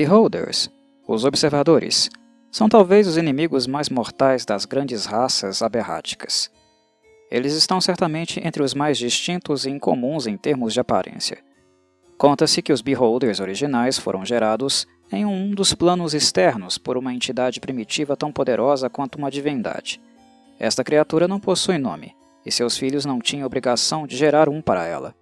Beholders, 0.00 0.70
os 1.06 1.26
observadores, 1.26 2.08
são 2.50 2.70
talvez 2.70 3.06
os 3.06 3.18
inimigos 3.18 3.66
mais 3.66 3.90
mortais 3.90 4.46
das 4.46 4.64
grandes 4.64 5.04
raças 5.04 5.60
aberráticas. 5.60 6.50
Eles 7.30 7.52
estão 7.52 7.82
certamente 7.82 8.40
entre 8.42 8.62
os 8.62 8.72
mais 8.72 8.96
distintos 8.96 9.66
e 9.66 9.70
incomuns 9.70 10.26
em 10.26 10.38
termos 10.38 10.72
de 10.72 10.80
aparência. 10.80 11.36
Conta-se 12.16 12.62
que 12.62 12.72
os 12.72 12.80
Beholders 12.80 13.40
originais 13.40 13.98
foram 13.98 14.24
gerados 14.24 14.86
em 15.12 15.26
um 15.26 15.50
dos 15.50 15.74
planos 15.74 16.14
externos 16.14 16.78
por 16.78 16.96
uma 16.96 17.12
entidade 17.12 17.60
primitiva 17.60 18.16
tão 18.16 18.32
poderosa 18.32 18.88
quanto 18.88 19.16
uma 19.16 19.30
divindade. 19.30 20.00
Esta 20.58 20.82
criatura 20.82 21.28
não 21.28 21.38
possui 21.38 21.76
nome, 21.76 22.16
e 22.46 22.50
seus 22.50 22.78
filhos 22.78 23.04
não 23.04 23.18
tinham 23.18 23.44
obrigação 23.44 24.06
de 24.06 24.16
gerar 24.16 24.48
um 24.48 24.62
para 24.62 24.86
ela. 24.86 25.14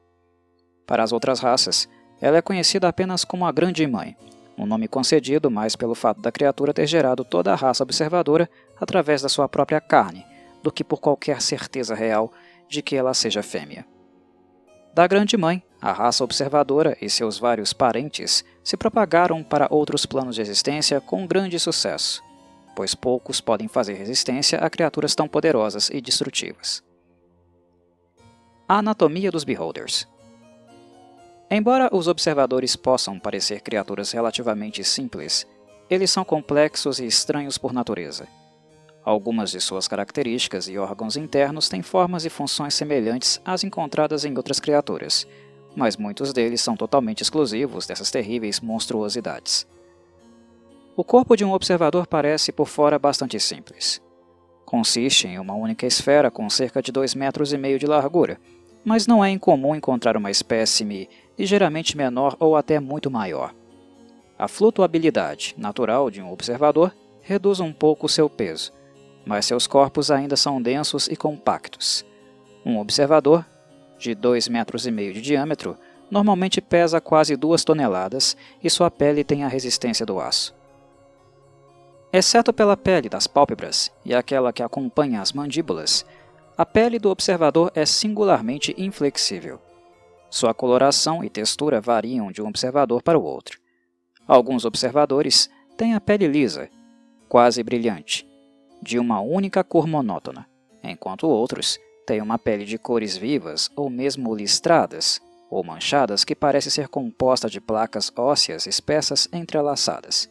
Para 0.87 1.03
as 1.03 1.13
outras 1.13 1.41
raças, 1.41 1.89
ela 2.21 2.37
é 2.39 2.43
conhecida 2.43 2.87
apenas 2.87 3.25
como 3.25 3.45
a 3.45 3.51
Grande 3.51 3.85
Mãe, 3.85 4.17
um 4.59 4.67
nome 4.67 4.89
concedido 4.89 5.51
mais 5.51 5.77
pelo 5.77 5.95
fato 5.95 6.21
da 6.21 6.33
criatura 6.33 6.75
ter 6.75 6.87
gerado 6.87 7.25
toda 7.25 7.53
a 7.53 7.55
raça 7.55 7.83
observadora 7.83 8.51
através 8.79 9.23
da 9.23 9.29
sua 9.29 9.49
própria 9.49 9.81
carne, 9.81 10.27
do 10.63 10.73
que 10.73 10.83
por 10.83 11.01
qualquer 11.01 11.41
certeza 11.41 11.95
real 11.95 12.33
de 12.69 12.83
que 12.83 12.97
ela 12.97 13.15
seja 13.15 13.43
fêmea. 13.43 13.87
Da 14.93 15.07
Grande 15.07 15.37
Mãe, 15.37 15.63
a 15.81 15.93
raça 15.93 16.25
observadora 16.25 16.97
e 17.01 17.09
seus 17.09 17.39
vários 17.39 17.73
parentes 17.73 18.45
se 18.65 18.77
propagaram 18.77 19.45
para 19.45 19.69
outros 19.71 20.05
planos 20.05 20.35
de 20.35 20.43
existência 20.43 21.01
com 21.01 21.25
grande 21.25 21.59
sucesso, 21.61 22.21
pois 22.75 22.97
poucos 22.97 23.41
podem 23.41 23.69
fazer 23.69 23.95
resistência 23.95 24.59
a 24.59 24.69
criaturas 24.69 25.15
tão 25.15 25.29
poderosas 25.29 25.89
e 25.89 26.01
destrutivas. 26.01 26.83
A 28.69 28.79
anatomia 28.79 29.31
dos 29.31 29.45
Beholders 29.45 30.09
Embora 31.51 31.89
os 31.93 32.09
observadores 32.09 32.77
possam 32.77 33.19
parecer 33.19 33.63
criaturas 33.63 34.13
relativamente 34.13 34.85
simples, 34.85 35.47
eles 35.89 36.11
são 36.11 36.23
complexos 36.23 36.99
e 36.99 37.07
estranhos 37.07 37.57
por 37.57 37.73
natureza. 37.73 38.29
Algumas 39.03 39.51
de 39.51 39.59
suas 39.59 39.89
características 39.89 40.69
e 40.69 40.77
órgãos 40.77 41.17
internos 41.17 41.71
têm 41.71 41.81
formas 41.81 42.27
e 42.27 42.31
funções 42.31 42.75
semelhantes 42.75 43.41
às 43.43 43.65
encontradas 43.65 44.27
em 44.27 44.37
outras 44.37 44.61
criaturas, 44.61 45.27
mas 45.75 45.97
muitos 45.97 46.35
deles 46.35 46.61
são 46.61 46.77
totalmente 46.77 47.23
exclusivos 47.23 47.87
dessas 47.87 48.11
terríveis 48.11 48.61
monstruosidades. 48.61 49.67
O 50.95 51.03
corpo 51.03 51.35
de 51.35 51.47
um 51.47 51.53
observador 51.53 52.07
parece 52.07 52.53
por 52.53 52.67
fora 52.67 52.99
bastante 52.99 53.41
simples. 53.41 54.03
Consiste 54.67 55.27
em 55.27 55.39
uma 55.39 55.55
única 55.55 55.87
esfera 55.87 56.31
com 56.31 56.51
cerca 56.51 56.83
de 56.83 56.93
2,5 56.93 57.17
metros 57.17 57.53
e 57.55 57.57
meio 57.57 57.79
de 57.79 57.87
largura, 57.87 58.39
mas 58.85 59.07
não 59.07 59.25
é 59.25 59.31
incomum 59.31 59.75
encontrar 59.75 60.17
uma 60.17 60.31
espécime 60.31 61.09
ligeiramente 61.39 61.97
menor 61.97 62.37
ou 62.41 62.57
até 62.57 62.81
muito 62.81 63.11
maior. 63.11 63.55
A 64.39 64.49
flutuabilidade 64.49 65.55
natural 65.57 66.11
de 66.11 66.21
um 66.21 66.33
observador 66.33 66.95
reduz 67.23 67.61
um 67.61 67.73
pouco 67.73 68.09
seu 68.09 68.29
peso, 68.29 68.73
mas 69.25 69.47
seus 69.47 69.67
corpos 69.67 70.11
ainda 70.11 70.37
são 70.37 70.61
densos 70.61 71.07
e 71.09 71.17
compactos. 71.17 72.05
Um 72.65 72.79
observador, 72.79 73.45
de 73.99 74.15
2,5 74.15 74.51
metros 74.51 74.87
e 74.87 74.91
meio 74.91 75.13
de 75.13 75.21
diâmetro, 75.21 75.77
normalmente 76.11 76.61
pesa 76.61 77.01
quase 77.01 77.37
2 77.37 77.65
toneladas 77.65 78.37
e 78.63 78.71
sua 78.71 78.91
pele 78.91 79.23
tem 79.23 79.45
a 79.45 79.49
resistência 79.49 80.07
do 80.07 80.21
aço. 80.21 80.55
Exceto 82.13 82.53
pela 82.53 82.77
pele 82.77 83.09
das 83.09 83.27
pálpebras 83.27 83.93
e 84.05 84.15
aquela 84.15 84.53
que 84.53 84.63
acompanha 84.63 85.21
as 85.21 85.33
mandíbulas, 85.33 86.07
a 86.57 86.65
pele 86.65 86.99
do 86.99 87.11
observador 87.11 87.71
é 87.75 87.85
singularmente 87.85 88.75
inflexível. 88.79 89.61
Sua 90.31 90.53
coloração 90.53 91.25
e 91.25 91.31
textura 91.31 91.81
variam 91.81 92.31
de 92.31 92.43
um 92.43 92.49
observador 92.49 93.03
para 93.03 93.19
o 93.19 93.23
outro. 93.23 93.59
Alguns 94.27 94.65
observadores 94.65 95.49
têm 95.77 95.95
a 95.95 96.01
pele 96.01 96.27
lisa, 96.27 96.69
quase 97.29 97.63
brilhante, 97.63 98.27
de 98.83 98.99
uma 98.99 99.21
única 99.21 99.65
cor 99.65 99.87
monótona, 99.87 100.47
enquanto 100.83 101.27
outros 101.27 101.79
têm 102.07 102.21
uma 102.21 102.39
pele 102.39 102.65
de 102.65 102.79
cores 102.79 103.17
vivas 103.17 103.71
ou 103.75 103.89
mesmo 103.89 104.35
listradas 104.35 105.21
ou 105.51 105.65
manchadas 105.65 106.25
que 106.25 106.35
parece 106.35 106.71
ser 106.71 106.89
composta 106.89 107.49
de 107.49 107.61
placas 107.61 108.13
ósseas 108.17 108.67
espessas 108.67 109.29
entrelaçadas. 109.33 110.29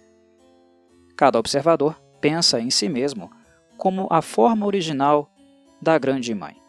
Cada 1.16 1.40
observador 1.40 2.00
pensa 2.22 2.60
em 2.60 2.70
si 2.70 2.88
mesmo 2.88 3.32
como 3.78 4.08
a 4.12 4.22
forma 4.22 4.66
original 4.66 5.32
da 5.82 5.98
Grande 5.98 6.34
Mãe. 6.36 6.67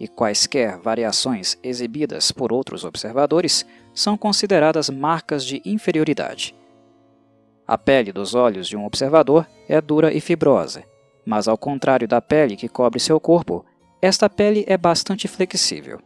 E 0.00 0.08
quaisquer 0.08 0.78
variações 0.78 1.58
exibidas 1.62 2.32
por 2.32 2.54
outros 2.54 2.84
observadores 2.84 3.66
são 3.92 4.16
consideradas 4.16 4.88
marcas 4.88 5.44
de 5.44 5.60
inferioridade. 5.62 6.54
A 7.68 7.76
pele 7.76 8.10
dos 8.10 8.34
olhos 8.34 8.66
de 8.66 8.78
um 8.78 8.86
observador 8.86 9.46
é 9.68 9.78
dura 9.78 10.10
e 10.12 10.20
fibrosa, 10.20 10.82
mas 11.24 11.46
ao 11.46 11.58
contrário 11.58 12.08
da 12.08 12.20
pele 12.20 12.56
que 12.56 12.68
cobre 12.68 12.98
seu 12.98 13.20
corpo, 13.20 13.64
esta 14.00 14.28
pele 14.30 14.64
é 14.66 14.78
bastante 14.78 15.28
flexível. 15.28 16.00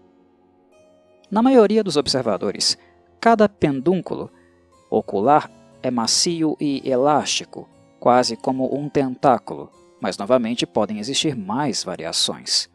Na 1.31 1.41
maioria 1.41 1.84
dos 1.84 1.97
observadores, 1.97 2.77
cada 3.21 3.49
pendúnculo 3.49 4.28
ocular 4.91 5.49
é 5.83 5.91
macio 5.91 6.56
e 6.60 6.83
elástico, 6.84 7.69
quase 8.00 8.37
como 8.37 8.77
um 8.77 8.88
tentáculo, 8.88 9.71
mas 10.00 10.19
novamente 10.19 10.66
podem 10.66 10.99
existir 10.99 11.37
mais 11.37 11.84
variações. 11.84 12.74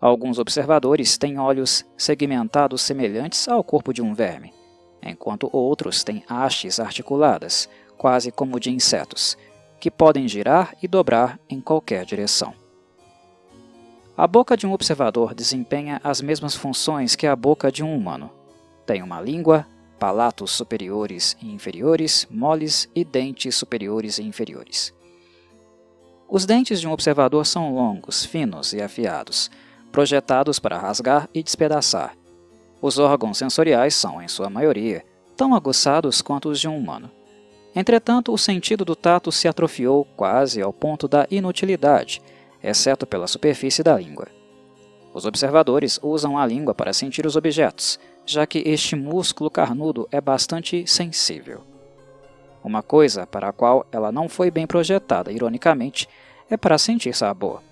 Alguns 0.00 0.38
observadores 0.38 1.18
têm 1.18 1.38
olhos 1.38 1.84
segmentados 1.94 2.80
semelhantes 2.80 3.46
ao 3.46 3.62
corpo 3.62 3.92
de 3.92 4.00
um 4.00 4.14
verme, 4.14 4.54
enquanto 5.02 5.50
outros 5.52 6.02
têm 6.02 6.24
hastes 6.26 6.80
articuladas, 6.80 7.68
quase 7.98 8.32
como 8.32 8.58
de 8.58 8.70
insetos, 8.70 9.36
que 9.78 9.90
podem 9.90 10.26
girar 10.26 10.74
e 10.82 10.88
dobrar 10.88 11.38
em 11.50 11.60
qualquer 11.60 12.06
direção. 12.06 12.54
A 14.16 14.26
boca 14.26 14.56
de 14.56 14.66
um 14.66 14.72
observador 14.72 15.34
desempenha 15.34 16.00
as 16.02 16.22
mesmas 16.22 16.54
funções 16.54 17.14
que 17.14 17.26
a 17.26 17.36
boca 17.36 17.70
de 17.70 17.82
um 17.82 17.94
humano. 17.94 18.30
Tem 18.86 19.02
uma 19.02 19.20
língua, 19.20 19.66
palatos 19.98 20.50
superiores 20.50 21.36
e 21.42 21.50
inferiores, 21.52 22.26
moles 22.30 22.88
e 22.94 23.04
dentes 23.04 23.54
superiores 23.54 24.18
e 24.18 24.22
inferiores. 24.22 24.94
Os 26.26 26.46
dentes 26.46 26.80
de 26.80 26.88
um 26.88 26.92
observador 26.92 27.44
são 27.44 27.74
longos, 27.74 28.24
finos 28.24 28.72
e 28.72 28.80
afiados, 28.80 29.50
projetados 29.90 30.58
para 30.58 30.78
rasgar 30.78 31.28
e 31.34 31.42
despedaçar. 31.42 32.16
Os 32.80 32.98
órgãos 32.98 33.38
sensoriais 33.38 33.94
são, 33.94 34.22
em 34.22 34.28
sua 34.28 34.48
maioria, 34.48 35.04
tão 35.36 35.54
aguçados 35.54 36.22
quanto 36.22 36.48
os 36.48 36.58
de 36.58 36.68
um 36.68 36.76
humano. 36.76 37.10
Entretanto, 37.74 38.32
o 38.32 38.38
sentido 38.38 38.84
do 38.84 38.96
tato 38.96 39.30
se 39.30 39.46
atrofiou 39.46 40.04
quase 40.16 40.60
ao 40.60 40.72
ponto 40.72 41.06
da 41.06 41.26
inutilidade, 41.30 42.20
exceto 42.62 43.06
pela 43.06 43.26
superfície 43.26 43.82
da 43.82 43.96
língua. 43.96 44.28
Os 45.12 45.24
observadores 45.24 45.98
usam 46.02 46.38
a 46.38 46.46
língua 46.46 46.74
para 46.74 46.92
sentir 46.92 47.26
os 47.26 47.36
objetos, 47.36 47.98
já 48.24 48.46
que 48.46 48.58
este 48.66 48.94
músculo 48.94 49.50
carnudo 49.50 50.08
é 50.10 50.20
bastante 50.20 50.86
sensível. 50.86 51.62
Uma 52.62 52.82
coisa 52.82 53.26
para 53.26 53.48
a 53.48 53.52
qual 53.52 53.86
ela 53.90 54.12
não 54.12 54.28
foi 54.28 54.50
bem 54.50 54.66
projetada, 54.66 55.32
ironicamente, 55.32 56.08
é 56.48 56.56
para 56.56 56.78
sentir 56.78 57.14
sabor. 57.14 57.62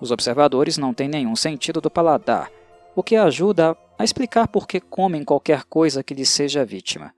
Os 0.00 0.10
observadores 0.10 0.76
não 0.76 0.92
têm 0.92 1.08
nenhum 1.08 1.36
sentido 1.36 1.80
do 1.80 1.90
paladar, 1.90 2.50
o 2.94 3.02
que 3.02 3.16
ajuda 3.16 3.76
a 3.98 4.04
explicar 4.04 4.48
por 4.48 4.66
que 4.66 4.80
comem 4.80 5.24
qualquer 5.24 5.64
coisa 5.64 6.02
que 6.02 6.14
lhes 6.14 6.28
seja 6.28 6.64
vítima. 6.64 7.14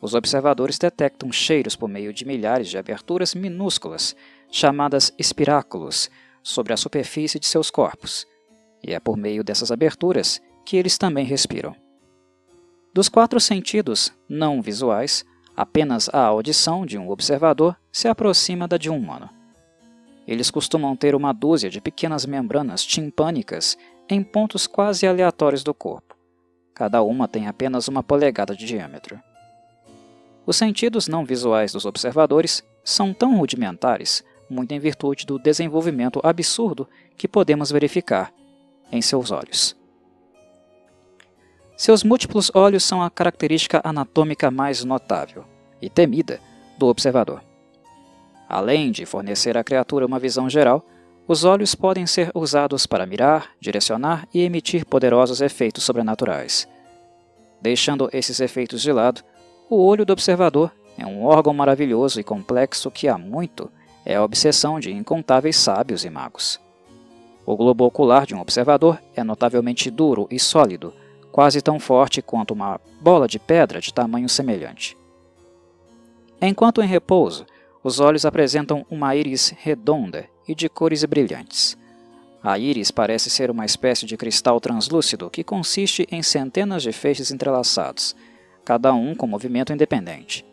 Os 0.00 0.14
observadores 0.14 0.78
detectam 0.78 1.32
cheiros 1.32 1.76
por 1.76 1.88
meio 1.88 2.12
de 2.12 2.26
milhares 2.26 2.68
de 2.68 2.78
aberturas 2.78 3.34
minúsculas, 3.34 4.14
chamadas 4.50 5.12
espiráculos, 5.18 6.10
sobre 6.42 6.72
a 6.72 6.76
superfície 6.76 7.40
de 7.40 7.46
seus 7.46 7.70
corpos, 7.70 8.26
e 8.82 8.92
é 8.92 9.00
por 9.00 9.16
meio 9.16 9.42
dessas 9.42 9.72
aberturas 9.72 10.42
que 10.64 10.76
eles 10.76 10.98
também 10.98 11.24
respiram. 11.24 11.74
Dos 12.92 13.08
quatro 13.08 13.40
sentidos 13.40 14.12
não 14.28 14.60
visuais, 14.60 15.24
Apenas 15.56 16.10
a 16.12 16.18
audição 16.18 16.84
de 16.84 16.98
um 16.98 17.08
observador 17.10 17.76
se 17.92 18.08
aproxima 18.08 18.66
da 18.66 18.76
de 18.76 18.90
um 18.90 18.96
humano. 18.96 19.30
Eles 20.26 20.50
costumam 20.50 20.96
ter 20.96 21.14
uma 21.14 21.32
dúzia 21.32 21.68
de 21.68 21.80
pequenas 21.80 22.24
membranas 22.24 22.84
timpânicas 22.84 23.76
em 24.08 24.22
pontos 24.22 24.66
quase 24.66 25.06
aleatórios 25.06 25.62
do 25.62 25.74
corpo. 25.74 26.16
Cada 26.74 27.02
uma 27.02 27.28
tem 27.28 27.46
apenas 27.46 27.88
uma 27.88 28.02
polegada 28.02 28.56
de 28.56 28.66
diâmetro. 28.66 29.20
Os 30.46 30.56
sentidos 30.56 31.08
não 31.08 31.24
visuais 31.24 31.72
dos 31.72 31.84
observadores 31.84 32.62
são 32.82 33.14
tão 33.14 33.36
rudimentares, 33.36 34.24
muito 34.48 34.72
em 34.72 34.78
virtude 34.78 35.24
do 35.24 35.38
desenvolvimento 35.38 36.20
absurdo 36.22 36.88
que 37.16 37.28
podemos 37.28 37.70
verificar 37.70 38.32
em 38.92 39.00
seus 39.00 39.30
olhos. 39.30 39.76
Seus 41.76 42.04
múltiplos 42.04 42.50
olhos 42.54 42.84
são 42.84 43.02
a 43.02 43.10
característica 43.10 43.80
anatômica 43.82 44.50
mais 44.50 44.84
notável 44.84 45.44
e 45.80 45.88
temida 45.88 46.40
do 46.78 46.86
observador. 46.86 47.42
Além 48.48 48.90
de 48.90 49.06
fornecer 49.06 49.56
à 49.56 49.64
criatura 49.64 50.06
uma 50.06 50.18
visão 50.18 50.48
geral, 50.48 50.84
os 51.26 51.44
olhos 51.44 51.74
podem 51.74 52.06
ser 52.06 52.30
usados 52.34 52.86
para 52.86 53.06
mirar, 53.06 53.50
direcionar 53.58 54.28
e 54.32 54.42
emitir 54.42 54.84
poderosos 54.84 55.40
efeitos 55.40 55.84
sobrenaturais. 55.84 56.68
Deixando 57.62 58.10
esses 58.12 58.40
efeitos 58.40 58.82
de 58.82 58.92
lado, 58.92 59.22
O 59.70 59.82
olho 59.82 60.04
do 60.04 60.12
observador 60.12 60.70
é 60.96 61.06
um 61.06 61.24
órgão 61.24 61.54
maravilhoso 61.54 62.20
e 62.20 62.24
complexo 62.24 62.90
que 62.90 63.08
há 63.08 63.16
muito 63.16 63.70
é 64.04 64.16
a 64.16 64.22
obsessão 64.22 64.78
de 64.78 64.92
incontáveis 64.92 65.56
sábios 65.56 66.04
e 66.04 66.10
magos. 66.10 66.60
O 67.46 67.56
globo 67.56 67.84
ocular 67.84 68.26
de 68.26 68.34
um 68.34 68.40
observador 68.40 69.00
é 69.16 69.24
notavelmente 69.24 69.90
duro 69.90 70.28
e 70.30 70.38
sólido, 70.38 70.92
quase 71.32 71.62
tão 71.62 71.80
forte 71.80 72.20
quanto 72.20 72.52
uma 72.52 72.78
bola 73.00 73.26
de 73.26 73.38
pedra 73.38 73.80
de 73.80 73.92
tamanho 73.92 74.28
semelhante. 74.28 74.96
Enquanto 76.40 76.82
em 76.82 76.86
repouso, 76.86 77.46
os 77.84 78.00
olhos 78.00 78.24
apresentam 78.24 78.86
uma 78.90 79.14
íris 79.14 79.54
redonda 79.58 80.26
e 80.48 80.54
de 80.54 80.70
cores 80.70 81.04
brilhantes. 81.04 81.76
A 82.42 82.58
íris 82.58 82.90
parece 82.90 83.28
ser 83.28 83.50
uma 83.50 83.66
espécie 83.66 84.06
de 84.06 84.16
cristal 84.16 84.58
translúcido 84.58 85.28
que 85.28 85.44
consiste 85.44 86.08
em 86.10 86.22
centenas 86.22 86.82
de 86.82 86.92
feixes 86.92 87.30
entrelaçados, 87.30 88.16
cada 88.64 88.94
um 88.94 89.14
com 89.14 89.26
movimento 89.26 89.72
independente. 89.72 90.44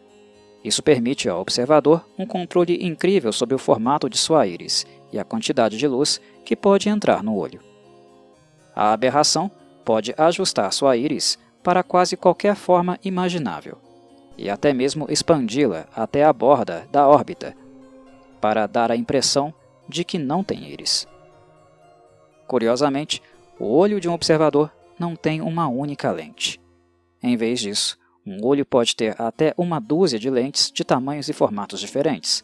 Isso 0.63 0.83
permite 0.83 1.30
ao 1.30 1.39
observador 1.39 2.06
um 2.19 2.25
controle 2.25 2.86
incrível 2.86 3.31
sobre 3.31 3.56
o 3.56 3.60
formato 3.60 4.10
de 4.10 4.18
sua 4.18 4.45
íris 4.45 4.86
e 5.12 5.18
a 5.18 5.24
quantidade 5.24 5.77
de 5.77 5.88
luz 5.88 6.19
que 6.45 6.56
pode 6.56 6.89
entrar 6.89 7.24
no 7.24 7.36
olho. 7.36 7.62
A 8.75 8.92
aberração 8.92 9.50
pode 9.86 10.13
ajustar 10.18 10.72
sua 10.72 10.98
íris 10.98 11.39
para 11.63 11.81
quase 11.81 12.18
qualquer 12.18 12.56
forma 12.56 13.00
imaginável, 13.04 13.77
e 14.41 14.49
até 14.49 14.73
mesmo 14.73 15.05
expandi-la 15.07 15.85
até 15.95 16.23
a 16.23 16.33
borda 16.33 16.88
da 16.91 17.07
órbita, 17.07 17.55
para 18.41 18.65
dar 18.65 18.91
a 18.91 18.95
impressão 18.95 19.53
de 19.88 20.03
que 20.03 20.17
não 20.17 20.43
tem 20.43 20.67
íris. 20.67 21.07
Curiosamente, 22.47 23.21
o 23.59 23.65
olho 23.65 24.01
de 24.01 24.09
um 24.09 24.13
observador 24.13 24.71
não 24.97 25.15
tem 25.15 25.41
uma 25.41 25.67
única 25.67 26.11
lente. 26.11 26.59
Em 27.21 27.38
vez 27.38 27.59
disso, 27.59 27.99
um 28.25 28.43
olho 28.43 28.65
pode 28.65 28.95
ter 28.95 29.15
até 29.21 29.53
uma 29.55 29.79
dúzia 29.79 30.17
de 30.17 30.29
lentes 30.29 30.71
de 30.71 30.83
tamanhos 30.83 31.29
e 31.29 31.33
formatos 31.33 31.79
diferentes, 31.79 32.43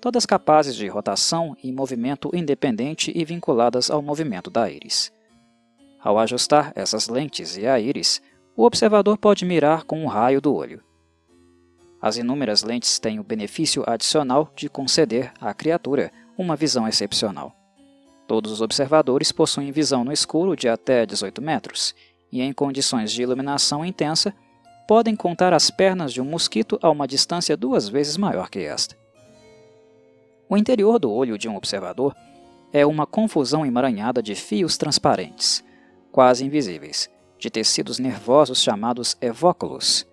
todas 0.00 0.24
capazes 0.24 0.74
de 0.74 0.88
rotação 0.88 1.54
e 1.62 1.70
movimento 1.70 2.30
independente 2.32 3.12
e 3.14 3.24
vinculadas 3.26 3.90
ao 3.90 4.00
movimento 4.00 4.50
da 4.50 4.70
íris. 4.70 5.12
Ao 6.02 6.18
ajustar 6.18 6.72
essas 6.74 7.08
lentes 7.08 7.58
e 7.58 7.66
a 7.66 7.78
íris, 7.78 8.22
o 8.56 8.64
observador 8.64 9.18
pode 9.18 9.44
mirar 9.44 9.84
com 9.84 10.02
um 10.02 10.06
raio 10.06 10.40
do 10.40 10.54
olho. 10.54 10.85
As 12.00 12.16
inúmeras 12.16 12.62
lentes 12.62 12.98
têm 12.98 13.18
o 13.18 13.24
benefício 13.24 13.82
adicional 13.86 14.52
de 14.54 14.68
conceder 14.68 15.32
à 15.40 15.52
criatura 15.54 16.12
uma 16.36 16.56
visão 16.56 16.86
excepcional. 16.86 17.54
Todos 18.26 18.50
os 18.50 18.60
observadores 18.60 19.32
possuem 19.32 19.70
visão 19.70 20.04
no 20.04 20.12
escuro 20.12 20.56
de 20.56 20.68
até 20.68 21.06
18 21.06 21.40
metros, 21.40 21.94
e 22.30 22.42
em 22.42 22.52
condições 22.52 23.12
de 23.12 23.22
iluminação 23.22 23.84
intensa, 23.84 24.34
podem 24.86 25.16
contar 25.16 25.52
as 25.52 25.70
pernas 25.70 26.12
de 26.12 26.20
um 26.20 26.24
mosquito 26.24 26.78
a 26.82 26.90
uma 26.90 27.06
distância 27.06 27.56
duas 27.56 27.88
vezes 27.88 28.16
maior 28.16 28.50
que 28.50 28.60
esta. 28.60 28.96
O 30.48 30.56
interior 30.56 30.98
do 30.98 31.10
olho 31.10 31.38
de 31.38 31.48
um 31.48 31.56
observador 31.56 32.14
é 32.72 32.84
uma 32.84 33.06
confusão 33.06 33.64
emaranhada 33.64 34.22
de 34.22 34.34
fios 34.34 34.76
transparentes, 34.76 35.64
quase 36.12 36.44
invisíveis, 36.44 37.10
de 37.38 37.50
tecidos 37.50 37.98
nervosos 37.98 38.62
chamados 38.62 39.16
evóculos. 39.20 40.06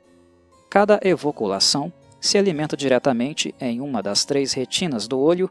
Cada 0.73 0.99
evoculação 1.03 1.93
se 2.19 2.35
alimenta 2.35 2.75
diretamente 2.75 3.53
em 3.61 3.79
uma 3.79 4.01
das 4.01 4.25
três 4.25 4.53
retinas 4.53 5.07
do 5.07 5.19
olho 5.19 5.47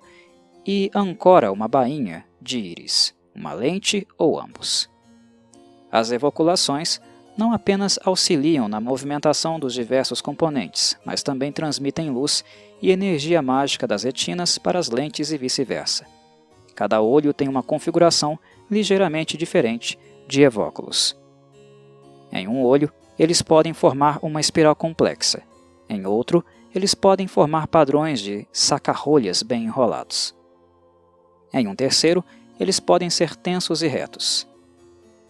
e 0.66 0.90
ancora 0.92 1.52
uma 1.52 1.68
bainha 1.68 2.24
de 2.40 2.58
íris, 2.58 3.14
uma 3.32 3.52
lente 3.52 4.04
ou 4.18 4.40
ambos. 4.40 4.90
As 5.92 6.10
evoculações 6.10 7.00
não 7.38 7.52
apenas 7.52 8.00
auxiliam 8.04 8.66
na 8.66 8.80
movimentação 8.80 9.60
dos 9.60 9.74
diversos 9.74 10.20
componentes, 10.20 10.98
mas 11.04 11.22
também 11.22 11.52
transmitem 11.52 12.10
luz 12.10 12.44
e 12.82 12.90
energia 12.90 13.40
mágica 13.40 13.86
das 13.86 14.02
retinas 14.02 14.58
para 14.58 14.80
as 14.80 14.90
lentes 14.90 15.30
e 15.30 15.38
vice-versa. 15.38 16.04
Cada 16.74 17.00
olho 17.00 17.32
tem 17.32 17.46
uma 17.46 17.62
configuração 17.62 18.36
ligeiramente 18.68 19.36
diferente 19.36 19.96
de 20.26 20.42
evóculos. 20.42 21.16
Em 22.32 22.48
um 22.48 22.60
olho, 22.64 22.92
eles 23.18 23.42
podem 23.42 23.72
formar 23.72 24.18
uma 24.22 24.40
espiral 24.40 24.74
complexa. 24.74 25.42
Em 25.88 26.06
outro, 26.06 26.44
eles 26.74 26.94
podem 26.94 27.26
formar 27.26 27.66
padrões 27.66 28.20
de 28.20 28.46
saca-rolhas 28.52 29.42
bem 29.42 29.64
enrolados. 29.64 30.34
Em 31.52 31.68
um 31.68 31.74
terceiro, 31.74 32.24
eles 32.58 32.80
podem 32.80 33.10
ser 33.10 33.36
tensos 33.36 33.82
e 33.82 33.86
retos. 33.86 34.46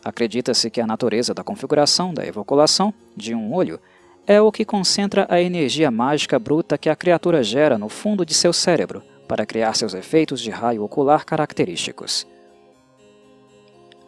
Acredita-se 0.05 0.71
que 0.71 0.81
a 0.81 0.87
natureza 0.87 1.33
da 1.35 1.45
configuração 1.45 2.13
da 2.13 2.27
evoculação 2.27 2.93
de 3.17 3.35
um 3.35 3.53
olho 3.53 3.81
é 4.27 4.41
o 4.41 4.53
que 4.53 4.65
concentra 4.65 5.27
a 5.29 5.41
energia 5.41 5.91
mágica 5.91 6.39
bruta 6.39 6.79
que 6.79 6.89
a 6.89 6.97
criatura 6.97 7.43
gera 7.43 7.77
no 7.77 7.89
fundo 7.89 8.25
de 8.25 8.35
seu 8.35 8.53
cérebro 8.53 9.03
para 9.27 9.47
criar 9.47 9.75
seus 9.75 9.95
efeitos 9.95 10.41
de 10.41 10.51
raio 10.51 10.85
ocular 10.85 11.25
característicos. 11.25 12.27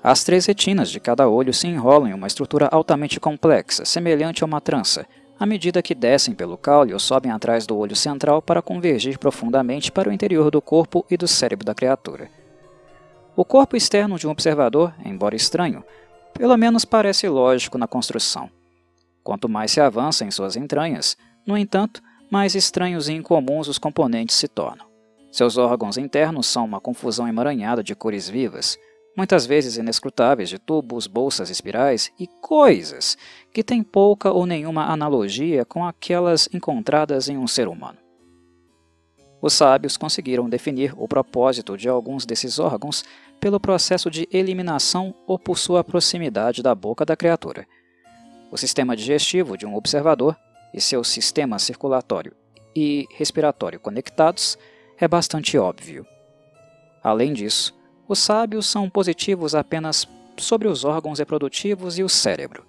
As 0.04 0.22
três 0.22 0.44
retinas 0.44 0.90
de 0.90 1.00
cada 1.00 1.26
olho 1.30 1.54
se 1.54 1.66
enrolam 1.66 2.08
em 2.08 2.12
uma 2.12 2.26
estrutura 2.26 2.68
altamente 2.70 3.18
complexa, 3.18 3.86
semelhante 3.86 4.44
a 4.44 4.46
uma 4.46 4.60
trança, 4.60 5.06
à 5.40 5.46
medida 5.46 5.80
que 5.80 5.94
descem 5.94 6.34
pelo 6.34 6.58
caule 6.58 6.92
ou 6.92 6.98
sobem 6.98 7.32
atrás 7.32 7.66
do 7.66 7.74
olho 7.74 7.96
central 7.96 8.42
para 8.42 8.60
convergir 8.60 9.18
profundamente 9.18 9.90
para 9.90 10.10
o 10.10 10.12
interior 10.12 10.50
do 10.50 10.60
corpo 10.60 11.06
e 11.10 11.16
do 11.16 11.26
cérebro 11.26 11.64
da 11.64 11.74
criatura. 11.74 12.28
O 13.34 13.46
corpo 13.46 13.78
externo 13.78 14.18
de 14.18 14.26
um 14.26 14.30
observador, 14.30 14.94
embora 15.02 15.34
estranho, 15.34 15.82
pelo 16.34 16.54
menos 16.58 16.84
parece 16.84 17.26
lógico 17.26 17.78
na 17.78 17.88
construção. 17.88 18.50
Quanto 19.22 19.48
mais 19.48 19.70
se 19.70 19.80
avança 19.80 20.22
em 20.22 20.30
suas 20.30 20.54
entranhas, 20.54 21.16
no 21.46 21.56
entanto, 21.56 22.02
mais 22.30 22.54
estranhos 22.54 23.08
e 23.08 23.14
incomuns 23.14 23.68
os 23.68 23.78
componentes 23.78 24.36
se 24.36 24.48
tornam. 24.48 24.84
Seus 25.32 25.56
órgãos 25.56 25.96
internos 25.96 26.46
são 26.46 26.66
uma 26.66 26.78
confusão 26.78 27.26
emaranhada 27.26 27.82
de 27.82 27.94
cores 27.94 28.28
vivas, 28.28 28.78
muitas 29.16 29.46
vezes 29.46 29.76
inescrutáveis 29.76 30.48
de 30.48 30.58
tubos, 30.58 31.06
bolsas, 31.06 31.50
espirais 31.50 32.12
e 32.18 32.26
coisas 32.26 33.16
que 33.52 33.62
têm 33.62 33.82
pouca 33.82 34.32
ou 34.32 34.46
nenhuma 34.46 34.86
analogia 34.86 35.64
com 35.64 35.84
aquelas 35.84 36.48
encontradas 36.52 37.28
em 37.28 37.38
um 37.38 37.46
ser 37.46 37.68
humano. 37.68 37.98
Os 39.40 39.52
sábios 39.52 39.96
conseguiram 39.96 40.48
definir 40.48 40.94
o 40.96 41.06
propósito 41.06 41.76
de 41.76 41.88
alguns 41.88 42.24
desses 42.24 42.58
órgãos 42.58 43.04
pelo 43.38 43.60
processo 43.60 44.10
de 44.10 44.26
eliminação 44.32 45.14
ou 45.26 45.38
por 45.38 45.58
sua 45.58 45.84
proximidade 45.84 46.62
da 46.62 46.74
boca 46.74 47.04
da 47.04 47.14
criatura. 47.14 47.66
O 48.50 48.56
sistema 48.56 48.96
digestivo 48.96 49.58
de 49.58 49.66
um 49.66 49.74
observador 49.74 50.34
e 50.72 50.80
seu 50.80 51.04
sistema 51.04 51.58
circulatório 51.58 52.32
e 52.74 53.06
respiratório 53.10 53.78
conectados 53.78 54.58
é 54.98 55.06
bastante 55.06 55.58
óbvio. 55.58 56.06
Além 57.02 57.34
disso, 57.34 57.74
os 58.08 58.18
sábios 58.18 58.66
são 58.66 58.88
positivos 58.88 59.54
apenas 59.54 60.06
sobre 60.36 60.68
os 60.68 60.84
órgãos 60.84 61.18
reprodutivos 61.18 61.98
e 61.98 62.02
o 62.02 62.08
cérebro. 62.08 62.64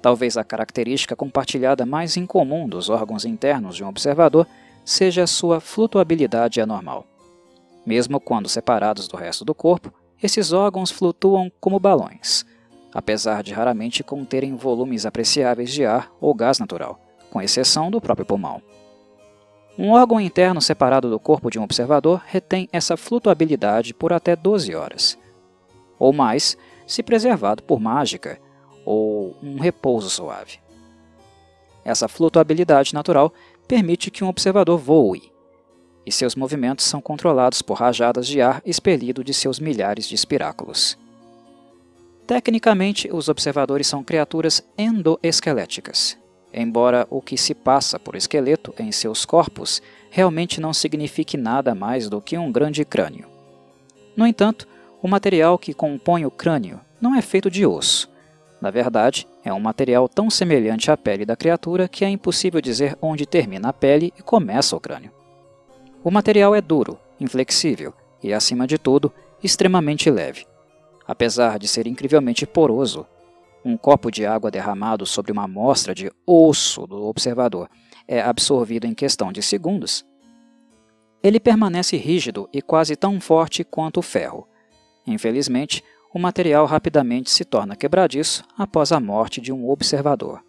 Talvez 0.00 0.36
a 0.36 0.44
característica 0.44 1.16
compartilhada 1.16 1.84
mais 1.84 2.16
incomum 2.16 2.68
dos 2.68 2.88
órgãos 2.88 3.24
internos 3.24 3.76
de 3.76 3.84
um 3.84 3.88
observador 3.88 4.46
seja 4.84 5.26
sua 5.26 5.60
flutuabilidade 5.60 6.60
anormal. 6.60 7.06
Mesmo 7.84 8.20
quando 8.20 8.48
separados 8.48 9.08
do 9.08 9.16
resto 9.16 9.44
do 9.44 9.54
corpo, 9.54 9.92
esses 10.22 10.52
órgãos 10.52 10.90
flutuam 10.90 11.50
como 11.60 11.78
balões, 11.78 12.44
apesar 12.92 13.42
de 13.42 13.52
raramente 13.52 14.02
conterem 14.02 14.56
volumes 14.56 15.06
apreciáveis 15.06 15.70
de 15.72 15.84
ar 15.84 16.10
ou 16.20 16.34
gás 16.34 16.58
natural, 16.58 17.00
com 17.30 17.40
exceção 17.40 17.90
do 17.90 18.00
próprio 18.00 18.26
pulmão. 18.26 18.62
Um 19.78 19.90
órgão 19.92 20.20
interno 20.20 20.60
separado 20.60 21.08
do 21.08 21.20
corpo 21.20 21.48
de 21.48 21.56
um 21.56 21.62
observador 21.62 22.20
retém 22.26 22.68
essa 22.72 22.96
flutuabilidade 22.96 23.94
por 23.94 24.12
até 24.12 24.34
12 24.34 24.74
horas, 24.74 25.16
ou 26.00 26.12
mais 26.12 26.58
se 26.84 27.00
preservado 27.00 27.62
por 27.62 27.78
mágica 27.78 28.40
ou 28.84 29.36
um 29.40 29.60
repouso 29.60 30.10
suave. 30.10 30.58
Essa 31.84 32.08
flutuabilidade 32.08 32.92
natural 32.92 33.32
permite 33.68 34.10
que 34.10 34.24
um 34.24 34.28
observador 34.28 34.78
voe, 34.78 35.30
e 36.04 36.10
seus 36.10 36.34
movimentos 36.34 36.84
são 36.84 37.00
controlados 37.00 37.62
por 37.62 37.74
rajadas 37.74 38.26
de 38.26 38.40
ar 38.40 38.60
expelido 38.66 39.22
de 39.22 39.32
seus 39.32 39.60
milhares 39.60 40.08
de 40.08 40.14
espiráculos. 40.16 40.98
Tecnicamente, 42.26 43.08
os 43.12 43.28
observadores 43.28 43.86
são 43.86 44.02
criaturas 44.02 44.60
endoesqueléticas, 44.76 46.18
embora 46.52 47.06
o 47.10 47.20
que 47.20 47.36
se 47.36 47.54
passa 47.54 47.98
por 47.98 48.14
esqueleto 48.14 48.74
em 48.78 48.90
seus 48.92 49.24
corpos 49.24 49.82
realmente 50.10 50.60
não 50.60 50.72
signifique 50.72 51.36
nada 51.36 51.74
mais 51.74 52.08
do 52.08 52.20
que 52.20 52.38
um 52.38 52.50
grande 52.50 52.84
crânio. 52.84 53.26
No 54.16 54.26
entanto, 54.26 54.66
o 55.02 55.08
material 55.08 55.58
que 55.58 55.74
compõe 55.74 56.24
o 56.24 56.30
crânio 56.30 56.80
não 57.00 57.14
é 57.14 57.22
feito 57.22 57.50
de 57.50 57.64
osso, 57.64 58.10
na 58.60 58.70
verdade, 58.70 59.26
é 59.44 59.52
um 59.52 59.60
material 59.60 60.08
tão 60.08 60.28
semelhante 60.28 60.90
à 60.90 60.96
pele 60.96 61.24
da 61.24 61.36
criatura 61.36 61.88
que 61.88 62.04
é 62.04 62.08
impossível 62.08 62.60
dizer 62.60 62.98
onde 63.00 63.24
termina 63.24 63.68
a 63.68 63.72
pele 63.72 64.12
e 64.18 64.22
começa 64.22 64.76
o 64.76 64.80
crânio. 64.80 65.12
O 66.02 66.10
material 66.10 66.54
é 66.54 66.60
duro, 66.60 66.98
inflexível 67.20 67.92
e, 68.22 68.32
acima 68.32 68.66
de 68.66 68.76
tudo, 68.76 69.12
extremamente 69.42 70.10
leve. 70.10 70.44
Apesar 71.06 71.58
de 71.58 71.68
ser 71.68 71.86
incrivelmente 71.86 72.46
poroso, 72.46 73.06
Um 73.64 73.76
copo 73.76 74.10
de 74.10 74.24
água 74.24 74.50
derramado 74.50 75.04
sobre 75.04 75.32
uma 75.32 75.44
amostra 75.44 75.94
de 75.94 76.10
osso 76.26 76.86
do 76.86 77.04
observador 77.04 77.68
é 78.06 78.20
absorvido 78.20 78.86
em 78.86 78.94
questão 78.94 79.32
de 79.32 79.42
segundos. 79.42 80.04
Ele 81.22 81.40
permanece 81.40 81.96
rígido 81.96 82.48
e 82.52 82.62
quase 82.62 82.94
tão 82.96 83.20
forte 83.20 83.64
quanto 83.64 83.98
o 83.98 84.02
ferro. 84.02 84.48
Infelizmente, 85.06 85.82
o 86.14 86.18
material 86.18 86.64
rapidamente 86.64 87.30
se 87.30 87.44
torna 87.44 87.76
quebradiço 87.76 88.44
após 88.56 88.92
a 88.92 89.00
morte 89.00 89.40
de 89.40 89.52
um 89.52 89.68
observador. 89.68 90.42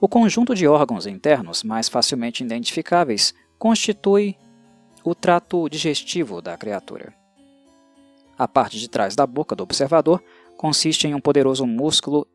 O 0.00 0.08
conjunto 0.08 0.54
de 0.54 0.66
órgãos 0.66 1.06
internos 1.06 1.62
mais 1.62 1.88
facilmente 1.88 2.42
identificáveis 2.42 3.34
constitui 3.58 4.36
o 5.04 5.14
trato 5.14 5.68
digestivo 5.68 6.42
da 6.42 6.56
criatura. 6.56 7.14
A 8.36 8.46
parte 8.46 8.78
de 8.78 8.88
trás 8.88 9.16
da 9.16 9.26
boca 9.26 9.54
do 9.54 9.62
observador 9.62 10.22
consiste 10.56 11.06
em 11.06 11.14
um 11.14 11.20
poderoso 11.20 11.66
músculo 11.66 12.26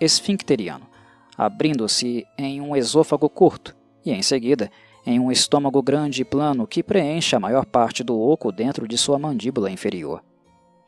esfincteriano, 0.00 0.86
abrindo-se 1.36 2.24
em 2.38 2.60
um 2.60 2.74
esôfago 2.74 3.28
curto 3.28 3.74
e, 4.04 4.12
em 4.12 4.22
seguida, 4.22 4.70
em 5.06 5.20
um 5.20 5.30
estômago 5.30 5.82
grande 5.82 6.22
e 6.22 6.24
plano 6.24 6.66
que 6.66 6.82
preenche 6.82 7.36
a 7.36 7.40
maior 7.40 7.66
parte 7.66 8.02
do 8.02 8.18
oco 8.18 8.50
dentro 8.50 8.88
de 8.88 8.96
sua 8.96 9.18
mandíbula 9.18 9.70
inferior. 9.70 10.22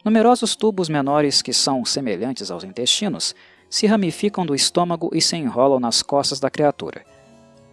Numerosos 0.04 0.54
tubos 0.54 0.88
menores 0.88 1.42
que 1.42 1.52
são 1.52 1.84
semelhantes 1.84 2.50
aos 2.50 2.64
intestinos 2.64 3.34
se 3.68 3.86
ramificam 3.86 4.46
do 4.46 4.54
estômago 4.54 5.10
e 5.12 5.20
se 5.20 5.36
enrolam 5.36 5.80
nas 5.80 6.02
costas 6.02 6.38
da 6.38 6.48
criatura. 6.48 7.04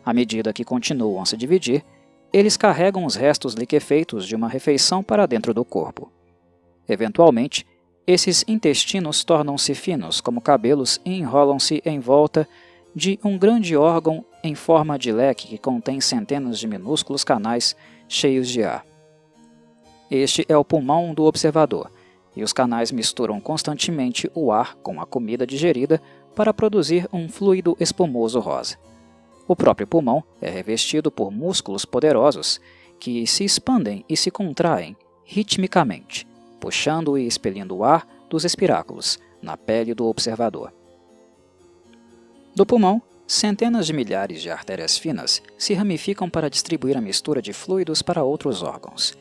À 0.03 0.13
medida 0.13 0.51
que 0.51 0.65
continuam 0.65 1.21
a 1.21 1.25
se 1.25 1.37
dividir, 1.37 1.85
eles 2.33 2.57
carregam 2.57 3.05
os 3.05 3.15
restos 3.15 3.53
liquefeitos 3.53 4.27
de 4.27 4.35
uma 4.35 4.49
refeição 4.49 5.03
para 5.03 5.27
dentro 5.27 5.53
do 5.53 5.63
corpo. 5.63 6.11
Eventualmente, 6.89 7.65
esses 8.05 8.43
intestinos 8.47 9.23
tornam-se 9.23 9.73
finos 9.73 10.19
como 10.19 10.41
cabelos 10.41 10.99
e 11.05 11.13
enrolam-se 11.13 11.81
em 11.85 11.99
volta 11.99 12.47
de 12.95 13.17
um 13.23 13.37
grande 13.37 13.75
órgão 13.75 14.25
em 14.43 14.53
forma 14.55 14.99
de 14.99 15.11
leque 15.11 15.47
que 15.47 15.57
contém 15.57 16.01
centenas 16.01 16.59
de 16.59 16.67
minúsculos 16.67 17.23
canais 17.23 17.75
cheios 18.07 18.49
de 18.49 18.63
ar. 18.63 18.85
Este 20.11 20.45
é 20.49 20.57
o 20.57 20.65
pulmão 20.65 21.13
do 21.13 21.23
observador, 21.23 21.89
e 22.35 22.43
os 22.43 22.51
canais 22.51 22.91
misturam 22.91 23.39
constantemente 23.39 24.29
o 24.35 24.51
ar 24.51 24.75
com 24.75 24.99
a 24.99 25.05
comida 25.05 25.47
digerida 25.47 26.01
para 26.35 26.53
produzir 26.53 27.07
um 27.11 27.29
fluido 27.29 27.75
espumoso 27.79 28.39
rosa. 28.39 28.77
O 29.47 29.55
próprio 29.55 29.87
pulmão 29.87 30.23
é 30.41 30.49
revestido 30.49 31.09
por 31.09 31.31
músculos 31.31 31.85
poderosos 31.85 32.59
que 32.99 33.25
se 33.25 33.43
expandem 33.43 34.03
e 34.07 34.15
se 34.17 34.29
contraem 34.29 34.95
ritmicamente, 35.23 36.27
puxando 36.63 37.17
e 37.17 37.27
expelindo 37.27 37.75
o 37.75 37.83
ar 37.83 38.07
dos 38.29 38.45
espiráculos 38.45 39.19
na 39.41 39.57
pele 39.57 39.93
do 39.93 40.05
observador. 40.05 40.71
Do 42.55 42.65
pulmão, 42.65 43.01
centenas 43.27 43.85
de 43.85 43.91
milhares 43.91 44.41
de 44.41 44.49
artérias 44.49 44.97
finas 44.97 45.43
se 45.57 45.73
ramificam 45.73 46.29
para 46.29 46.49
distribuir 46.49 46.95
a 46.95 47.01
mistura 47.01 47.41
de 47.41 47.51
fluidos 47.51 48.01
para 48.01 48.23
outros 48.23 48.63
órgãos. 48.63 49.13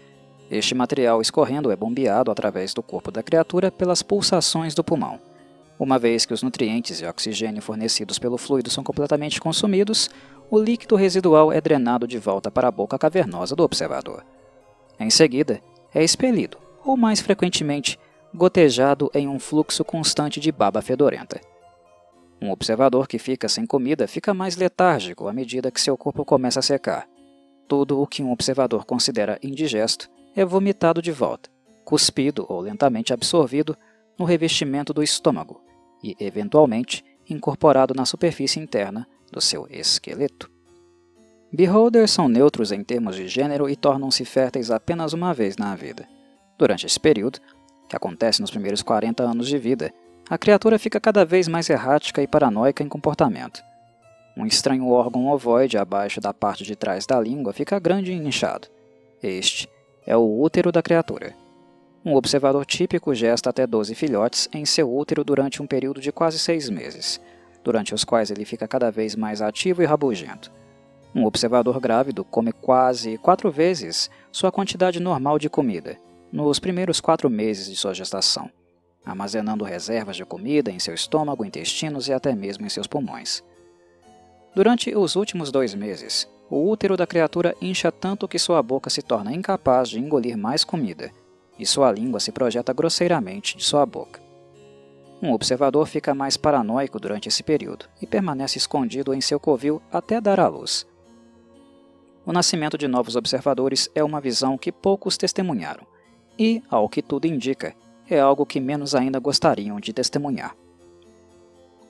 Este 0.48 0.72
material 0.72 1.20
escorrendo 1.20 1.72
é 1.72 1.74
bombeado 1.74 2.30
através 2.30 2.72
do 2.72 2.80
corpo 2.80 3.10
da 3.10 3.24
criatura 3.24 3.72
pelas 3.72 4.04
pulsações 4.04 4.72
do 4.72 4.84
pulmão. 4.84 5.18
Uma 5.80 5.98
vez 5.98 6.24
que 6.24 6.32
os 6.32 6.44
nutrientes 6.44 7.00
e 7.00 7.06
oxigênio 7.06 7.60
fornecidos 7.60 8.20
pelo 8.20 8.38
fluido 8.38 8.70
são 8.70 8.84
completamente 8.84 9.40
consumidos, 9.40 10.08
o 10.48 10.60
líquido 10.60 10.94
residual 10.94 11.52
é 11.52 11.60
drenado 11.60 12.06
de 12.06 12.18
volta 12.18 12.52
para 12.52 12.68
a 12.68 12.70
boca 12.70 12.96
cavernosa 12.96 13.56
do 13.56 13.64
observador. 13.64 14.24
Em 15.00 15.10
seguida, 15.10 15.60
é 15.92 16.04
expelido, 16.04 16.56
ou 16.84 16.96
mais 16.96 17.20
frequentemente, 17.20 17.98
gotejado 18.34 19.10
em 19.14 19.28
um 19.28 19.38
fluxo 19.38 19.84
constante 19.84 20.40
de 20.40 20.50
baba 20.50 20.80
fedorenta. 20.82 21.40
Um 22.40 22.50
observador 22.50 23.06
que 23.06 23.18
fica 23.18 23.48
sem 23.48 23.64
comida 23.64 24.08
fica 24.08 24.34
mais 24.34 24.56
letárgico 24.56 25.28
à 25.28 25.32
medida 25.32 25.70
que 25.70 25.80
seu 25.80 25.96
corpo 25.96 26.24
começa 26.24 26.58
a 26.58 26.62
secar. 26.62 27.08
Tudo 27.68 28.00
o 28.00 28.06
que 28.06 28.22
um 28.22 28.32
observador 28.32 28.84
considera 28.84 29.38
indigesto 29.42 30.10
é 30.34 30.44
vomitado 30.44 31.00
de 31.00 31.12
volta, 31.12 31.48
cuspido 31.84 32.44
ou 32.48 32.60
lentamente 32.60 33.12
absorvido 33.12 33.76
no 34.18 34.24
revestimento 34.24 34.92
do 34.92 35.02
estômago 35.02 35.62
e, 36.02 36.16
eventualmente, 36.18 37.04
incorporado 37.28 37.94
na 37.94 38.04
superfície 38.04 38.58
interna 38.58 39.06
do 39.30 39.40
seu 39.40 39.66
esqueleto. 39.70 40.50
Beholders 41.52 42.10
são 42.10 42.28
neutros 42.28 42.72
em 42.72 42.82
termos 42.82 43.14
de 43.14 43.28
gênero 43.28 43.68
e 43.68 43.76
tornam-se 43.76 44.24
férteis 44.24 44.70
apenas 44.70 45.12
uma 45.12 45.32
vez 45.32 45.56
na 45.56 45.76
vida. 45.76 46.08
Durante 46.58 46.86
esse 46.86 47.00
período, 47.00 47.38
que 47.88 47.96
acontece 47.96 48.40
nos 48.40 48.50
primeiros 48.50 48.82
40 48.82 49.22
anos 49.22 49.48
de 49.48 49.58
vida, 49.58 49.92
a 50.28 50.38
criatura 50.38 50.78
fica 50.78 51.00
cada 51.00 51.24
vez 51.24 51.48
mais 51.48 51.68
errática 51.68 52.22
e 52.22 52.26
paranoica 52.26 52.82
em 52.82 52.88
comportamento. 52.88 53.62
Um 54.36 54.46
estranho 54.46 54.88
órgão 54.88 55.26
ovoide 55.28 55.76
abaixo 55.76 56.20
da 56.20 56.32
parte 56.32 56.64
de 56.64 56.74
trás 56.74 57.04
da 57.04 57.20
língua 57.20 57.52
fica 57.52 57.78
grande 57.78 58.12
e 58.12 58.16
inchado. 58.16 58.68
Este 59.22 59.68
é 60.06 60.16
o 60.16 60.40
útero 60.40 60.72
da 60.72 60.82
criatura. 60.82 61.34
Um 62.04 62.14
observador 62.14 62.64
típico 62.64 63.14
gesta 63.14 63.50
até 63.50 63.66
12 63.66 63.94
filhotes 63.94 64.48
em 64.52 64.64
seu 64.64 64.90
útero 64.90 65.22
durante 65.22 65.60
um 65.60 65.66
período 65.66 66.00
de 66.00 66.10
quase 66.10 66.38
seis 66.38 66.70
meses, 66.70 67.20
durante 67.62 67.94
os 67.94 68.04
quais 68.04 68.30
ele 68.30 68.44
fica 68.44 68.66
cada 68.66 68.90
vez 68.90 69.14
mais 69.14 69.42
ativo 69.42 69.82
e 69.82 69.84
rabugento. 69.84 70.50
Um 71.14 71.26
observador 71.26 71.78
grávido 71.78 72.24
come 72.24 72.52
quase 72.52 73.18
quatro 73.18 73.50
vezes 73.50 74.10
sua 74.32 74.50
quantidade 74.50 74.98
normal 74.98 75.38
de 75.38 75.50
comida 75.50 75.98
nos 76.32 76.58
primeiros 76.58 77.00
quatro 77.00 77.28
meses 77.28 77.66
de 77.66 77.76
sua 77.76 77.92
gestação, 77.92 78.50
armazenando 79.04 79.64
reservas 79.64 80.16
de 80.16 80.24
comida 80.24 80.70
em 80.70 80.78
seu 80.78 80.94
estômago, 80.94 81.44
intestinos 81.44 82.08
e 82.08 82.12
até 82.12 82.34
mesmo 82.34 82.64
em 82.64 82.70
seus 82.70 82.86
pulmões. 82.86 83.44
Durante 84.54 84.94
os 84.96 85.14
últimos 85.14 85.50
dois 85.50 85.74
meses, 85.74 86.28
o 86.48 86.68
útero 86.70 86.96
da 86.96 87.06
criatura 87.06 87.54
incha 87.60 87.92
tanto 87.92 88.26
que 88.26 88.38
sua 88.38 88.62
boca 88.62 88.88
se 88.88 89.02
torna 89.02 89.32
incapaz 89.32 89.88
de 89.88 89.98
engolir 89.98 90.36
mais 90.36 90.64
comida, 90.64 91.10
e 91.58 91.66
sua 91.66 91.92
língua 91.92 92.18
se 92.18 92.32
projeta 92.32 92.72
grosseiramente 92.72 93.56
de 93.56 93.64
sua 93.64 93.84
boca. 93.84 94.20
Um 95.22 95.32
observador 95.32 95.86
fica 95.86 96.14
mais 96.14 96.36
paranoico 96.36 96.98
durante 96.98 97.28
esse 97.28 97.42
período 97.42 97.86
e 98.00 98.06
permanece 98.06 98.58
escondido 98.58 99.14
em 99.14 99.20
seu 99.20 99.38
covil 99.38 99.80
até 99.92 100.20
dar 100.20 100.40
à 100.40 100.48
luz. 100.48 100.86
O 102.26 102.32
nascimento 102.32 102.76
de 102.76 102.88
novos 102.88 103.16
observadores 103.16 103.88
é 103.94 104.02
uma 104.02 104.20
visão 104.20 104.58
que 104.58 104.72
poucos 104.72 105.16
testemunharam, 105.16 105.86
e, 106.42 106.60
ao 106.68 106.88
que 106.88 107.00
tudo 107.00 107.26
indica, 107.26 107.72
é 108.10 108.18
algo 108.18 108.44
que 108.44 108.58
menos 108.58 108.96
ainda 108.96 109.20
gostariam 109.20 109.78
de 109.78 109.92
testemunhar. 109.92 110.56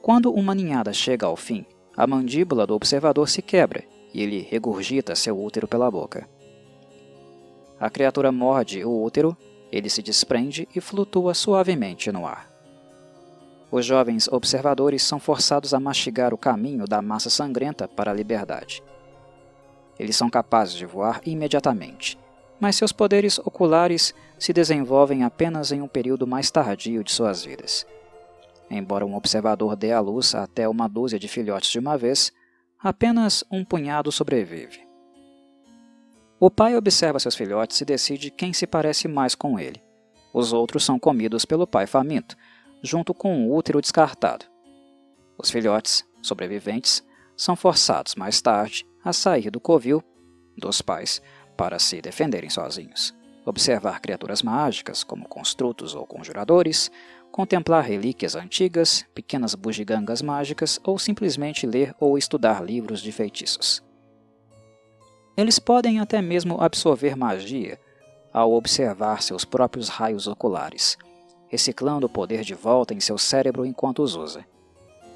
Quando 0.02 0.30
uma 0.30 0.54
ninhada 0.54 0.92
chega 0.92 1.26
ao 1.26 1.37
fim, 1.37 1.64
a 1.97 2.06
mandíbula 2.06 2.66
do 2.66 2.75
observador 2.75 3.26
se 3.30 3.40
quebra 3.40 3.82
e 4.12 4.23
ele 4.23 4.40
regurgita 4.40 5.14
seu 5.14 5.42
útero 5.42 5.66
pela 5.66 5.90
boca. 5.90 6.28
A 7.80 7.88
criatura 7.88 8.30
morde 8.30 8.85
o 8.85 9.02
útero, 9.02 9.35
ele 9.71 9.88
se 9.88 10.02
desprende 10.02 10.68
e 10.76 10.82
flutua 10.82 11.32
suavemente 11.32 12.12
no 12.12 12.26
ar. 12.26 12.52
Os 13.71 13.87
jovens 13.87 14.28
observadores 14.28 15.02
são 15.02 15.18
forçados 15.18 15.73
a 15.73 15.80
mastigar 15.80 16.35
o 16.35 16.38
caminho 16.38 16.85
da 16.85 17.00
massa 17.00 17.30
sangrenta 17.30 17.88
para 17.88 18.11
a 18.11 18.14
liberdade. 18.14 18.82
Eles 19.99 20.14
são 20.14 20.28
capazes 20.28 20.75
de 20.75 20.85
voar 20.85 21.23
imediatamente, 21.25 22.18
mas 22.62 22.76
seus 22.76 22.92
poderes 22.92 23.40
oculares 23.40 24.14
se 24.38 24.52
desenvolvem 24.52 25.25
apenas 25.25 25.73
em 25.73 25.83
um 25.83 25.88
período 25.88 26.28
mais 26.28 26.49
tardio 26.49 27.02
de 27.02 27.11
suas 27.11 27.45
vidas. 27.45 27.85
Embora 28.71 29.04
um 29.04 29.16
observador 29.16 29.75
dê 29.75 29.90
à 29.90 29.99
luz 29.99 30.33
até 30.33 30.69
uma 30.69 30.87
dúzia 30.87 31.19
de 31.19 31.26
filhotes 31.26 31.73
de 31.73 31.81
uma 31.81 31.99
vez, 31.99 32.33
apenas 32.78 33.42
um 33.50 33.64
punhado 33.64 34.12
sobrevive. 34.12 34.87
O 36.38 36.49
pai 36.49 36.76
observa 36.76 37.19
seus 37.19 37.35
filhotes 37.35 37.81
e 37.81 37.85
decide 37.85 38.31
quem 38.31 38.52
se 38.52 38.64
parece 38.64 39.09
mais 39.09 39.35
com 39.35 39.59
ele. 39.59 39.83
Os 40.33 40.52
outros 40.52 40.85
são 40.85 41.00
comidos 41.00 41.45
pelo 41.45 41.66
pai 41.66 41.88
faminto, 41.88 42.37
junto 42.81 43.12
com 43.12 43.45
o 43.45 43.57
útero 43.57 43.81
descartado. 43.81 44.47
Os 45.37 45.50
filhotes, 45.50 46.04
sobreviventes, 46.23 47.04
são 47.37 47.57
forçados 47.57 48.14
mais 48.14 48.40
tarde 48.40 48.87
a 49.04 49.12
sair 49.12 49.50
do 49.50 49.59
covil 49.59 50.00
dos 50.57 50.81
pais 50.81 51.21
para 51.56 51.78
se 51.78 52.00
defenderem 52.00 52.50
sozinhos, 52.50 53.14
observar 53.44 54.00
criaturas 54.00 54.42
mágicas 54.42 55.04
como 55.04 55.28
construtos 55.28 55.94
ou 55.94 56.06
conjuradores, 56.06 56.90
contemplar 57.30 57.85
relíquias 57.85 58.37
antigas, 58.37 59.04
pequenas 59.14 59.54
bugigangas 59.54 60.21
mágicas 60.21 60.78
ou 60.85 60.99
simplesmente 60.99 61.66
ler 61.66 61.94
ou 61.99 62.18
estudar 62.18 62.62
livros 62.62 63.00
de 63.00 63.11
feitiços. 63.11 63.82
Eles 65.37 65.59
podem 65.59 65.99
até 65.99 66.21
mesmo 66.21 66.61
absorver 66.61 67.16
magia 67.16 67.80
ao 68.32 68.52
observar 68.52 69.23
seus 69.23 69.44
próprios 69.44 69.88
raios 69.88 70.26
oculares, 70.26 70.97
reciclando 71.49 72.06
o 72.06 72.11
poder 72.11 72.42
de 72.42 72.54
volta 72.54 72.94
em 72.94 73.00
seu 73.00 73.18
cérebro 73.18 73.64
enquanto 73.64 74.02
os 74.02 74.14
usa. 74.14 74.44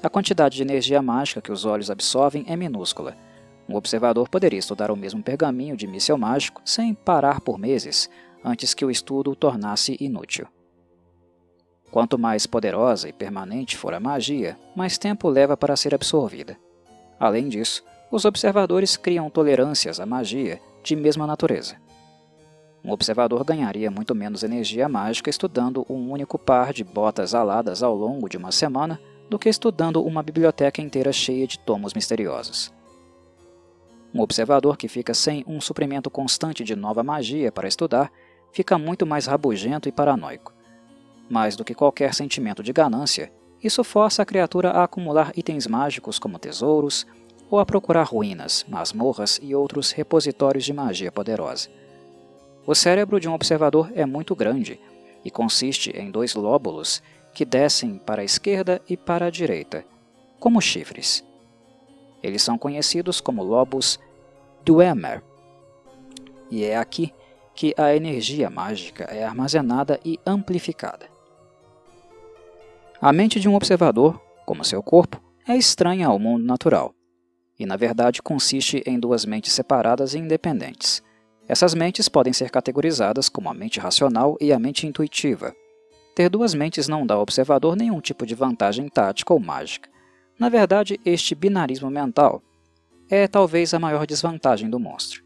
A 0.01 0.09
quantidade 0.09 0.55
de 0.55 0.61
energia 0.61 1.01
mágica 1.01 1.41
que 1.41 1.51
os 1.51 1.65
olhos 1.65 1.89
absorvem 1.89 2.45
é 2.47 2.55
minúscula. 2.55 3.15
Um 3.67 3.75
observador 3.75 4.29
poderia 4.29 4.59
estudar 4.59 4.89
o 4.89 4.95
mesmo 4.95 5.21
pergaminho 5.21 5.75
de 5.75 5.87
míssil 5.87 6.17
mágico 6.17 6.61
sem 6.63 6.93
parar 6.93 7.41
por 7.41 7.57
meses 7.59 8.09
antes 8.43 8.73
que 8.73 8.85
o 8.85 8.91
estudo 8.91 9.31
o 9.31 9.35
tornasse 9.35 9.97
inútil. 9.99 10.47
Quanto 11.91 12.17
mais 12.17 12.45
poderosa 12.45 13.09
e 13.09 13.13
permanente 13.13 13.77
for 13.77 13.93
a 13.93 13.99
magia, 13.99 14.57
mais 14.75 14.97
tempo 14.97 15.29
leva 15.29 15.57
para 15.57 15.75
ser 15.75 15.93
absorvida. 15.95 16.57
Além 17.19 17.49
disso, 17.49 17.83
os 18.11 18.25
observadores 18.25 18.95
criam 18.95 19.29
tolerâncias 19.29 19.99
à 19.99 20.05
magia 20.05 20.61
de 20.83 20.95
mesma 20.95 21.25
natureza. 21.27 21.75
Um 22.83 22.91
observador 22.91 23.43
ganharia 23.43 23.91
muito 23.91 24.15
menos 24.15 24.43
energia 24.43 24.87
mágica 24.87 25.29
estudando 25.29 25.85
um 25.89 26.11
único 26.11 26.37
par 26.37 26.71
de 26.71 26.83
botas 26.83 27.33
aladas 27.33 27.83
ao 27.83 27.93
longo 27.93 28.29
de 28.29 28.37
uma 28.37 28.51
semana 28.51 28.99
do 29.29 29.37
que 29.37 29.49
estudando 29.49 30.01
uma 30.01 30.23
biblioteca 30.23 30.81
inteira 30.81 31.11
cheia 31.11 31.45
de 31.45 31.59
tomos 31.59 31.93
misteriosos. 31.93 32.76
Um 34.13 34.21
observador 34.21 34.77
que 34.77 34.87
fica 34.87 35.13
sem 35.13 35.43
um 35.47 35.59
suprimento 35.59 36.09
constante 36.09 36.63
de 36.63 36.75
nova 36.75 37.03
magia 37.03 37.51
para 37.51 37.67
estudar 37.67 38.11
fica 38.51 38.77
muito 38.77 39.05
mais 39.05 39.25
rabugento 39.25 39.87
e 39.89 39.91
paranoico. 39.91 40.53
Mais 41.29 41.55
do 41.55 41.65
que 41.65 41.75
qualquer 41.75 42.13
sentimento 42.13 42.63
de 42.63 42.71
ganância, 42.71 43.31
isso 43.61 43.83
força 43.83 44.21
a 44.21 44.25
criatura 44.25 44.71
a 44.71 44.83
acumular 44.83 45.31
itens 45.35 45.67
mágicos 45.67 46.19
como 46.19 46.39
tesouros, 46.39 47.05
ou 47.49 47.59
a 47.59 47.65
procurar 47.65 48.03
ruínas, 48.03 48.65
masmorras 48.67 49.39
e 49.41 49.55
outros 49.55 49.91
repositórios 49.91 50.65
de 50.65 50.73
magia 50.73 51.11
poderosa. 51.11 51.69
O 52.65 52.75
cérebro 52.75 53.19
de 53.19 53.29
um 53.29 53.33
observador 53.33 53.89
é 53.95 54.05
muito 54.05 54.35
grande 54.35 54.79
e 55.23 55.31
consiste 55.31 55.91
em 55.91 56.11
dois 56.11 56.35
lóbulos 56.35 57.01
que 57.33 57.45
descem 57.45 57.97
para 57.97 58.21
a 58.21 58.25
esquerda 58.25 58.81
e 58.89 58.97
para 58.97 59.27
a 59.27 59.29
direita, 59.29 59.85
como 60.39 60.61
chifres. 60.61 61.23
Eles 62.21 62.41
são 62.41 62.57
conhecidos 62.57 63.21
como 63.21 63.43
lobos 63.43 63.99
Duemer, 64.65 65.23
e 66.49 66.63
é 66.63 66.77
aqui 66.77 67.13
que 67.55 67.73
a 67.77 67.95
energia 67.95 68.49
mágica 68.49 69.05
é 69.05 69.23
armazenada 69.23 69.99
e 70.05 70.19
amplificada. 70.25 71.07
A 73.01 73.11
mente 73.11 73.39
de 73.39 73.47
um 73.47 73.55
observador, 73.55 74.19
como 74.45 74.63
seu 74.63 74.81
corpo, 74.81 75.21
é 75.47 75.55
estranha 75.55 76.07
ao 76.07 76.19
mundo 76.19 76.45
natural, 76.45 76.93
e 77.59 77.65
na 77.65 77.75
verdade 77.75 78.21
consiste 78.21 78.83
em 78.85 78.99
duas 78.99 79.25
mentes 79.25 79.53
separadas 79.53 80.13
e 80.13 80.19
independentes. 80.19 81.03
Essas 81.47 81.73
mentes 81.73 82.09
podem 82.09 82.33
ser 82.33 82.49
categorizadas 82.49 83.29
como 83.29 83.49
a 83.49 83.53
mente 83.53 83.79
racional 83.79 84.37
e 84.41 84.51
a 84.51 84.59
mente 84.59 84.85
intuitiva. 84.85 85.55
Ter 86.13 86.29
duas 86.29 86.53
mentes 86.53 86.87
não 86.87 87.05
dá 87.05 87.15
ao 87.15 87.21
observador 87.21 87.75
nenhum 87.75 88.01
tipo 88.01 88.25
de 88.25 88.35
vantagem 88.35 88.89
tática 88.89 89.33
ou 89.33 89.39
mágica. 89.39 89.89
Na 90.39 90.49
verdade, 90.49 90.99
este 91.03 91.33
binarismo 91.33 91.89
mental 91.89 92.43
é 93.09 93.27
talvez 93.27 93.73
a 93.73 93.79
maior 93.79 94.05
desvantagem 94.05 94.69
do 94.69 94.79
monstro. 94.79 95.23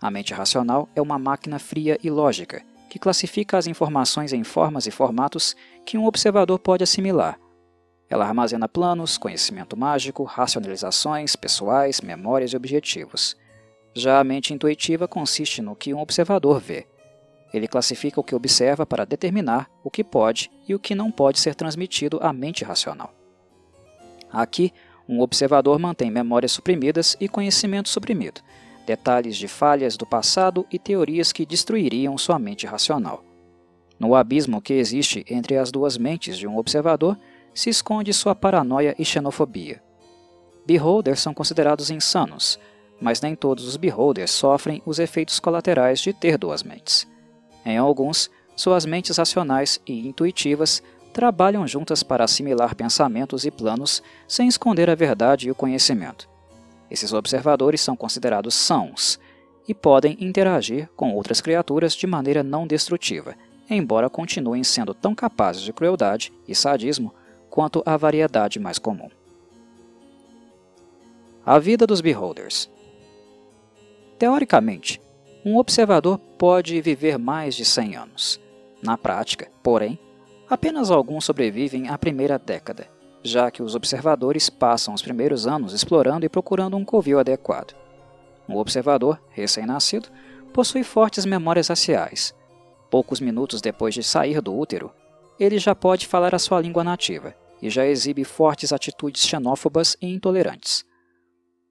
A 0.00 0.10
mente 0.10 0.34
racional 0.34 0.88
é 0.96 1.02
uma 1.02 1.18
máquina 1.18 1.60
fria 1.60 1.96
e 2.02 2.10
lógica, 2.10 2.62
que 2.90 2.98
classifica 2.98 3.56
as 3.56 3.68
informações 3.68 4.32
em 4.32 4.42
formas 4.42 4.86
e 4.86 4.90
formatos 4.90 5.54
que 5.84 5.96
um 5.96 6.06
observador 6.06 6.58
pode 6.58 6.82
assimilar. 6.82 7.38
Ela 8.10 8.26
armazena 8.26 8.68
planos, 8.68 9.16
conhecimento 9.16 9.76
mágico, 9.76 10.24
racionalizações 10.24 11.36
pessoais, 11.36 12.00
memórias 12.00 12.52
e 12.52 12.56
objetivos. 12.56 13.36
Já 13.94 14.18
a 14.18 14.24
mente 14.24 14.52
intuitiva 14.52 15.06
consiste 15.06 15.62
no 15.62 15.76
que 15.76 15.94
um 15.94 16.00
observador 16.00 16.58
vê. 16.58 16.86
Ele 17.52 17.68
classifica 17.68 18.20
o 18.20 18.24
que 18.24 18.34
observa 18.34 18.84
para 18.84 19.04
determinar 19.04 19.70
o 19.84 19.90
que 19.90 20.02
pode 20.02 20.50
e 20.66 20.74
o 20.74 20.78
que 20.78 20.94
não 20.94 21.10
pode 21.12 21.38
ser 21.38 21.54
transmitido 21.54 22.18
à 22.22 22.32
mente 22.32 22.64
racional. 22.64 23.17
Aqui, 24.32 24.72
um 25.08 25.20
observador 25.20 25.78
mantém 25.78 26.10
memórias 26.10 26.52
suprimidas 26.52 27.16
e 27.18 27.28
conhecimento 27.28 27.88
suprimido, 27.88 28.40
detalhes 28.86 29.36
de 29.36 29.48
falhas 29.48 29.96
do 29.96 30.06
passado 30.06 30.66
e 30.70 30.78
teorias 30.78 31.32
que 31.32 31.46
destruiriam 31.46 32.16
sua 32.18 32.38
mente 32.38 32.66
racional. 32.66 33.24
No 33.98 34.14
abismo 34.14 34.60
que 34.60 34.74
existe 34.74 35.24
entre 35.28 35.56
as 35.56 35.72
duas 35.72 35.96
mentes 35.96 36.36
de 36.38 36.46
um 36.46 36.56
observador 36.56 37.18
se 37.52 37.70
esconde 37.70 38.12
sua 38.12 38.34
paranoia 38.34 38.94
e 38.98 39.04
xenofobia. 39.04 39.82
Beholders 40.64 41.20
são 41.20 41.34
considerados 41.34 41.90
insanos, 41.90 42.58
mas 43.00 43.20
nem 43.20 43.34
todos 43.34 43.66
os 43.66 43.76
beholders 43.76 44.30
sofrem 44.30 44.82
os 44.84 44.98
efeitos 44.98 45.40
colaterais 45.40 46.00
de 46.00 46.12
ter 46.12 46.36
duas 46.36 46.62
mentes. 46.62 47.06
Em 47.64 47.76
alguns, 47.76 48.30
suas 48.54 48.84
mentes 48.84 49.16
racionais 49.16 49.80
e 49.86 50.06
intuitivas 50.06 50.82
trabalham 51.12 51.66
juntas 51.66 52.02
para 52.02 52.24
assimilar 52.24 52.74
pensamentos 52.74 53.44
e 53.44 53.50
planos 53.50 54.02
sem 54.26 54.48
esconder 54.48 54.88
a 54.90 54.94
verdade 54.94 55.48
e 55.48 55.50
o 55.50 55.54
conhecimento. 55.54 56.28
Esses 56.90 57.12
observadores 57.12 57.80
são 57.80 57.96
considerados 57.96 58.54
sãos 58.54 59.18
e 59.66 59.74
podem 59.74 60.16
interagir 60.20 60.88
com 60.96 61.14
outras 61.14 61.40
criaturas 61.40 61.94
de 61.94 62.06
maneira 62.06 62.42
não 62.42 62.66
destrutiva, 62.66 63.34
embora 63.68 64.08
continuem 64.08 64.64
sendo 64.64 64.94
tão 64.94 65.14
capazes 65.14 65.62
de 65.62 65.72
crueldade 65.72 66.32
e 66.46 66.54
sadismo 66.54 67.14
quanto 67.50 67.82
a 67.84 67.96
variedade 67.96 68.58
mais 68.58 68.78
comum. 68.78 69.10
A 71.44 71.58
vida 71.58 71.86
dos 71.86 72.00
Beholders 72.00 72.70
Teoricamente, 74.18 75.00
um 75.44 75.56
observador 75.56 76.18
pode 76.36 76.80
viver 76.80 77.18
mais 77.18 77.54
de 77.54 77.64
100 77.64 77.96
anos. 77.96 78.40
Na 78.82 78.98
prática, 78.98 79.50
porém, 79.62 79.98
Apenas 80.50 80.90
alguns 80.90 81.26
sobrevivem 81.26 81.88
à 81.88 81.98
primeira 81.98 82.38
década, 82.38 82.88
já 83.22 83.50
que 83.50 83.62
os 83.62 83.74
observadores 83.74 84.48
passam 84.48 84.94
os 84.94 85.02
primeiros 85.02 85.46
anos 85.46 85.74
explorando 85.74 86.24
e 86.24 86.28
procurando 86.28 86.76
um 86.76 86.84
covil 86.84 87.18
adequado. 87.18 87.74
Um 88.48 88.56
observador, 88.56 89.20
recém-nascido, 89.30 90.08
possui 90.54 90.82
fortes 90.82 91.26
memórias 91.26 91.68
raciais. 91.68 92.34
Poucos 92.90 93.20
minutos 93.20 93.60
depois 93.60 93.92
de 93.92 94.02
sair 94.02 94.40
do 94.40 94.56
útero, 94.56 94.90
ele 95.38 95.58
já 95.58 95.74
pode 95.74 96.06
falar 96.06 96.34
a 96.34 96.38
sua 96.38 96.60
língua 96.60 96.82
nativa 96.82 97.34
e 97.60 97.68
já 97.68 97.84
exibe 97.86 98.24
fortes 98.24 98.72
atitudes 98.72 99.26
xenófobas 99.26 99.96
e 100.00 100.06
intolerantes. 100.06 100.84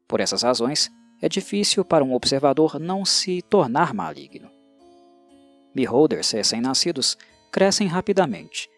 Por 0.08 0.20
essas 0.20 0.44
razões, 0.44 0.92
é 1.20 1.28
difícil 1.28 1.84
para 1.84 2.04
um 2.04 2.14
observador 2.14 2.80
não 2.80 3.04
se 3.04 3.42
tornar 3.42 3.94
maligno. 3.94 4.52
Beholders 5.74 6.32
recém-nascidos 6.32 7.18
crescem 7.58 7.88
rapidamente. 7.88 8.70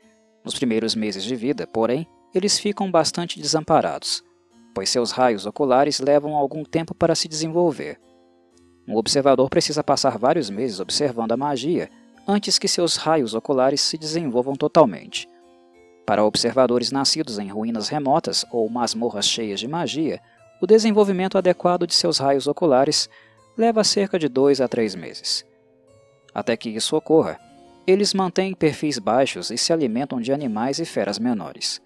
Nos 0.42 0.56
primeiros 0.56 0.96
meses 0.96 1.26
de 1.26 1.36
vida, 1.36 1.68
porém, 1.68 2.08
eles 2.34 2.58
ficam 2.58 2.90
bastante 2.90 3.38
desamparados, 3.38 4.24
pois 4.74 4.90
seus 4.90 5.12
raios 5.12 5.46
oculares 5.46 6.00
levam 6.00 6.34
algum 6.34 6.64
tempo 6.64 6.96
para 6.96 7.14
se 7.14 7.28
desenvolver. 7.28 8.00
Um 8.88 8.96
observador 8.96 9.50
precisa 9.50 9.84
passar 9.84 10.18
vários 10.18 10.50
meses 10.50 10.80
observando 10.80 11.34
a 11.34 11.38
magia 11.38 11.90
antes 12.26 12.58
que 12.58 12.70
seus 12.70 12.96
raios 12.96 13.34
oculares 13.34 13.82
se 13.82 13.98
desenvolvam 13.98 14.56
totalmente. 14.56 15.28
Para 16.06 16.24
observadores 16.24 16.90
nascidos 16.90 17.38
em 17.38 17.50
ruínas 17.50 17.90
remotas 17.90 18.46
ou 18.50 18.70
masmorras 18.70 19.28
cheias 19.28 19.60
de 19.60 19.68
magia, 19.68 20.22
o 20.62 20.66
desenvolvimento 20.66 21.38
adequado 21.38 21.86
de 21.86 21.96
seus 21.96 22.18
raios 22.18 22.48
oculares 22.48 23.10
leva 23.58 23.84
cerca 23.84 24.18
de 24.18 24.30
dois 24.30 24.62
a 24.62 24.70
três 24.70 24.96
meses. 24.96 25.46
Até 26.34 26.56
que 26.56 26.70
isso 26.70 26.96
ocorra, 26.96 27.49
eles 27.90 28.14
mantêm 28.14 28.54
perfis 28.54 29.00
baixos 29.00 29.50
e 29.50 29.58
se 29.58 29.74
alimentam 29.74 30.22
de 30.22 30.32
animais 30.32 30.80
e 30.80 30.86
feras 30.86 31.18
menores. 31.18 31.82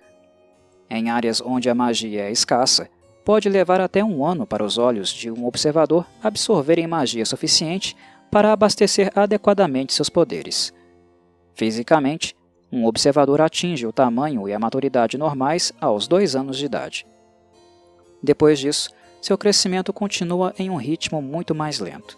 Em 0.90 1.10
áreas 1.10 1.42
onde 1.42 1.70
a 1.70 1.76
magia 1.76 2.24
é 2.24 2.32
escassa, 2.32 2.90
pode 3.24 3.48
levar 3.48 3.80
até 3.80 4.04
um 4.04 4.26
ano 4.26 4.46
para 4.46 4.64
os 4.64 4.78
olhos 4.78 5.10
de 5.10 5.32
um 5.32 5.46
observador 5.46 6.06
absorverem 6.22 6.88
magia 6.88 7.26
suficiente 7.26 7.96
para 8.30 8.52
abastecer 8.52 9.12
adequadamente 9.16 9.94
seus 9.94 10.10
poderes. 10.10 10.74
Fisicamente, 11.56 12.36
um 12.72 12.86
observador 12.86 13.40
atinge 13.40 13.86
o 13.86 13.94
tamanho 13.94 14.50
e 14.50 14.54
a 14.54 14.60
maturidade 14.60 15.18
normais 15.18 15.72
aos 15.80 16.08
dois 16.08 16.36
anos 16.36 16.58
de 16.58 16.66
idade. 16.66 17.06
Depois 18.22 18.60
disso, 18.60 18.90
seu 19.22 19.38
crescimento 19.38 19.94
continua 19.94 20.54
em 20.58 20.70
um 20.70 20.76
ritmo 20.76 21.22
muito 21.22 21.56
mais 21.56 21.80
lento. 21.80 22.18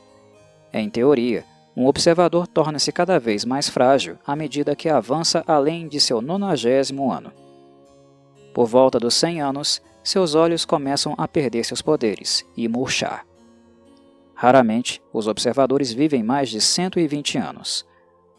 Em 0.73 0.89
teoria, 0.89 1.43
um 1.75 1.87
observador 1.87 2.47
torna-se 2.47 2.91
cada 2.91 3.19
vez 3.19 3.43
mais 3.43 3.67
frágil 3.67 4.17
à 4.25 4.35
medida 4.35 4.75
que 4.75 4.87
avança 4.87 5.43
além 5.45 5.87
de 5.87 5.99
seu 5.99 6.21
nonagésimo 6.21 7.11
ano. 7.11 7.31
Por 8.53 8.65
volta 8.65 8.97
dos 8.97 9.13
100 9.15 9.41
anos, 9.41 9.81
seus 10.01 10.35
olhos 10.35 10.63
começam 10.63 11.13
a 11.17 11.27
perder 11.27 11.65
seus 11.65 11.81
poderes 11.81 12.45
e 12.55 12.67
murchar. 12.69 13.25
Raramente, 14.33 15.01
os 15.11 15.27
observadores 15.27 15.91
vivem 15.91 16.23
mais 16.23 16.49
de 16.49 16.61
120 16.61 17.37
anos. 17.37 17.85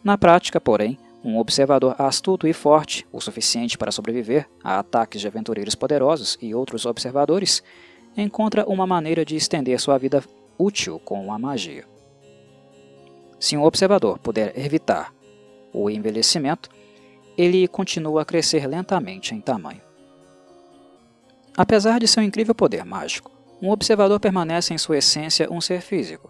Na 0.02 0.16
prática, 0.16 0.60
porém, 0.60 0.98
um 1.22 1.38
observador 1.38 1.94
astuto 1.98 2.46
e 2.46 2.52
forte, 2.52 3.06
o 3.12 3.20
suficiente 3.20 3.76
para 3.76 3.92
sobreviver 3.92 4.48
a 4.62 4.78
ataques 4.78 5.20
de 5.20 5.26
aventureiros 5.26 5.74
poderosos 5.74 6.38
e 6.40 6.54
outros 6.54 6.86
observadores, 6.86 7.62
encontra 8.16 8.64
uma 8.66 8.86
maneira 8.86 9.24
de 9.24 9.36
estender 9.36 9.78
sua 9.80 9.98
vida 9.98 10.22
útil 10.58 10.98
com 11.04 11.32
a 11.32 11.38
magia. 11.38 11.95
Se 13.46 13.56
um 13.56 13.62
observador 13.62 14.18
puder 14.18 14.58
evitar 14.58 15.14
o 15.72 15.88
envelhecimento, 15.88 16.68
ele 17.38 17.68
continua 17.68 18.22
a 18.22 18.24
crescer 18.24 18.66
lentamente 18.66 19.36
em 19.36 19.40
tamanho. 19.40 19.80
Apesar 21.56 22.00
de 22.00 22.08
seu 22.08 22.24
incrível 22.24 22.56
poder 22.56 22.84
mágico, 22.84 23.30
um 23.62 23.70
observador 23.70 24.18
permanece 24.18 24.74
em 24.74 24.78
sua 24.78 24.98
essência 24.98 25.48
um 25.48 25.60
ser 25.60 25.80
físico. 25.80 26.28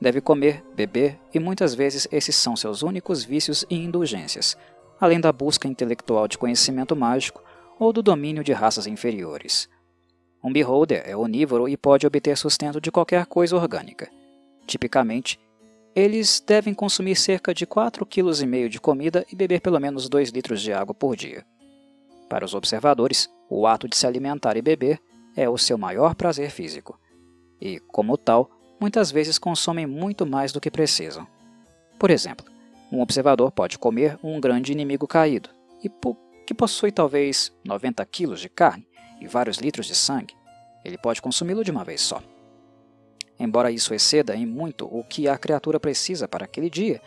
Deve 0.00 0.22
comer, 0.22 0.64
beber 0.74 1.20
e 1.34 1.38
muitas 1.38 1.74
vezes 1.74 2.08
esses 2.10 2.34
são 2.34 2.56
seus 2.56 2.80
únicos 2.80 3.22
vícios 3.22 3.66
e 3.68 3.76
indulgências, 3.76 4.56
além 4.98 5.20
da 5.20 5.30
busca 5.34 5.68
intelectual 5.68 6.26
de 6.26 6.38
conhecimento 6.38 6.96
mágico 6.96 7.44
ou 7.78 7.92
do 7.92 8.02
domínio 8.02 8.42
de 8.42 8.54
raças 8.54 8.86
inferiores. 8.86 9.68
Um 10.42 10.50
beholder 10.50 11.02
é 11.04 11.14
onívoro 11.14 11.68
e 11.68 11.76
pode 11.76 12.06
obter 12.06 12.34
sustento 12.34 12.80
de 12.80 12.90
qualquer 12.90 13.26
coisa 13.26 13.54
orgânica. 13.54 14.08
Tipicamente, 14.66 15.38
eles 15.96 16.44
devem 16.46 16.74
consumir 16.74 17.16
cerca 17.16 17.54
de 17.54 17.66
4,5 17.66 18.06
kg 18.06 18.68
de 18.68 18.78
comida 18.78 19.24
e 19.32 19.34
beber 19.34 19.62
pelo 19.62 19.80
menos 19.80 20.10
2 20.10 20.28
litros 20.28 20.60
de 20.60 20.70
água 20.70 20.94
por 20.94 21.16
dia. 21.16 21.42
Para 22.28 22.44
os 22.44 22.52
observadores, 22.52 23.30
o 23.48 23.66
ato 23.66 23.88
de 23.88 23.96
se 23.96 24.06
alimentar 24.06 24.58
e 24.58 24.62
beber 24.62 25.00
é 25.34 25.48
o 25.48 25.56
seu 25.56 25.78
maior 25.78 26.14
prazer 26.14 26.50
físico. 26.50 27.00
E, 27.58 27.80
como 27.80 28.18
tal, 28.18 28.50
muitas 28.78 29.10
vezes 29.10 29.38
consomem 29.38 29.86
muito 29.86 30.26
mais 30.26 30.52
do 30.52 30.60
que 30.60 30.70
precisam. 30.70 31.26
Por 31.98 32.10
exemplo, 32.10 32.44
um 32.92 33.00
observador 33.00 33.50
pode 33.50 33.78
comer 33.78 34.18
um 34.22 34.38
grande 34.38 34.72
inimigo 34.72 35.06
caído, 35.06 35.48
e 35.82 35.90
que 36.46 36.52
possui 36.52 36.92
talvez 36.92 37.50
90 37.64 38.04
quilos 38.04 38.40
de 38.40 38.50
carne 38.50 38.86
e 39.18 39.26
vários 39.26 39.56
litros 39.56 39.86
de 39.86 39.94
sangue. 39.94 40.34
Ele 40.84 40.98
pode 40.98 41.22
consumi-lo 41.22 41.64
de 41.64 41.70
uma 41.70 41.84
vez 41.84 42.02
só. 42.02 42.22
Embora 43.38 43.70
isso 43.70 43.92
exceda 43.92 44.34
em 44.34 44.46
muito 44.46 44.86
o 44.86 45.04
que 45.04 45.28
a 45.28 45.36
criatura 45.36 45.78
precisa 45.78 46.26
para 46.26 46.44
aquele 46.44 46.70
dia, 46.70 47.00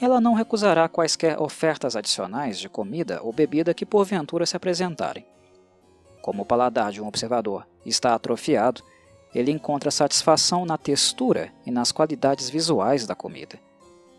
ela 0.00 0.20
não 0.20 0.34
recusará 0.34 0.88
quaisquer 0.88 1.40
ofertas 1.40 1.94
adicionais 1.94 2.58
de 2.58 2.68
comida 2.68 3.20
ou 3.22 3.32
bebida 3.32 3.74
que 3.74 3.84
porventura 3.84 4.46
se 4.46 4.56
apresentarem. 4.56 5.26
Como 6.22 6.42
o 6.42 6.46
paladar 6.46 6.90
de 6.90 7.00
um 7.00 7.06
observador 7.06 7.66
está 7.84 8.14
atrofiado, 8.14 8.82
ele 9.34 9.52
encontra 9.52 9.90
satisfação 9.90 10.64
na 10.64 10.76
textura 10.76 11.52
e 11.64 11.70
nas 11.70 11.92
qualidades 11.92 12.50
visuais 12.50 13.06
da 13.06 13.14
comida. 13.14 13.58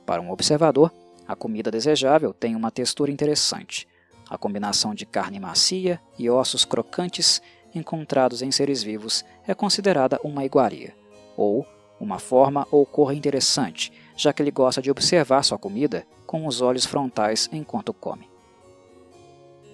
Para 0.06 0.22
um 0.22 0.32
observador, 0.32 0.92
a 1.28 1.36
comida 1.36 1.70
desejável 1.70 2.34
tem 2.34 2.56
uma 2.56 2.72
textura 2.72 3.12
interessante. 3.12 3.88
A 4.30 4.38
combinação 4.38 4.94
de 4.96 5.06
carne 5.06 5.40
macia 5.40 6.00
e 6.18 6.30
ossos 6.30 6.64
crocantes 6.64 7.42
encontrados 7.74 8.42
em 8.42 8.52
seres 8.52 8.82
vivos 8.82 9.26
é 9.48 9.54
considerada 9.54 10.20
uma 10.24 10.46
iguaria, 10.46 10.94
ou 11.36 11.66
uma 12.00 12.18
forma 12.18 12.68
ou 12.72 12.86
cor 12.86 13.14
interessante, 13.14 13.94
já 14.16 14.34
que 14.34 14.42
ele 14.42 14.52
gosta 14.52 14.82
de 14.82 14.90
observar 14.90 15.44
sua 15.44 15.58
comida 15.58 16.06
com 16.26 16.48
os 16.48 16.62
olhos 16.62 16.86
frontais 16.86 17.50
enquanto 17.52 17.94
come. 17.94 18.30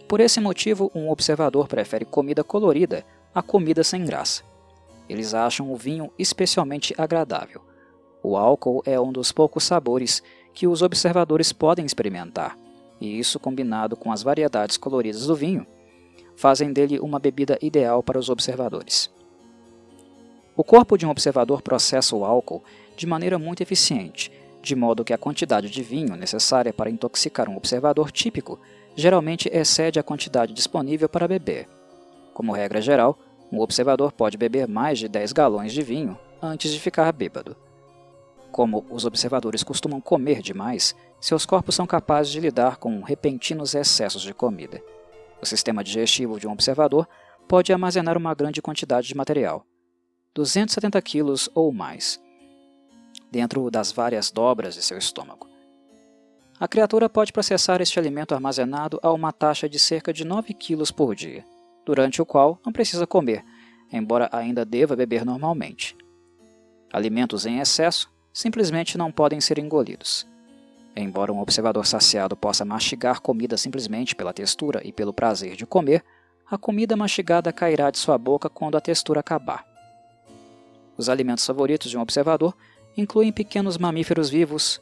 Por 0.08 0.20
esse 0.20 0.40
motivo, 0.40 0.92
um 0.96 1.10
observador 1.10 1.68
prefere 1.68 2.06
comida 2.06 2.44
colorida 2.44 3.06
a 3.34 3.42
comida 3.42 3.84
sem 3.84 4.04
graça. 4.06 4.44
Eles 5.08 5.34
acham 5.34 5.72
o 5.72 5.76
vinho 5.76 6.12
especialmente 6.18 6.94
agradável. 6.98 7.62
O 8.24 8.36
álcool 8.36 8.82
é 8.86 9.00
um 9.00 9.12
dos 9.12 9.32
poucos 9.32 9.64
sabores 9.64 10.24
que 10.54 10.68
os 10.68 10.82
observadores 10.82 11.54
podem 11.54 11.86
experimentar, 11.86 12.58
e 13.00 13.20
isso, 13.20 13.40
combinado 13.40 13.96
com 13.96 14.12
as 14.12 14.24
variedades 14.24 14.76
coloridas 14.76 15.28
do 15.28 15.36
vinho, 15.36 15.68
fazem 16.36 16.74
dele 16.74 17.00
uma 17.00 17.20
bebida 17.20 17.58
ideal 17.62 18.02
para 18.02 18.18
os 18.20 18.30
observadores. 18.30 19.10
O 20.58 20.64
corpo 20.64 20.98
de 20.98 21.06
um 21.06 21.12
observador 21.12 21.62
processa 21.62 22.16
o 22.16 22.26
álcool 22.26 22.64
de 22.96 23.06
maneira 23.06 23.38
muito 23.38 23.62
eficiente, 23.62 24.32
de 24.60 24.76
modo 24.76 25.06
que 25.06 25.14
a 25.14 25.18
quantidade 25.18 25.70
de 25.70 25.84
vinho 25.84 26.16
necessária 26.16 26.74
para 26.74 26.90
intoxicar 26.90 27.48
um 27.48 27.56
observador 27.56 28.12
típico 28.12 28.60
geralmente 28.96 29.48
excede 29.54 30.00
a 30.00 30.04
quantidade 30.04 30.54
disponível 30.54 31.08
para 31.08 31.28
beber. 31.28 31.70
Como 32.34 32.52
regra 32.52 32.82
geral, 32.82 33.20
um 33.52 33.60
observador 33.60 34.12
pode 34.12 34.36
beber 34.36 34.68
mais 34.68 34.98
de 34.98 35.08
10 35.08 35.32
galões 35.32 35.72
de 35.72 35.84
vinho 35.84 36.18
antes 36.42 36.72
de 36.72 36.80
ficar 36.80 37.12
bêbado. 37.12 37.56
Como 38.52 38.84
os 38.90 39.06
observadores 39.06 39.62
costumam 39.62 40.02
comer 40.02 40.42
demais, 40.42 40.96
seus 41.22 41.46
corpos 41.46 41.76
são 41.76 41.86
capazes 41.86 42.32
de 42.32 42.40
lidar 42.40 42.78
com 42.78 43.04
repentinos 43.04 43.76
excessos 43.76 44.24
de 44.24 44.34
comida. 44.34 44.82
O 45.40 45.46
sistema 45.46 45.84
digestivo 45.84 46.40
de 46.40 46.48
um 46.48 46.52
observador 46.52 47.08
pode 47.48 47.72
armazenar 47.72 48.18
uma 48.18 48.34
grande 48.34 48.60
quantidade 48.60 49.08
de 49.08 49.16
material, 49.16 49.64
270 50.38 51.02
quilos 51.02 51.50
ou 51.56 51.74
mais, 51.74 52.22
dentro 53.32 53.72
das 53.72 53.92
várias 53.92 54.30
dobras 54.30 54.76
de 54.76 54.84
seu 54.84 54.96
estômago. 54.96 55.50
A 56.60 56.68
criatura 56.68 57.10
pode 57.10 57.34
processar 57.34 57.82
este 57.82 57.98
alimento 57.98 58.36
armazenado 58.36 59.00
a 59.02 59.12
uma 59.12 59.32
taxa 59.32 59.68
de 59.68 59.80
cerca 59.80 60.14
de 60.14 60.24
9 60.24 60.54
quilos 60.54 60.92
por 60.92 61.16
dia 61.16 61.44
durante 61.84 62.22
o 62.22 62.26
qual 62.26 62.60
não 62.64 62.72
precisa 62.72 63.08
comer, 63.08 63.44
embora 63.92 64.30
ainda 64.32 64.64
deva 64.64 64.96
beber 64.96 65.26
normalmente. 65.26 65.98
Alimentos 66.94 67.48
em 67.48 67.60
excesso 67.60 68.08
simplesmente 68.32 68.96
não 68.96 69.12
podem 69.12 69.42
ser 69.42 69.58
engolidos. 69.58 70.28
Embora 70.96 71.34
um 71.34 71.40
observador 71.40 71.86
saciado 71.88 72.38
possa 72.38 72.64
mastigar 72.64 73.22
comida 73.22 73.58
simplesmente 73.58 74.16
pela 74.16 74.34
textura 74.34 74.82
e 74.86 74.92
pelo 74.92 75.14
prazer 75.14 75.56
de 75.56 75.66
comer, 75.66 76.04
a 76.46 76.60
comida 76.60 76.96
mastigada 76.96 77.52
cairá 77.52 77.90
de 77.90 77.98
sua 77.98 78.20
boca 78.20 78.50
quando 78.50 78.78
a 78.78 78.82
textura 78.82 79.22
acabar. 79.22 79.67
Os 80.98 81.10
alimentos 81.10 81.46
favoritos 81.46 81.90
de 81.92 81.98
um 81.98 82.02
observador 82.02 82.56
incluem 82.96 83.32
pequenos 83.32 83.78
mamíferos 83.78 84.30
vivos, 84.30 84.82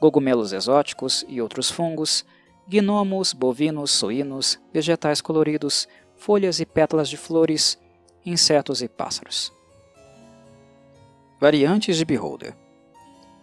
cogumelos 0.00 0.52
exóticos 0.52 1.24
e 1.28 1.40
outros 1.40 1.70
fungos, 1.70 2.24
gnomos, 2.68 3.32
bovinos, 3.32 3.90
suínos, 3.90 4.58
vegetais 4.72 5.20
coloridos, 5.20 5.88
folhas 6.16 6.60
e 6.60 6.66
pétalas 6.66 7.08
de 7.08 7.16
flores, 7.16 7.78
insetos 8.24 8.82
e 8.82 8.88
pássaros. 8.88 9.52
Variantes 11.40 11.96
de 11.96 12.04
Beholder 12.04 12.56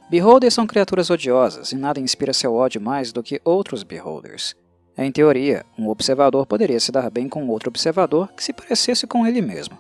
Beholders 0.09 0.53
são 0.53 0.67
criaturas 0.67 1.09
odiosas 1.09 1.71
e 1.71 1.75
nada 1.75 1.99
inspira 1.99 2.33
seu 2.33 2.53
ódio 2.53 2.81
mais 2.81 3.12
do 3.12 3.23
que 3.23 3.41
outros 3.43 3.83
Beholders. 3.83 4.55
Em 4.97 5.12
teoria, 5.12 5.65
um 5.77 5.89
observador 5.89 6.45
poderia 6.45 6.79
se 6.79 6.91
dar 6.91 7.09
bem 7.09 7.27
com 7.27 7.47
outro 7.47 7.69
observador 7.69 8.31
que 8.33 8.43
se 8.43 8.53
parecesse 8.53 9.07
com 9.07 9.25
ele 9.25 9.41
mesmo, 9.41 9.77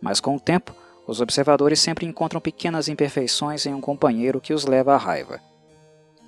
mas 0.00 0.20
com 0.20 0.34
o 0.34 0.40
tempo, 0.40 0.74
os 1.08 1.22
observadores 1.22 1.80
sempre 1.80 2.04
encontram 2.04 2.38
pequenas 2.38 2.86
imperfeições 2.86 3.64
em 3.64 3.72
um 3.72 3.80
companheiro 3.80 4.42
que 4.42 4.52
os 4.52 4.66
leva 4.66 4.92
à 4.92 4.98
raiva. 4.98 5.40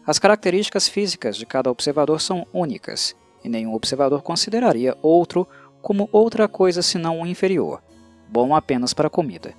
As 0.06 0.18
características 0.18 0.88
físicas 0.88 1.36
de 1.36 1.44
cada 1.44 1.70
observador 1.70 2.18
são 2.18 2.46
únicas, 2.50 3.14
e 3.44 3.48
nenhum 3.50 3.74
observador 3.74 4.22
consideraria 4.22 4.96
outro 5.02 5.46
como 5.82 6.08
outra 6.10 6.48
coisa 6.48 6.80
senão 6.80 7.18
um 7.18 7.26
inferior, 7.26 7.82
bom 8.26 8.54
apenas 8.56 8.94
para 8.94 9.10
comida. 9.10 9.52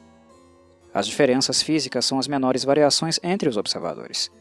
As 0.91 1.05
diferenças 1.05 1.61
físicas 1.61 2.03
são 2.03 2.17
as 2.17 2.27
menores 2.27 2.63
variações 2.63 3.19
entre 3.21 3.47
os 3.47 3.57
observadores. 3.57 4.31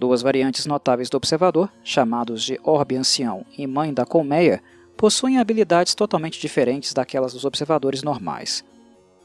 Duas 0.00 0.20
variantes 0.20 0.66
notáveis 0.66 1.08
do 1.08 1.16
observador, 1.16 1.70
chamados 1.84 2.42
de 2.42 2.58
Orbe 2.64 2.96
Ancião 2.96 3.46
e 3.56 3.68
Mãe 3.68 3.94
da 3.94 4.04
Colmeia, 4.04 4.60
possuem 4.96 5.38
habilidades 5.38 5.94
totalmente 5.94 6.40
diferentes 6.40 6.92
daquelas 6.92 7.32
dos 7.32 7.44
observadores 7.44 8.02
normais. 8.02 8.64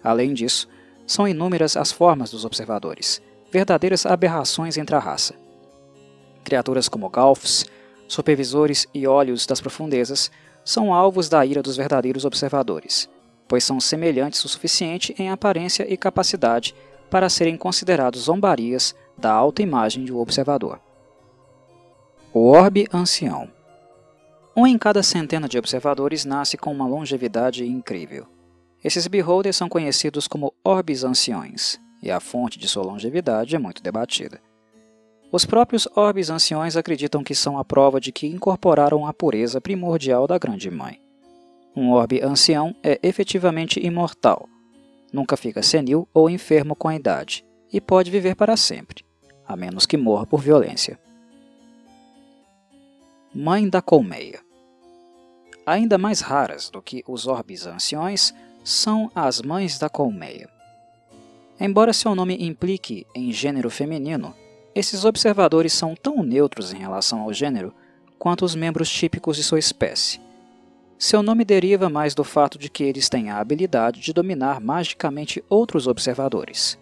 Além 0.03 0.35
disso, 0.35 0.69
são 1.09 1.27
inúmeras 1.27 1.75
as 1.75 1.91
formas 1.91 2.29
dos 2.29 2.45
observadores, 2.45 3.19
verdadeiras 3.51 4.05
aberrações 4.05 4.77
entre 4.77 4.95
a 4.95 4.99
raça. 4.99 5.33
Criaturas 6.43 6.87
como 6.87 7.09
Galfs, 7.09 7.65
supervisores 8.07 8.85
e 8.93 9.07
olhos 9.07 9.47
das 9.47 9.59
profundezas 9.59 10.29
são 10.63 10.93
alvos 10.93 11.27
da 11.27 11.43
ira 11.43 11.63
dos 11.63 11.75
verdadeiros 11.75 12.25
observadores, 12.25 13.09
pois 13.47 13.63
são 13.63 13.79
semelhantes 13.79 14.45
o 14.45 14.47
suficiente 14.47 15.15
em 15.17 15.31
aparência 15.31 15.91
e 15.91 15.97
capacidade 15.97 16.75
para 17.09 17.27
serem 17.27 17.57
considerados 17.57 18.25
zombarias 18.25 18.93
da 19.17 19.31
alta 19.31 19.63
imagem 19.63 20.05
do 20.05 20.19
observador. 20.19 20.79
O 22.31 22.51
Orbe 22.51 22.87
Ancião 22.93 23.49
Um 24.55 24.67
em 24.67 24.77
cada 24.77 25.01
centena 25.01 25.49
de 25.49 25.57
observadores 25.57 26.23
nasce 26.23 26.55
com 26.55 26.71
uma 26.71 26.87
longevidade 26.87 27.65
incrível. 27.65 28.27
Esses 28.83 29.07
beholders 29.07 29.57
são 29.57 29.67
conhecidos 29.67 30.27
como 30.27 30.53
orbes 30.63 31.03
anciões, 31.03 31.79
e 32.01 32.09
a 32.09 32.19
fonte 32.19 32.57
de 32.57 32.67
sua 32.67 32.83
longevidade 32.83 33.55
é 33.55 33.59
muito 33.59 33.83
debatida. 33.83 34.41
Os 35.31 35.45
próprios 35.45 35.87
orbes 35.95 36.29
anciões 36.29 36.75
acreditam 36.75 37.23
que 37.23 37.35
são 37.35 37.57
a 37.57 37.65
prova 37.65 37.99
de 37.99 38.11
que 38.11 38.25
incorporaram 38.25 39.05
a 39.05 39.13
pureza 39.13 39.59
primordial 39.61 40.25
da 40.25 40.37
Grande 40.37 40.71
Mãe. 40.71 40.99
Um 41.75 41.91
orbe 41.91 42.21
ancião 42.21 42.75
é 42.81 42.99
efetivamente 43.03 43.85
imortal, 43.85 44.47
nunca 45.13 45.37
fica 45.37 45.61
senil 45.61 46.07
ou 46.13 46.29
enfermo 46.29 46.75
com 46.75 46.87
a 46.87 46.95
idade, 46.95 47.45
e 47.71 47.79
pode 47.79 48.09
viver 48.09 48.35
para 48.35 48.57
sempre, 48.57 49.05
a 49.45 49.55
menos 49.55 49.85
que 49.85 49.97
morra 49.97 50.25
por 50.25 50.41
violência. 50.41 50.99
Mãe 53.35 53.69
da 53.69 53.81
Colmeia 53.81 54.39
Ainda 55.63 55.99
mais 55.99 56.19
raras 56.19 56.71
do 56.71 56.81
que 56.81 57.03
os 57.07 57.27
orbes 57.27 57.67
anciões 57.67 58.33
são 58.69 59.11
as 59.15 59.41
mães 59.41 59.79
da 59.79 59.89
colmeia. 59.89 60.47
Embora 61.59 61.91
seu 61.91 62.13
nome 62.13 62.37
implique 62.39 63.05
em 63.15 63.31
gênero 63.31 63.69
feminino, 63.69 64.35
esses 64.75 65.03
observadores 65.05 65.73
são 65.73 65.95
tão 65.95 66.21
neutros 66.21 66.71
em 66.71 66.77
relação 66.77 67.21
ao 67.21 67.33
gênero 67.33 67.73
quanto 68.19 68.45
os 68.45 68.53
membros 68.53 68.89
típicos 68.89 69.37
de 69.37 69.43
sua 69.43 69.57
espécie. 69.57 70.21
Seu 70.99 71.23
nome 71.23 71.43
deriva 71.43 71.89
mais 71.89 72.13
do 72.13 72.23
fato 72.23 72.59
de 72.59 72.69
que 72.69 72.83
eles 72.83 73.09
têm 73.09 73.31
a 73.31 73.39
habilidade 73.39 74.01
de 74.01 74.13
dominar 74.13 74.61
magicamente 74.61 75.43
outros 75.49 75.87
observadores. 75.87 76.77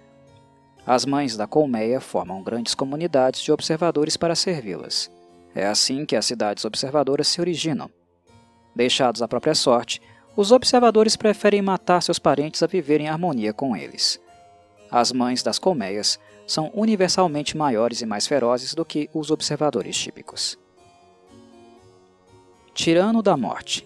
As 0.85 1.05
mães 1.05 1.37
da 1.37 1.47
colmeia 1.47 2.01
formam 2.01 2.43
grandes 2.43 2.75
comunidades 2.75 3.41
de 3.41 3.51
observadores 3.51 4.17
para 4.17 4.35
servi-las. 4.35 5.09
É 5.55 5.65
assim 5.65 6.05
que 6.05 6.15
as 6.15 6.25
cidades 6.25 6.65
observadoras 6.65 7.27
se 7.27 7.39
originam. 7.39 7.89
Deixados 8.75 9.21
à 9.21 9.27
própria 9.27 9.55
sorte, 9.55 10.01
os 10.37 10.51
observadores 10.51 11.15
preferem 11.15 11.63
matar 11.63 11.99
seus 11.99 12.19
parentes 12.19 12.61
a 12.61 12.67
viver 12.67 13.01
em 13.01 13.09
harmonia 13.09 13.51
com 13.51 13.75
eles. 13.75 14.21
As 14.91 15.11
mães 15.11 15.41
das 15.41 15.57
colmeias 15.57 16.19
são 16.45 16.71
universalmente 16.75 17.57
maiores 17.57 18.01
e 18.01 18.05
mais 18.05 18.27
ferozes 18.27 18.75
do 18.75 18.85
que 18.85 19.09
os 19.11 19.31
observadores 19.31 19.97
típicos. 19.97 20.55
Tirano 22.71 23.23
da 23.23 23.35
Morte 23.35 23.85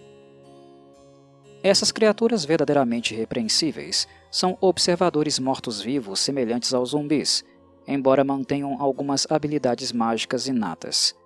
Essas 1.62 1.90
criaturas 1.90 2.44
verdadeiramente 2.44 3.14
repreensíveis 3.14 4.06
são 4.30 4.58
observadores 4.60 5.38
mortos-vivos 5.38 6.20
semelhantes 6.20 6.74
aos 6.74 6.90
zumbis, 6.90 7.42
embora 7.88 8.22
mantenham 8.22 8.76
algumas 8.78 9.26
habilidades 9.30 9.90
mágicas 9.90 10.46
inatas. 10.46 11.16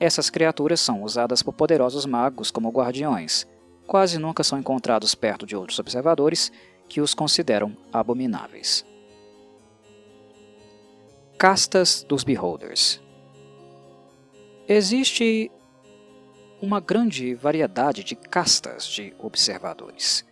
Essas 0.00 0.30
criaturas 0.30 0.80
são 0.80 1.02
usadas 1.02 1.42
por 1.42 1.52
poderosos 1.52 2.06
magos 2.06 2.50
como 2.50 2.70
guardiões. 2.70 3.46
Quase 3.86 4.18
nunca 4.18 4.42
são 4.42 4.58
encontrados 4.58 5.14
perto 5.14 5.46
de 5.46 5.54
outros 5.54 5.78
observadores 5.78 6.50
que 6.88 7.00
os 7.00 7.14
consideram 7.14 7.76
abomináveis. 7.92 8.84
Castas 11.38 12.02
dos 12.02 12.24
Beholders 12.24 13.00
Existe 14.68 15.50
uma 16.60 16.80
grande 16.80 17.34
variedade 17.34 18.02
de 18.02 18.16
castas 18.16 18.86
de 18.86 19.14
observadores. 19.18 20.24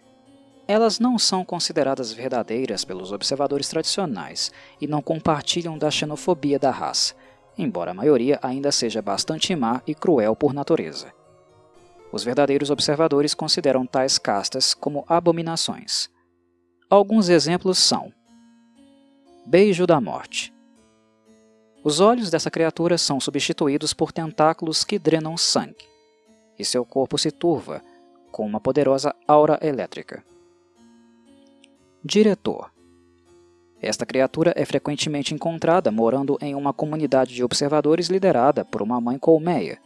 Elas 0.67 0.99
não 0.99 1.19
são 1.19 1.45
consideradas 1.45 2.13
verdadeiras 2.13 2.85
pelos 2.85 3.13
observadores 3.13 3.69
tradicionais 3.69 4.51
e 4.81 4.87
não 4.87 5.03
compartilham 5.03 5.77
da 5.77 5.91
xenofobia 5.91 6.59
da 6.59 6.71
raça, 6.71 7.15
embora 7.57 7.91
a 7.91 7.95
maioria 7.95 8.41
ainda 8.43 8.73
seja 8.73 9.03
bastante 9.03 9.55
má 9.55 9.83
e 9.87 9.95
cruel 9.95 10.35
por 10.35 10.55
natureza. 10.55 11.13
Os 12.15 12.23
verdadeiros 12.23 12.71
observadores 12.71 13.35
consideram 13.35 13.85
tais 13.85 14.19
castas 14.19 14.73
como 14.73 15.05
abominações. 15.09 16.09
Alguns 16.89 17.29
exemplos 17.29 17.77
são: 17.77 18.13
Beijo 19.45 19.85
da 19.85 20.01
Morte. 20.01 20.55
Os 21.83 21.99
olhos 21.99 22.31
dessa 22.31 22.53
criatura 22.53 22.97
são 22.99 23.19
substituídos 23.19 23.93
por 23.93 24.13
tentáculos 24.13 24.85
que 24.85 24.97
drenam 24.97 25.37
sangue, 25.37 25.89
e 26.57 26.65
seu 26.65 26.85
corpo 26.87 27.19
se 27.19 27.33
turva 27.33 27.83
com 28.31 28.47
uma 28.47 28.61
poderosa 28.61 29.13
aura 29.27 29.59
elétrica. 29.61 30.25
Diretor 32.05 32.71
esta 33.83 34.07
criatura 34.07 34.55
é 34.57 34.65
frequentemente 34.65 35.35
encontrada 35.35 35.91
morando 35.91 36.39
em 36.41 36.55
uma 36.55 36.73
comunidade 36.73 37.35
de 37.35 37.43
observadores 37.43 38.07
liderada 38.07 38.65
por 38.65 38.81
uma 38.81 39.01
mãe 39.01 39.19
colmeia 39.19 39.79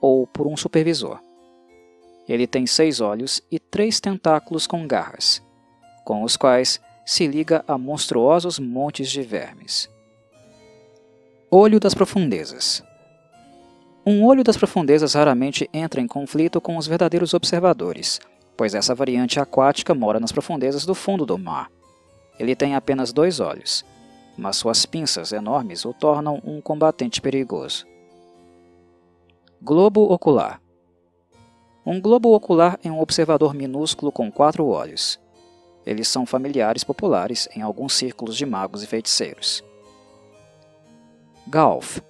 ou 0.00 0.26
por 0.26 0.46
um 0.46 0.56
supervisor. 0.56 1.20
Ele 2.28 2.46
tem 2.46 2.66
seis 2.66 3.00
olhos 3.00 3.42
e 3.50 3.58
três 3.58 4.00
tentáculos 4.00 4.66
com 4.66 4.86
garras, 4.86 5.42
com 6.04 6.22
os 6.22 6.36
quais 6.36 6.80
se 7.04 7.26
liga 7.26 7.64
a 7.68 7.76
monstruosos 7.76 8.58
montes 8.58 9.10
de 9.10 9.22
vermes. 9.22 9.90
Olho 11.50 11.78
das 11.78 11.94
Profundezas 11.94 12.82
Um 14.06 14.24
olho 14.24 14.42
das 14.42 14.56
profundezas 14.56 15.14
raramente 15.14 15.68
entra 15.72 16.00
em 16.00 16.06
conflito 16.06 16.60
com 16.60 16.76
os 16.76 16.86
verdadeiros 16.86 17.34
observadores, 17.34 18.20
pois 18.56 18.74
essa 18.74 18.94
variante 18.94 19.38
aquática 19.38 19.94
mora 19.94 20.18
nas 20.18 20.32
profundezas 20.32 20.86
do 20.86 20.94
fundo 20.94 21.26
do 21.26 21.38
mar 21.38 21.70
ele 22.38 22.56
tem 22.56 22.74
apenas 22.74 23.12
dois 23.12 23.40
olhos, 23.40 23.84
mas 24.36 24.56
suas 24.56 24.84
pinças 24.84 25.32
enormes 25.32 25.84
o 25.84 25.92
tornam 25.92 26.40
um 26.44 26.60
combatente 26.60 27.20
perigoso. 27.20 27.86
Globo 29.62 30.02
ocular 30.12 30.60
Um 31.86 32.00
globo 32.00 32.34
ocular 32.34 32.78
é 32.82 32.90
um 32.90 33.00
observador 33.00 33.54
minúsculo 33.54 34.10
com 34.10 34.32
quatro 34.32 34.66
olhos. 34.66 35.20
Eles 35.84 36.08
são 36.08 36.24
familiares 36.24 36.82
populares 36.82 37.46
em 37.54 37.60
alguns 37.60 37.92
círculos 37.92 38.36
de 38.36 38.46
magos 38.46 38.82
e 38.82 38.86
feiticeiros. 38.86 39.62
Galf 41.46 42.00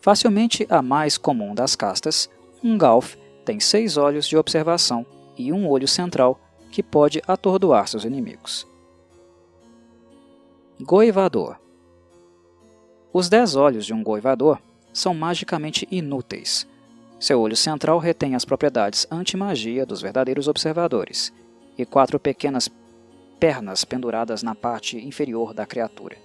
Facilmente 0.00 0.66
a 0.68 0.82
mais 0.82 1.16
comum 1.16 1.54
das 1.54 1.76
castas, 1.76 2.28
um 2.64 2.76
Galf 2.76 3.16
tem 3.44 3.60
seis 3.60 3.96
olhos 3.96 4.26
de 4.26 4.36
observação 4.36 5.06
e 5.36 5.52
um 5.52 5.68
olho 5.68 5.86
central 5.86 6.40
que 6.70 6.82
pode 6.82 7.22
atordoar 7.28 7.86
seus 7.86 8.04
inimigos. 8.04 8.66
Goivador 10.80 11.56
Os 13.12 13.28
dez 13.28 13.54
olhos 13.54 13.84
de 13.84 13.92
um 13.92 14.02
goivador 14.02 14.58
são 14.92 15.14
magicamente 15.14 15.86
inúteis. 15.90 16.66
Seu 17.20 17.38
olho 17.38 17.54
central 17.54 17.98
retém 17.98 18.34
as 18.34 18.46
propriedades 18.46 19.06
anti-magia 19.10 19.84
dos 19.84 20.00
verdadeiros 20.00 20.48
observadores 20.48 21.30
e 21.76 21.84
quatro 21.84 22.18
pequenas 22.18 22.66
pernas 23.38 23.84
penduradas 23.84 24.42
na 24.42 24.54
parte 24.54 24.96
inferior 24.96 25.52
da 25.52 25.66
criatura. 25.66 26.16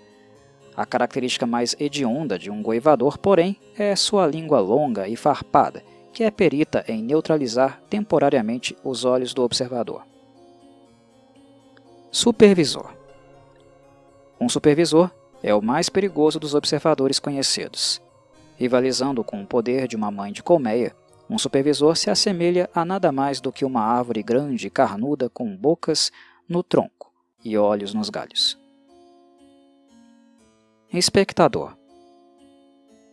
A 0.74 0.86
característica 0.86 1.46
mais 1.46 1.76
hedionda 1.78 2.40
de 2.40 2.50
um 2.50 2.64
goivador, 2.64 3.18
porém, 3.18 3.58
é 3.78 3.94
sua 3.94 4.26
língua 4.26 4.62
longa 4.62 5.06
e 5.06 5.18
farpada, 5.18 5.84
que 6.14 6.24
é 6.24 6.32
perita 6.32 6.86
em 6.88 7.04
neutralizar 7.04 7.82
temporariamente 7.90 8.74
os 8.82 9.04
olhos 9.04 9.34
do 9.34 9.44
observador. 9.44 10.02
Supervisor 12.10 12.94
Um 14.40 14.48
supervisor 14.48 15.12
é 15.44 15.54
o 15.54 15.62
mais 15.62 15.90
perigoso 15.90 16.40
dos 16.40 16.56
observadores 16.56 17.20
conhecidos. 17.20 18.05
Rivalizando 18.56 19.24
com 19.24 19.42
o 19.42 19.46
poder 19.46 19.88
de 19.88 19.96
uma 19.96 20.10
mãe 20.10 20.32
de 20.32 20.42
colmeia, 20.42 20.96
um 21.30 21.38
supervisor 21.38 21.96
se 21.98 22.10
assemelha 22.10 22.70
a 22.74 22.86
nada 22.86 23.12
mais 23.12 23.42
do 23.42 23.52
que 23.52 23.66
uma 23.66 23.82
árvore 23.82 24.22
grande 24.22 24.68
e 24.68 24.70
carnuda 24.70 25.30
com 25.30 25.56
bocas 25.56 26.12
no 26.48 26.64
tronco 26.64 27.12
e 27.44 27.58
olhos 27.58 27.94
nos 27.94 28.10
galhos. 28.10 28.58
Espectador 30.94 31.76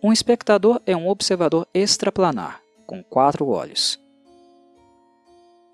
Um 0.03 0.13
espectador 0.13 0.81
é 0.87 0.97
um 0.97 1.09
observador 1.09 1.67
extraplanar, 1.75 2.61
com 2.87 3.03
quatro 3.03 3.49
olhos. 3.49 3.99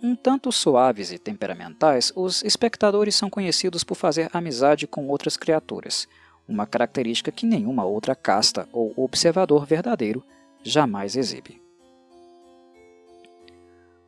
Um 0.00 0.14
tanto 0.14 0.52
suaves 0.52 1.10
e 1.10 1.18
temperamentais, 1.18 2.12
os 2.14 2.44
espectadores 2.44 3.16
são 3.16 3.28
conhecidos 3.28 3.82
por 3.82 3.96
fazer 3.96 4.30
amizade 4.32 4.86
com 4.86 5.08
outras 5.08 5.36
criaturas, 5.36 6.08
uma 6.48 6.66
característica 6.66 7.30
que 7.30 7.46
nenhuma 7.46 7.84
outra 7.84 8.14
casta 8.14 8.68
ou 8.72 8.92
observador 8.96 9.66
verdadeiro 9.66 10.24
jamais 10.62 11.14
exibe. 11.16 11.60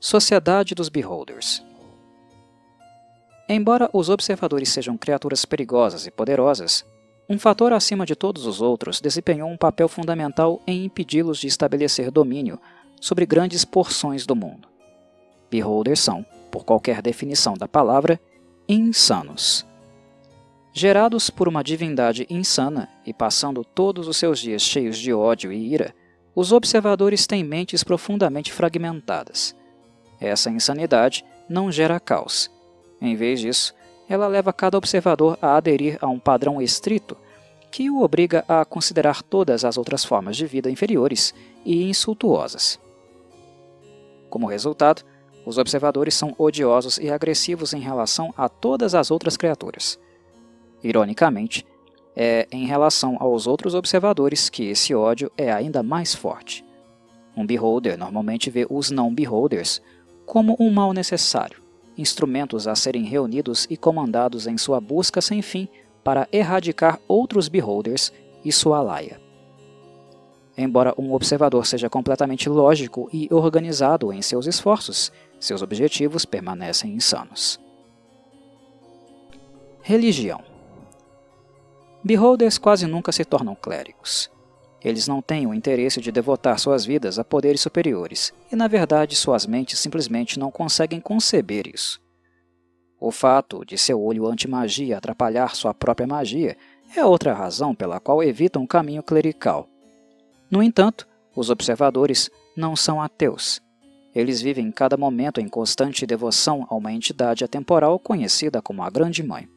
Sociedade 0.01 0.75
dos 0.75 0.89
Beholders 0.89 1.63
Embora 3.47 3.91
os 3.93 4.09
observadores 4.09 4.69
sejam 4.69 4.97
criaturas 4.97 5.45
perigosas 5.45 6.07
e 6.07 6.11
poderosas, 6.11 6.85
um 7.29 7.39
fator 7.39 7.73
acima 7.73 8.07
de 8.07 8.17
todos 8.17 8.47
os 8.47 8.61
outros 8.61 9.01
desempenhou 9.01 9.49
um 9.49 9.57
papel 9.57 9.89
fundamental 9.89 10.61
em 10.67 10.85
impedi-los 10.85 11.39
de 11.39 11.49
estabelecer 11.49 12.11
domínio 12.11 12.59
sobre 13.01 13.27
grandes 13.27 13.65
porções 13.65 14.25
do 14.25 14.35
mundo. 14.35 14.69
Beholders 15.51 16.01
são, 16.01 16.25
por 16.51 16.65
qualquer 16.65 17.03
definição 17.03 17.55
da 17.55 17.69
palavra, 17.69 18.21
insanos. 18.69 19.67
Gerados 20.73 21.31
por 21.31 21.49
uma 21.49 21.65
divindade 21.65 22.27
insana 22.31 22.89
e 23.05 23.13
passando 23.13 23.65
todos 23.65 24.07
os 24.07 24.17
seus 24.17 24.39
dias 24.39 24.63
cheios 24.63 24.97
de 24.97 25.13
ódio 25.13 25.53
e 25.53 25.73
ira, 25.73 25.95
os 26.35 26.53
observadores 26.53 27.27
têm 27.27 27.43
mentes 27.43 27.83
profundamente 27.83 28.53
fragmentadas. 28.53 29.55
Essa 30.21 30.49
insanidade 30.49 31.25
não 31.49 31.73
gera 31.73 31.99
caos. 31.99 32.51
Em 33.01 33.17
vez 33.17 33.41
disso, 33.41 33.75
ela 34.09 34.29
leva 34.29 34.53
cada 34.53 34.79
observador 34.79 35.37
a 35.43 35.57
aderir 35.57 35.99
a 36.01 36.07
um 36.07 36.19
padrão 36.19 36.63
estrito 36.63 37.17
que 37.71 37.91
o 37.91 38.03
obriga 38.03 38.45
a 38.49 38.65
considerar 38.65 39.23
todas 39.23 39.65
as 39.65 39.77
outras 39.77 40.05
formas 40.05 40.37
de 40.37 40.47
vida 40.47 40.71
inferiores 40.71 41.35
e 41.65 41.85
insultuosas. 41.85 42.79
Como 44.29 44.47
resultado, 44.47 45.03
os 45.45 45.59
observadores 45.59 46.15
são 46.15 46.35
odiosos 46.39 46.99
e 46.99 47.11
agressivos 47.11 47.73
em 47.73 47.81
relação 47.81 48.33
a 48.37 48.49
todas 48.49 48.95
as 48.95 49.11
outras 49.11 49.37
criaturas. 49.37 49.99
Ironicamente, 50.83 51.67
é 52.17 52.47
em 52.51 52.67
relação 52.67 53.17
aos 53.21 53.47
outros 53.47 53.75
observadores 53.75 54.51
que 54.51 54.65
esse 54.65 54.95
ódio 54.95 55.31
é 55.37 55.53
ainda 55.53 55.83
mais 55.83 56.15
forte. 56.15 56.65
Um 57.37 57.47
beholder 57.47 57.97
normalmente 57.97 58.51
vê 58.51 58.67
os 58.69 58.91
não-beholders 58.91 59.81
como 60.27 60.57
um 60.59 60.71
mal 60.71 60.93
necessário, 60.93 61.63
instrumentos 61.97 62.67
a 62.67 62.75
serem 62.75 63.05
reunidos 63.05 63.67
e 63.71 63.77
comandados 63.77 64.47
em 64.47 64.59
sua 64.59 64.81
busca 64.81 65.21
sem 65.21 65.41
fim 65.41 65.69
para 66.03 66.29
erradicar 66.33 67.01
outros 67.07 67.49
beholders 67.49 68.13
e 68.45 68.51
sua 68.53 68.81
laia. 68.81 69.21
Embora 70.57 70.95
um 70.99 71.13
observador 71.15 71.65
seja 71.65 71.89
completamente 71.89 72.49
lógico 72.49 73.09
e 73.13 73.29
organizado 73.31 74.13
em 74.13 74.21
seus 74.21 74.47
esforços, 74.47 75.13
seus 75.39 75.63
objetivos 75.63 76.25
permanecem 76.25 76.93
insanos. 76.93 77.59
Religião 79.83 80.50
Beholders 82.03 82.57
quase 82.59 82.87
nunca 82.87 83.13
se 83.13 83.25
tornam 83.25 83.55
clérigos. 83.55 84.31
Eles 84.83 85.07
não 85.07 85.21
têm 85.21 85.47
o 85.47 85.53
interesse 85.53 86.01
de 86.01 86.11
devotar 86.11 86.59
suas 86.59 86.85
vidas 86.85 87.19
a 87.19 87.25
poderes 87.25 87.61
superiores, 87.61 88.33
e 88.51 88.57
na 88.57 88.67
verdade 88.67 89.15
suas 89.15 89.45
mentes 89.47 89.79
simplesmente 89.79 90.39
não 90.39 90.51
conseguem 90.51 91.01
conceber 91.01 91.67
isso. 91.67 92.01
O 92.99 93.11
fato 93.11 93.65
de 93.65 93.77
seu 93.77 94.01
olho 94.01 94.27
anti-magia 94.27 94.97
atrapalhar 94.97 95.55
sua 95.55 95.75
própria 95.75 96.07
magia 96.07 96.57
é 96.97 97.05
outra 97.05 97.35
razão 97.35 97.75
pela 97.75 98.01
qual 98.01 98.23
evitam 98.23 98.63
o 98.63 98.69
caminho 98.69 99.03
clerical. 99.03 99.69
No 100.51 100.63
entanto, 100.63 101.07
os 101.37 101.51
observadores 101.51 102.31
não 102.57 102.75
são 102.75 103.01
ateus. 103.01 103.61
Eles 104.15 104.43
vivem 104.43 104.73
cada 104.73 104.97
momento 104.97 105.41
em 105.41 105.49
constante 105.49 106.07
devoção 106.07 106.67
a 106.69 106.75
uma 106.75 106.93
entidade 106.93 107.45
atemporal 107.45 107.99
conhecida 107.99 108.61
como 108.61 108.83
a 108.83 108.91
Grande 108.91 109.23
Mãe. 109.23 109.49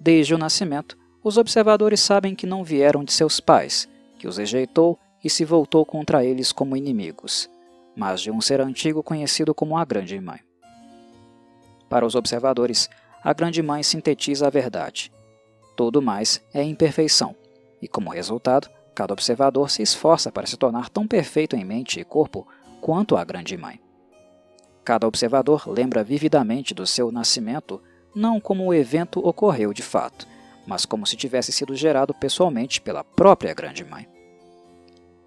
Desde 0.00 0.34
o 0.34 0.38
nascimento, 0.38 0.98
os 1.24 1.38
observadores 1.38 2.00
sabem 2.00 2.34
que 2.34 2.46
não 2.46 2.62
vieram 2.62 3.02
de 3.02 3.10
seus 3.10 3.40
pais, 3.40 3.88
que 4.18 4.28
os 4.28 4.36
rejeitou 4.36 4.98
e 5.24 5.30
se 5.30 5.42
voltou 5.42 5.84
contra 5.86 6.22
eles 6.22 6.52
como 6.52 6.76
inimigos, 6.76 7.48
mas 7.96 8.20
de 8.20 8.30
um 8.30 8.42
ser 8.42 8.60
antigo 8.60 9.02
conhecido 9.02 9.54
como 9.54 9.78
a 9.78 9.84
Grande 9.86 10.20
Mãe. 10.20 10.40
Para 11.88 12.04
os 12.04 12.14
observadores, 12.14 12.90
a 13.22 13.32
Grande 13.32 13.62
Mãe 13.62 13.82
sintetiza 13.82 14.46
a 14.46 14.50
verdade. 14.50 15.10
Tudo 15.74 16.02
mais 16.02 16.42
é 16.52 16.62
imperfeição, 16.62 17.34
e 17.80 17.88
como 17.88 18.10
resultado, 18.10 18.68
cada 18.94 19.14
observador 19.14 19.70
se 19.70 19.80
esforça 19.80 20.30
para 20.30 20.46
se 20.46 20.58
tornar 20.58 20.90
tão 20.90 21.08
perfeito 21.08 21.56
em 21.56 21.64
mente 21.64 21.98
e 21.98 22.04
corpo 22.04 22.46
quanto 22.82 23.16
a 23.16 23.24
Grande 23.24 23.56
Mãe. 23.56 23.80
Cada 24.84 25.08
observador 25.08 25.66
lembra 25.66 26.04
vividamente 26.04 26.74
do 26.74 26.86
seu 26.86 27.10
nascimento 27.10 27.82
não 28.14 28.38
como 28.38 28.66
o 28.66 28.74
evento 28.74 29.26
ocorreu 29.26 29.72
de 29.72 29.82
fato, 29.82 30.33
mas 30.66 30.84
como 30.84 31.06
se 31.06 31.16
tivesse 31.16 31.52
sido 31.52 31.74
gerado 31.74 32.14
pessoalmente 32.14 32.80
pela 32.80 33.04
própria 33.04 33.54
Grande 33.54 33.84
Mãe. 33.84 34.08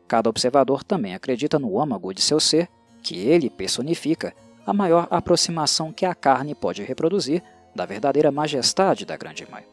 Cada 0.08 0.30
observador 0.30 0.84
também 0.84 1.14
acredita 1.14 1.60
no 1.60 1.80
âmago 1.80 2.14
de 2.14 2.22
seu 2.22 2.40
ser, 2.40 2.70
que 3.04 3.18
ele 3.18 3.50
personifica 3.50 4.34
a 4.66 4.74
maior 4.74 5.08
aproximação 5.10 5.94
que 5.94 6.06
a 6.06 6.16
carne 6.16 6.56
pode 6.56 6.84
reproduzir 6.84 7.44
da 7.76 7.86
verdadeira 7.86 8.32
majestade 8.32 9.06
da 9.06 9.16
Grande 9.16 9.48
Mãe. 9.50 9.64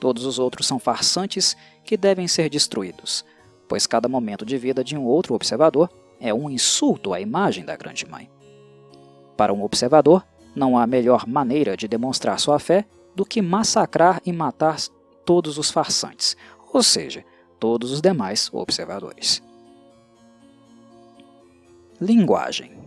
Todos 0.00 0.24
os 0.24 0.38
outros 0.38 0.66
são 0.66 0.78
farsantes 0.78 1.56
que 1.84 1.96
devem 1.96 2.26
ser 2.26 2.48
destruídos, 2.48 3.24
pois 3.68 3.86
cada 3.86 4.08
momento 4.08 4.46
de 4.46 4.56
vida 4.56 4.82
de 4.82 4.96
um 4.96 5.04
outro 5.04 5.34
observador 5.34 5.90
é 6.18 6.32
um 6.32 6.48
insulto 6.48 7.12
à 7.12 7.20
imagem 7.20 7.64
da 7.64 7.76
Grande 7.76 8.06
Mãe. 8.06 8.30
Para 9.36 9.52
um 9.52 9.62
observador, 9.62 10.24
não 10.54 10.76
há 10.76 10.86
melhor 10.86 11.26
maneira 11.26 11.76
de 11.76 11.86
demonstrar 11.86 12.38
sua 12.38 12.58
fé 12.58 12.84
do 13.20 13.26
que 13.26 13.42
massacrar 13.42 14.18
e 14.24 14.32
matar 14.32 14.78
todos 15.26 15.58
os 15.58 15.70
farsantes, 15.70 16.34
ou 16.72 16.82
seja, 16.82 17.22
todos 17.58 17.92
os 17.92 18.00
demais 18.00 18.48
observadores. 18.50 19.42
Linguagem 22.00 22.78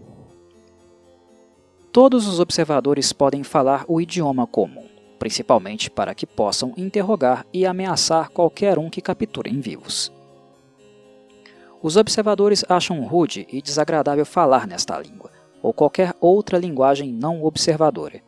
Todos 1.92 2.26
os 2.26 2.40
observadores 2.40 3.14
podem 3.14 3.44
falar 3.44 3.86
o 3.88 4.02
idioma 4.02 4.48
comum 4.48 4.90
principalmente 5.20 5.90
para 5.92 6.16
que 6.16 6.26
possam 6.26 6.74
interrogar 6.76 7.46
e 7.54 7.66
ameaçar 7.66 8.30
qualquer 8.30 8.80
um 8.80 8.90
que 8.90 9.02
capturem 9.02 9.62
vivos. 9.62 10.12
Os 11.82 11.96
observadores 11.96 12.66
acham 12.68 13.02
rude 13.06 13.46
e 13.50 13.62
desagradável 13.62 14.26
falar 14.26 14.68
nesta 14.68 15.00
língua, 15.00 15.32
ou 15.62 15.72
qualquer 15.72 16.14
outra 16.20 16.58
linguagem 16.58 17.14
não 17.14 17.42
observadora, 17.46 18.22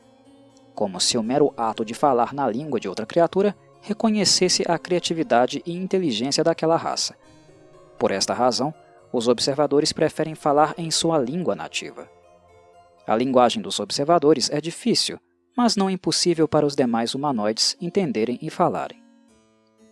como 0.76 1.00
se 1.00 1.18
o 1.18 1.24
mero 1.24 1.54
ato 1.56 1.86
de 1.86 1.94
falar 1.94 2.34
na 2.34 2.48
língua 2.48 2.80
de 2.80 2.90
outra 2.90 3.06
criatura 3.06 3.56
reconhecesse 3.82 4.64
a 4.68 4.78
criatividade 4.78 5.64
e 5.66 5.74
inteligência 5.74 6.44
daquela 6.44 6.76
raça. 6.76 7.16
Por 7.98 8.12
esta 8.12 8.34
razão, 8.34 8.74
os 9.12 9.28
observadores 9.28 9.94
preferem 9.94 10.36
falar 10.36 10.76
em 10.78 10.92
sua 10.92 11.18
língua 11.18 11.56
nativa. 11.56 12.10
A 13.08 13.16
linguagem 13.16 13.62
dos 13.62 13.80
observadores 13.80 14.50
é 14.50 14.60
difícil, 14.60 15.18
mas 15.56 15.76
não 15.76 15.90
impossível 15.90 16.48
para 16.48 16.66
os 16.66 16.76
demais 16.76 17.16
humanoides 17.16 17.78
entenderem 17.80 18.38
e 18.42 18.50
falarem. 18.50 19.02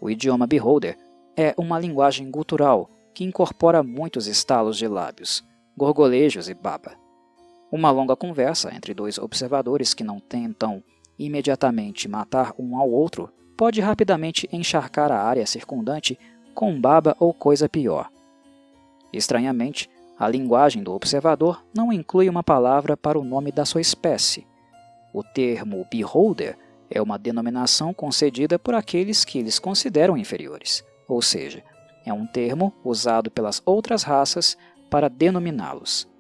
O 0.02 0.10
idioma 0.10 0.46
Beholder 0.46 0.98
é 1.38 1.54
uma 1.58 1.80
linguagem 1.80 2.30
gutural 2.30 2.90
que 3.14 3.24
incorpora 3.24 3.82
muitos 3.82 4.28
estalos 4.28 4.78
de 4.78 4.88
lábios, 4.88 5.44
gorgolejos 5.78 6.50
e 6.50 6.54
baba. 6.54 7.03
Uma 7.74 7.90
longa 7.90 8.16
conversa 8.16 8.72
entre 8.72 8.94
dois 8.94 9.18
observadores 9.18 9.96
que 9.96 10.04
não 10.04 10.20
tentam 10.20 10.84
imediatamente 11.18 12.08
matar 12.08 12.54
um 12.60 12.78
ao 12.78 12.88
outro 12.88 13.32
pode 13.58 13.82
rapidamente 13.82 14.48
encharcar 14.52 15.12
a 15.12 15.24
área 15.24 15.48
circundante 15.48 16.20
com 16.54 16.80
baba 16.80 17.18
ou 17.20 17.34
coisa 17.34 17.68
pior. 17.68 18.12
Estranhamente, 19.12 19.90
a 20.20 20.28
linguagem 20.28 20.84
do 20.84 20.94
observador 20.94 21.66
não 21.76 21.92
inclui 21.92 22.30
uma 22.30 22.44
palavra 22.44 22.96
para 22.96 23.18
o 23.18 23.24
nome 23.24 23.52
da 23.52 23.66
sua 23.66 23.82
espécie, 23.82 24.46
o 25.12 25.24
termo 25.24 25.84
beholder 25.90 26.56
é 26.92 27.02
uma 27.02 27.18
denominação 27.18 27.92
concedida 27.92 28.60
por 28.60 28.76
aqueles 28.76 29.26
que 29.26 29.40
eles 29.40 29.58
consideram 29.58 30.16
inferiores, 30.16 30.86
ou 31.08 31.24
seja, 31.24 31.64
é 32.06 32.14
um 32.14 32.28
termo 32.28 32.72
usado 32.86 33.32
pelas 33.32 33.64
outras 33.66 34.04
raças 34.04 34.56
para 34.92 35.10
denominá-los. 35.10 36.13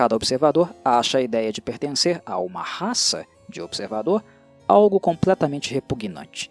Cada 0.00 0.16
observador 0.16 0.74
acha 0.82 1.18
a 1.18 1.20
ideia 1.20 1.52
de 1.52 1.60
pertencer 1.60 2.22
a 2.24 2.38
uma 2.38 2.62
raça 2.62 3.26
de 3.46 3.60
observador 3.60 4.24
algo 4.66 4.98
completamente 4.98 5.74
repugnante, 5.74 6.50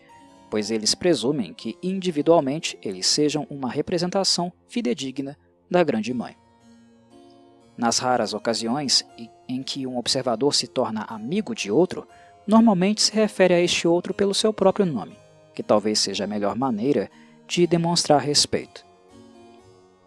pois 0.51 0.69
eles 0.69 0.93
presumem 0.93 1.51
que 1.51 1.75
individualmente 1.81 2.77
eles 2.79 3.07
sejam 3.07 3.47
uma 3.49 3.67
representação 3.67 4.53
fidedigna 4.67 5.35
da 5.67 5.83
Grande 5.83 6.13
Mãe. 6.13 6.37
Nas 7.75 7.97
raras 7.97 8.35
ocasiões 8.35 9.03
em 9.47 9.63
que 9.63 9.87
um 9.87 9.97
observador 9.97 10.53
se 10.53 10.67
torna 10.67 11.07
amigo 11.09 11.55
de 11.55 11.71
outro, 11.71 12.07
normalmente 12.45 13.01
se 13.01 13.11
refere 13.11 13.55
a 13.55 13.59
este 13.59 13.87
outro 13.87 14.13
pelo 14.13 14.35
seu 14.35 14.53
próprio 14.53 14.85
nome, 14.85 15.17
que 15.55 15.63
talvez 15.63 15.97
seja 15.97 16.25
a 16.25 16.27
melhor 16.27 16.55
maneira 16.55 17.09
de 17.47 17.65
demonstrar 17.65 18.21
respeito. 18.21 18.88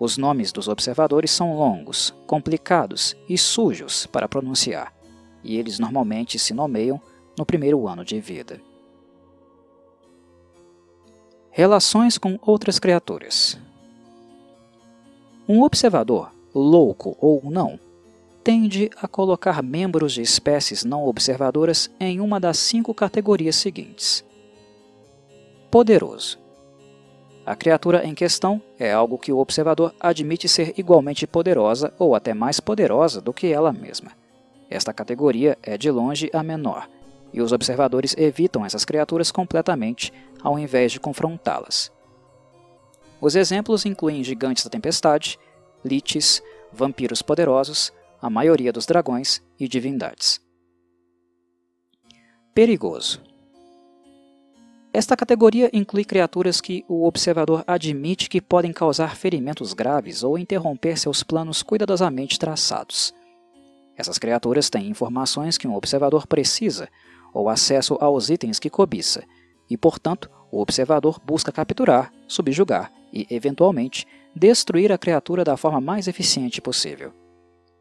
Os 0.05 0.19
nomes 0.19 0.51
dos 0.51 0.67
observadores 0.67 1.31
são 1.31 1.55
longos, 1.57 2.12
complicados 2.27 3.17
e 3.29 3.38
sujos 3.38 4.05
para 4.05 4.27
pronunciar, 4.27 4.93
e 5.45 5.57
eles 5.57 5.79
normalmente 5.79 6.41
se 6.41 6.53
nomeiam 6.53 7.01
no 7.38 7.47
primeiro 7.47 7.87
ano 7.87 8.05
de 8.05 8.19
vida. 8.19 8.61
Relações 11.53 12.19
com 12.19 12.37
outras 12.43 12.81
criaturas. 12.81 13.57
Um 15.49 15.62
observador 15.62 16.33
louco 16.53 17.17
ou 17.21 17.41
não, 17.49 17.79
tende 18.43 18.91
a 19.01 19.07
colocar 19.07 19.62
membros 19.62 20.15
de 20.15 20.23
espécies 20.23 20.83
não 20.83 21.07
observadoras 21.07 21.88
em 22.01 22.19
uma 22.19 22.41
das 22.41 22.59
cinco 22.59 22.93
categorias 22.93 23.55
seguintes. 23.55 24.25
Poderoso. 25.71 26.41
A 27.44 27.57
criatura 27.57 28.07
em 28.07 28.14
questão 28.14 28.62
é 28.78 28.92
algo 28.92 29.18
que 29.18 29.33
o 29.33 29.38
observador 29.38 29.92
admite 29.98 30.48
ser 30.48 30.74
igualmente 30.78 31.26
poderosa 31.26 31.92
ou 31.98 32.14
até 32.14 32.33
mais 32.33 32.61
poderosa 32.61 33.20
do 33.20 33.33
que 33.33 33.48
ela 33.48 33.72
mesma. 33.72 34.12
Esta 34.70 34.92
categoria 34.92 35.59
é 35.61 35.76
de 35.76 35.90
longe 35.90 36.31
a 36.33 36.42
menor, 36.42 36.88
e 37.33 37.42
os 37.42 37.50
observadores 37.50 38.14
evitam 38.16 38.64
essas 38.64 38.85
criaturas 38.85 39.33
completamente 39.33 40.12
ao 40.40 40.57
invés 40.57 40.92
de 40.92 41.00
confrontá-las. 41.00 41.90
Os 43.20 43.35
exemplos 43.35 43.85
incluem 43.85 44.22
gigantes 44.22 44.62
da 44.64 44.70
tempestade, 44.70 45.38
liches, 45.85 46.40
vampiros 46.72 47.22
poderosos, 47.22 47.92
a 48.20 48.31
maioria 48.31 48.72
dos 48.72 48.87
dragões 48.87 49.42
e 49.59 49.66
divindades. 49.66 50.40
Perigoso. 52.54 53.31
Esta 54.95 55.17
categoria 55.17 55.71
inclui 55.73 56.05
criaturas 56.05 56.61
que 56.61 56.85
o 56.87 57.07
observador 57.07 57.65
admite 57.67 58.29
que 58.29 58.43
podem 58.43 58.75
causar 58.75 59.17
ferimentos 59.17 59.73
graves 59.73 60.23
ou 60.23 60.38
interromper 60.38 60.99
seus 60.99 61.23
planos 61.23 61.63
cuidadosamente 61.63 62.38
traçados. 62.38 63.15
Essas 63.97 64.19
criaturas 64.19 64.69
têm 64.69 64.88
informações 64.88 65.57
que 65.57 65.67
um 65.67 65.75
observador 65.75 66.27
precisa 66.27 66.90
ou 67.33 67.49
acesso 67.49 67.97
aos 68.03 68.29
itens 68.29 68.59
que 68.59 68.69
cobiça, 68.69 69.25
e, 69.71 69.79
portanto, 69.79 70.31
o 70.51 70.61
observador 70.61 71.19
busca 71.25 71.51
capturar, 71.51 72.13
subjugar 72.29 72.93
e, 73.11 73.27
eventualmente, 73.31 74.07
destruir 74.37 74.93
a 74.93 74.99
criatura 74.99 75.43
da 75.43 75.57
forma 75.57 75.81
mais 75.81 76.07
eficiente 76.07 76.61
possível. 76.61 77.15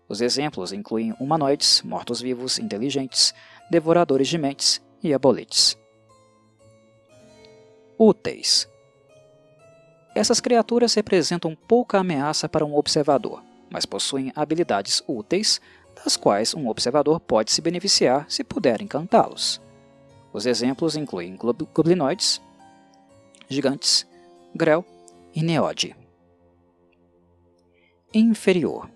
Os 0.08 0.22
exemplos 0.22 0.72
incluem 0.72 1.14
humanoides, 1.20 1.82
mortos-vivos 1.82 2.58
inteligentes, 2.58 3.34
devoradores 3.70 4.30
de 4.30 4.38
mentes 4.38 4.82
e 5.04 5.14
abolites. 5.14 5.81
Úteis 8.04 8.68
Essas 10.16 10.42
criaturas 10.42 10.96
representam 10.96 11.56
pouca 11.56 12.00
ameaça 12.00 12.50
para 12.50 12.66
um 12.66 12.76
observador, 12.76 13.44
mas 13.70 13.86
possuem 13.86 14.32
habilidades 14.36 15.04
úteis, 15.08 15.62
das 16.04 16.18
quais 16.18 16.56
um 16.56 16.68
observador 16.68 17.20
pode 17.20 17.52
se 17.52 17.62
beneficiar 17.62 18.26
se 18.28 18.44
puder 18.44 18.82
encantá-los. 18.82 19.62
Os 20.34 20.48
exemplos 20.48 20.96
incluem 20.96 21.38
goblinoides, 21.76 22.42
gigantes, 23.48 24.08
Grel 24.56 24.84
e 25.36 25.44
Neode. 25.44 25.96
Inferior 28.12 28.90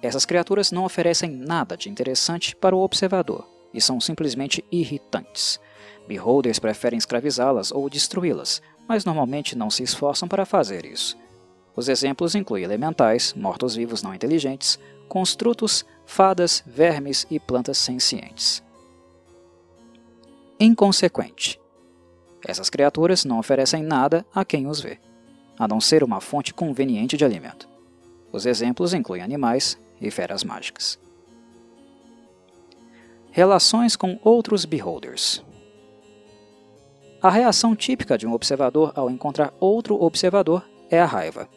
Essas 0.00 0.24
criaturas 0.24 0.70
não 0.70 0.84
oferecem 0.84 1.32
nada 1.32 1.76
de 1.76 1.90
interessante 1.90 2.54
para 2.54 2.76
o 2.76 2.80
observador 2.80 3.44
e 3.74 3.80
são 3.80 4.00
simplesmente 4.00 4.64
irritantes. 4.70 5.58
Beholders 6.06 6.58
preferem 6.58 6.98
escravizá-las 6.98 7.72
ou 7.72 7.90
destruí-las, 7.90 8.62
mas 8.88 9.04
normalmente 9.04 9.56
não 9.56 9.70
se 9.70 9.82
esforçam 9.82 10.28
para 10.28 10.46
fazer 10.46 10.84
isso. 10.84 11.16
Os 11.74 11.88
exemplos 11.88 12.34
incluem 12.34 12.64
elementais, 12.64 13.34
mortos-vivos 13.34 14.02
não 14.02 14.14
inteligentes, 14.14 14.78
construtos, 15.08 15.84
fadas, 16.06 16.62
vermes 16.66 17.26
e 17.30 17.38
plantas 17.38 17.78
sencientes. 17.78 18.62
Inconsequente. 20.58 21.60
Essas 22.46 22.70
criaturas 22.70 23.24
não 23.24 23.38
oferecem 23.38 23.82
nada 23.82 24.24
a 24.34 24.44
quem 24.44 24.66
os 24.66 24.80
vê, 24.80 24.98
a 25.58 25.66
não 25.66 25.80
ser 25.80 26.02
uma 26.02 26.20
fonte 26.20 26.54
conveniente 26.54 27.16
de 27.16 27.24
alimento. 27.24 27.68
Os 28.32 28.46
exemplos 28.46 28.94
incluem 28.94 29.22
animais 29.22 29.78
e 30.00 30.10
feras 30.10 30.44
mágicas. 30.44 30.98
Relações 33.30 33.96
com 33.96 34.18
outros 34.22 34.64
beholders. 34.64 35.44
A 37.26 37.28
reação 37.28 37.74
típica 37.74 38.16
de 38.16 38.24
um 38.24 38.32
observador 38.32 38.92
ao 38.94 39.10
encontrar 39.10 39.52
outro 39.58 40.00
observador 40.00 40.64
é 40.88 41.00
a 41.00 41.04
raiva. 41.04 41.48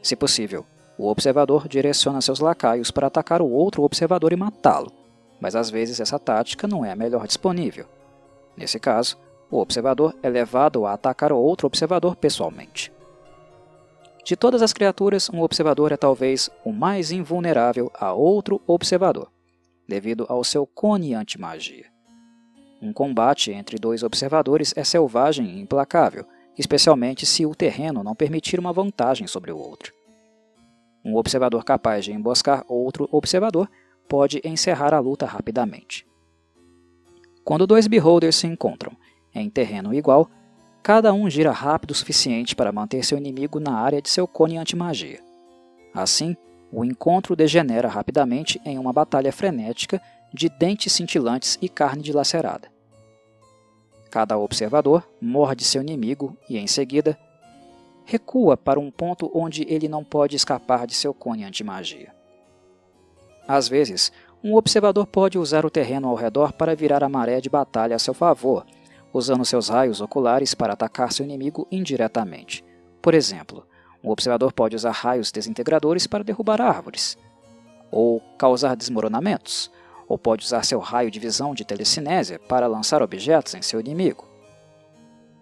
Se 0.00 0.14
possível, 0.14 0.64
o 0.96 1.08
observador 1.08 1.66
direciona 1.66 2.20
seus 2.20 2.38
lacaios 2.38 2.92
para 2.92 3.08
atacar 3.08 3.42
o 3.42 3.50
outro 3.50 3.82
observador 3.82 4.32
e 4.32 4.36
matá-lo, 4.36 4.92
mas 5.40 5.56
às 5.56 5.68
vezes 5.70 5.98
essa 5.98 6.20
tática 6.20 6.68
não 6.68 6.84
é 6.84 6.92
a 6.92 6.94
melhor 6.94 7.26
disponível. 7.26 7.86
Nesse 8.56 8.78
caso, 8.78 9.18
o 9.50 9.58
observador 9.58 10.14
é 10.22 10.28
levado 10.28 10.86
a 10.86 10.92
atacar 10.92 11.32
o 11.32 11.36
outro 11.36 11.66
observador 11.66 12.14
pessoalmente. 12.14 12.92
De 14.24 14.36
todas 14.36 14.62
as 14.62 14.72
criaturas, 14.72 15.28
um 15.30 15.42
observador 15.42 15.90
é 15.90 15.96
talvez 15.96 16.48
o 16.64 16.70
mais 16.70 17.10
invulnerável 17.10 17.90
a 17.92 18.12
outro 18.12 18.62
observador, 18.68 19.32
devido 19.88 20.26
ao 20.28 20.44
seu 20.44 20.64
cone 20.64 21.12
anti-magia. 21.12 21.91
Um 22.82 22.92
combate 22.92 23.52
entre 23.52 23.78
dois 23.78 24.02
observadores 24.02 24.74
é 24.76 24.82
selvagem 24.82 25.46
e 25.46 25.60
implacável, 25.60 26.26
especialmente 26.58 27.24
se 27.24 27.46
o 27.46 27.54
terreno 27.54 28.02
não 28.02 28.12
permitir 28.12 28.58
uma 28.58 28.72
vantagem 28.72 29.28
sobre 29.28 29.52
o 29.52 29.56
outro. 29.56 29.94
Um 31.04 31.14
observador 31.14 31.64
capaz 31.64 32.04
de 32.04 32.12
emboscar 32.12 32.64
outro 32.66 33.08
observador 33.12 33.70
pode 34.08 34.40
encerrar 34.44 34.92
a 34.92 34.98
luta 34.98 35.24
rapidamente. 35.24 36.04
Quando 37.44 37.68
dois 37.68 37.86
beholders 37.86 38.34
se 38.34 38.48
encontram 38.48 38.96
em 39.32 39.48
terreno 39.48 39.94
igual, 39.94 40.28
cada 40.82 41.12
um 41.12 41.30
gira 41.30 41.52
rápido 41.52 41.92
o 41.92 41.94
suficiente 41.94 42.56
para 42.56 42.72
manter 42.72 43.04
seu 43.04 43.16
inimigo 43.16 43.60
na 43.60 43.76
área 43.76 44.02
de 44.02 44.08
seu 44.08 44.26
cone 44.26 44.58
anti-magia. 44.58 45.20
Assim, 45.94 46.36
o 46.72 46.84
encontro 46.84 47.36
degenera 47.36 47.86
rapidamente 47.86 48.60
em 48.64 48.76
uma 48.76 48.92
batalha 48.92 49.32
frenética 49.32 50.02
de 50.32 50.48
dentes 50.48 50.92
cintilantes 50.92 51.58
e 51.60 51.68
carne 51.68 52.02
dilacerada. 52.02 52.70
Cada 54.10 54.36
observador 54.38 55.08
morde 55.20 55.64
seu 55.64 55.80
inimigo 55.80 56.36
e, 56.48 56.58
em 56.58 56.66
seguida, 56.66 57.18
recua 58.04 58.56
para 58.56 58.78
um 58.78 58.90
ponto 58.90 59.30
onde 59.34 59.64
ele 59.68 59.88
não 59.88 60.04
pode 60.04 60.36
escapar 60.36 60.86
de 60.86 60.94
seu 60.94 61.14
cone 61.14 61.44
anti-magia. 61.44 62.14
Às 63.46 63.68
vezes, 63.68 64.12
um 64.42 64.54
observador 64.54 65.06
pode 65.06 65.38
usar 65.38 65.64
o 65.64 65.70
terreno 65.70 66.08
ao 66.08 66.14
redor 66.14 66.52
para 66.52 66.74
virar 66.74 67.02
a 67.02 67.08
maré 67.08 67.40
de 67.40 67.48
batalha 67.48 67.96
a 67.96 67.98
seu 67.98 68.12
favor, 68.12 68.66
usando 69.12 69.44
seus 69.44 69.68
raios 69.68 70.00
oculares 70.00 70.54
para 70.54 70.72
atacar 70.72 71.12
seu 71.12 71.24
inimigo 71.24 71.66
indiretamente. 71.70 72.64
Por 73.00 73.14
exemplo, 73.14 73.66
um 74.02 74.10
observador 74.10 74.52
pode 74.52 74.74
usar 74.74 74.90
raios 74.90 75.30
desintegradores 75.30 76.06
para 76.06 76.24
derrubar 76.24 76.60
árvores, 76.60 77.16
ou 77.90 78.20
causar 78.36 78.74
desmoronamentos, 78.74 79.70
ou 80.08 80.18
pode 80.18 80.44
usar 80.44 80.64
seu 80.64 80.78
raio 80.78 81.10
de 81.10 81.18
visão 81.18 81.54
de 81.54 81.64
telecinésia 81.64 82.38
para 82.38 82.66
lançar 82.66 83.02
objetos 83.02 83.54
em 83.54 83.62
seu 83.62 83.80
inimigo. 83.80 84.26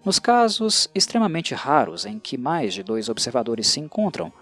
Nos 0.05 0.19
casos 0.19 0.89
extremamente 0.95 1.55
raros 1.55 2.07
em 2.07 2.19
que 2.19 2.39
mais 2.39 2.73
de 2.73 2.83
dois 2.83 3.09
observadores 3.09 3.67
se 3.67 3.81
encontram, 3.81 4.33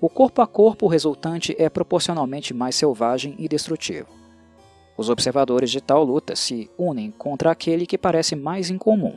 o 0.00 0.08
corpo 0.08 0.42
a 0.42 0.46
corpo 0.46 0.86
resultante 0.86 1.56
é 1.58 1.68
proporcionalmente 1.68 2.52
mais 2.52 2.76
selvagem 2.76 3.34
e 3.38 3.48
destrutivo. 3.48 4.08
Os 4.96 5.08
observadores 5.08 5.70
de 5.70 5.80
tal 5.80 6.04
luta 6.04 6.36
se 6.36 6.70
unem 6.76 7.10
contra 7.10 7.50
aquele 7.50 7.86
que 7.86 7.96
parece 7.96 8.36
mais 8.36 8.68
incomum. 8.68 9.16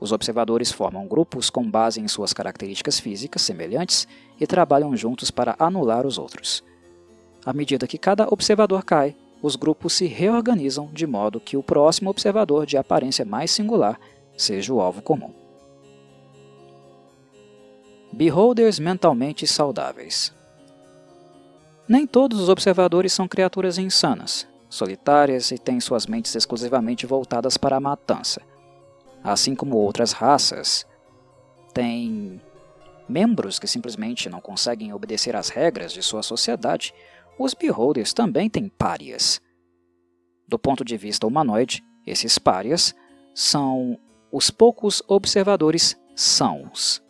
Os 0.00 0.12
observadores 0.12 0.72
formam 0.72 1.06
grupos 1.06 1.48
com 1.48 1.70
base 1.70 2.00
em 2.00 2.08
suas 2.08 2.32
características 2.32 2.98
físicas 2.98 3.42
semelhantes 3.42 4.06
e 4.40 4.46
trabalham 4.46 4.96
juntos 4.96 5.30
para 5.30 5.54
anular 5.58 6.06
os 6.06 6.18
outros. 6.18 6.64
À 7.44 7.52
medida 7.52 7.86
que 7.86 7.96
cada 7.96 8.26
observador 8.28 8.84
cai, 8.84 9.16
os 9.42 9.56
grupos 9.56 9.92
se 9.92 10.06
reorganizam 10.06 10.90
de 10.92 11.06
modo 11.06 11.40
que 11.40 11.56
o 11.56 11.62
próximo 11.62 12.10
observador 12.10 12.66
de 12.66 12.76
aparência 12.76 13.24
mais 13.24 13.50
singular 13.50 13.98
seja 14.36 14.72
o 14.72 14.80
alvo 14.80 15.02
comum. 15.02 15.32
Beholders 18.12 18.78
mentalmente 18.78 19.46
saudáveis. 19.46 20.34
Nem 21.88 22.06
todos 22.06 22.40
os 22.40 22.48
observadores 22.48 23.12
são 23.12 23.28
criaturas 23.28 23.78
insanas, 23.78 24.46
solitárias 24.68 25.50
e 25.50 25.58
têm 25.58 25.78
suas 25.80 26.06
mentes 26.06 26.34
exclusivamente 26.34 27.06
voltadas 27.06 27.56
para 27.56 27.76
a 27.76 27.80
matança. 27.80 28.40
Assim 29.22 29.54
como 29.54 29.76
outras 29.76 30.12
raças, 30.12 30.86
têm 31.72 32.40
membros 33.08 33.58
que 33.58 33.66
simplesmente 33.66 34.28
não 34.28 34.40
conseguem 34.40 34.92
obedecer 34.92 35.36
às 35.36 35.48
regras 35.48 35.92
de 35.92 36.02
sua 36.02 36.22
sociedade 36.22 36.92
os 37.38 37.54
beholders 37.54 38.12
também 38.12 38.48
têm 38.48 38.68
párias. 38.68 39.40
Do 40.48 40.58
ponto 40.58 40.84
de 40.84 40.96
vista 40.96 41.26
humanoide, 41.26 41.82
esses 42.06 42.38
párias 42.38 42.94
são 43.34 43.98
os 44.32 44.50
poucos 44.50 45.02
observadores 45.08 45.96
sãos. 46.14 47.02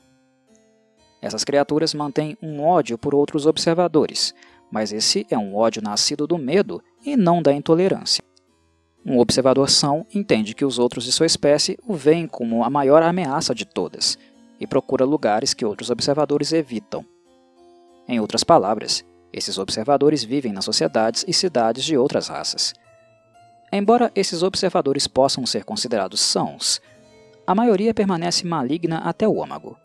Essas 1.21 1.45
criaturas 1.45 1.95
mantêm 1.95 2.37
um 2.43 2.63
ódio 2.63 2.99
por 2.99 3.15
outros 3.15 3.47
observadores, 3.47 4.35
mas 4.71 4.93
esse 4.93 5.27
é 5.31 5.39
um 5.39 5.55
ódio 5.55 5.83
nascido 5.83 6.27
do 6.27 6.39
medo 6.39 6.83
e 7.05 7.17
não 7.17 7.43
da 7.43 7.53
intolerância. 7.53 8.23
Um 9.05 9.19
observador 9.19 9.71
são 9.71 10.05
entende 10.13 10.55
que 10.55 10.65
os 10.65 10.79
outros 10.79 11.05
de 11.05 11.13
sua 11.13 11.27
espécie 11.27 11.79
o 11.87 11.95
veem 11.95 12.27
como 12.27 12.65
a 12.65 12.71
maior 12.71 13.03
ameaça 13.03 13.55
de 13.55 13.65
todas 13.65 14.19
e 14.59 14.67
procura 14.67 15.05
lugares 15.05 15.55
que 15.55 15.65
outros 15.65 15.91
observadores 15.91 16.53
evitam. 16.53 17.05
Em 18.09 18.19
outras 18.19 18.43
palavras, 18.43 19.05
esses 19.37 19.59
observadores 19.59 20.25
vivem 20.25 20.51
nas 20.51 20.65
sociedades 20.65 21.23
e 21.29 21.33
cidades 21.33 21.85
de 21.85 21.97
outras 21.97 22.29
raças. 22.29 22.73
Embora 23.71 24.11
esses 24.15 24.43
observadores 24.43 25.07
possam 25.07 25.45
ser 25.45 25.63
considerados 25.63 26.21
sãos, 26.21 26.81
a 27.47 27.55
maioria 27.55 27.93
permanece 27.93 28.47
maligna 28.47 28.99
até 28.99 29.29
o 29.29 29.43
âmago. 29.43 29.77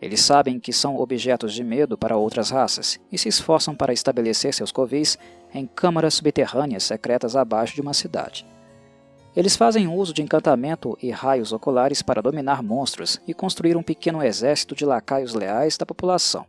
Eles 0.00 0.20
sabem 0.20 0.60
que 0.60 0.72
são 0.72 0.96
objetos 0.96 1.52
de 1.52 1.64
medo 1.64 1.98
para 1.98 2.16
outras 2.16 2.50
raças 2.50 3.00
e 3.10 3.18
se 3.18 3.28
esforçam 3.28 3.74
para 3.74 3.92
estabelecer 3.92 4.54
seus 4.54 4.70
covis 4.70 5.18
em 5.52 5.66
câmaras 5.66 6.14
subterrâneas 6.14 6.84
secretas 6.84 7.34
abaixo 7.34 7.74
de 7.74 7.80
uma 7.80 7.92
cidade. 7.92 8.46
Eles 9.34 9.56
fazem 9.56 9.88
uso 9.88 10.14
de 10.14 10.22
encantamento 10.22 10.96
e 11.02 11.10
raios 11.10 11.52
oculares 11.52 12.02
para 12.02 12.22
dominar 12.22 12.62
monstros 12.62 13.20
e 13.26 13.34
construir 13.34 13.76
um 13.76 13.82
pequeno 13.82 14.22
exército 14.22 14.74
de 14.74 14.84
lacaios 14.84 15.34
leais 15.34 15.76
da 15.76 15.84
população. 15.84 16.46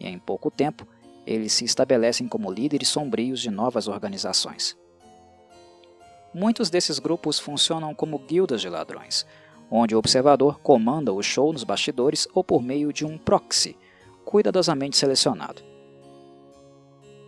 E 0.00 0.08
em 0.08 0.18
pouco 0.18 0.50
tempo, 0.50 0.86
eles 1.26 1.52
se 1.52 1.64
estabelecem 1.64 2.26
como 2.26 2.50
líderes 2.50 2.88
sombrios 2.88 3.40
de 3.40 3.50
novas 3.50 3.88
organizações. 3.88 4.76
Muitos 6.34 6.70
desses 6.70 6.98
grupos 6.98 7.38
funcionam 7.38 7.94
como 7.94 8.18
guildas 8.18 8.60
de 8.60 8.68
ladrões, 8.68 9.26
onde 9.70 9.94
o 9.94 9.98
observador 9.98 10.58
comanda 10.60 11.12
o 11.12 11.22
show 11.22 11.52
nos 11.52 11.64
bastidores 11.64 12.26
ou 12.34 12.42
por 12.42 12.62
meio 12.62 12.92
de 12.92 13.04
um 13.04 13.18
proxy, 13.18 13.76
cuidadosamente 14.24 14.96
selecionado. 14.96 15.62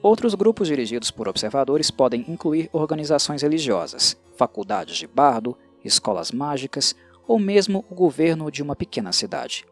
Outros 0.03 0.35
grupos 0.35 0.69
dirigidos 0.69 1.11
por 1.11 1.29
observadores 1.29 1.91
podem 1.91 2.25
incluir 2.29 2.69
organizações 2.73 3.43
religiosas, 3.43 4.17
faculdades 4.37 4.97
de 4.97 5.07
bardo, 5.07 5.57
escolas 5.83 6.31
mágicas 6.31 6.95
ou 7.27 7.39
mesmo 7.39 7.85
o 7.91 7.95
governo 7.95 8.51
de 8.51 8.63
uma 8.63 8.77
pequena 8.77 9.13
cidade. 9.13 9.65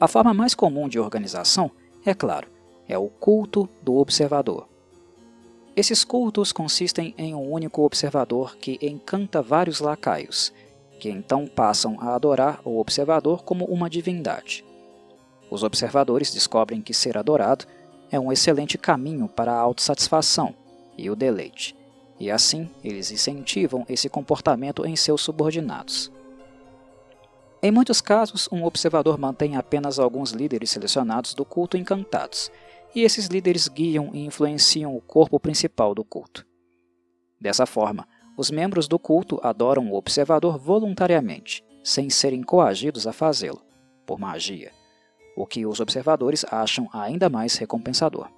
A 0.00 0.08
forma 0.08 0.32
mais 0.32 0.54
comum 0.54 0.88
de 0.88 0.98
organização, 0.98 1.70
é 2.04 2.14
claro, 2.14 2.48
é 2.88 2.96
o 2.98 3.08
culto 3.08 3.68
do 3.82 3.96
observador. 3.96 4.68
Esses 5.74 6.04
cultos 6.04 6.52
consistem 6.52 7.14
em 7.18 7.34
um 7.34 7.50
único 7.52 7.82
observador 7.82 8.56
que 8.56 8.78
encanta 8.80 9.42
vários 9.42 9.80
lacaios, 9.80 10.52
que 10.98 11.10
então 11.10 11.46
passam 11.46 11.98
a 12.00 12.14
adorar 12.14 12.60
o 12.64 12.78
observador 12.80 13.42
como 13.44 13.66
uma 13.66 13.90
divindade. 13.90 14.64
Os 15.50 15.62
observadores 15.62 16.32
descobrem 16.32 16.80
que 16.80 16.94
ser 16.94 17.18
adorado 17.18 17.66
é 18.10 18.18
um 18.18 18.32
excelente 18.32 18.78
caminho 18.78 19.28
para 19.28 19.52
a 19.52 19.60
autossatisfação 19.60 20.54
e 20.96 21.10
o 21.10 21.16
deleite, 21.16 21.76
e 22.18 22.30
assim 22.30 22.70
eles 22.82 23.10
incentivam 23.10 23.84
esse 23.88 24.08
comportamento 24.08 24.86
em 24.86 24.96
seus 24.96 25.20
subordinados. 25.20 26.10
Em 27.62 27.70
muitos 27.70 28.00
casos, 28.00 28.48
um 28.50 28.64
observador 28.64 29.18
mantém 29.18 29.56
apenas 29.56 29.98
alguns 29.98 30.30
líderes 30.30 30.70
selecionados 30.70 31.34
do 31.34 31.44
culto 31.44 31.76
encantados, 31.76 32.50
e 32.96 33.02
esses 33.02 33.26
líderes 33.26 33.68
guiam 33.68 34.10
e 34.14 34.24
influenciam 34.24 34.96
o 34.96 35.02
corpo 35.02 35.38
principal 35.38 35.94
do 35.94 36.02
culto. 36.02 36.46
Dessa 37.38 37.66
forma, 37.66 38.08
os 38.38 38.50
membros 38.50 38.88
do 38.88 38.98
culto 38.98 39.38
adoram 39.42 39.90
o 39.90 39.96
observador 39.96 40.56
voluntariamente, 40.56 41.62
sem 41.84 42.08
serem 42.08 42.42
coagidos 42.42 43.06
a 43.06 43.12
fazê-lo, 43.12 43.60
por 44.06 44.18
magia, 44.18 44.72
o 45.36 45.46
que 45.46 45.66
os 45.66 45.78
observadores 45.78 46.42
acham 46.50 46.88
ainda 46.90 47.28
mais 47.28 47.56
recompensador. 47.56 48.30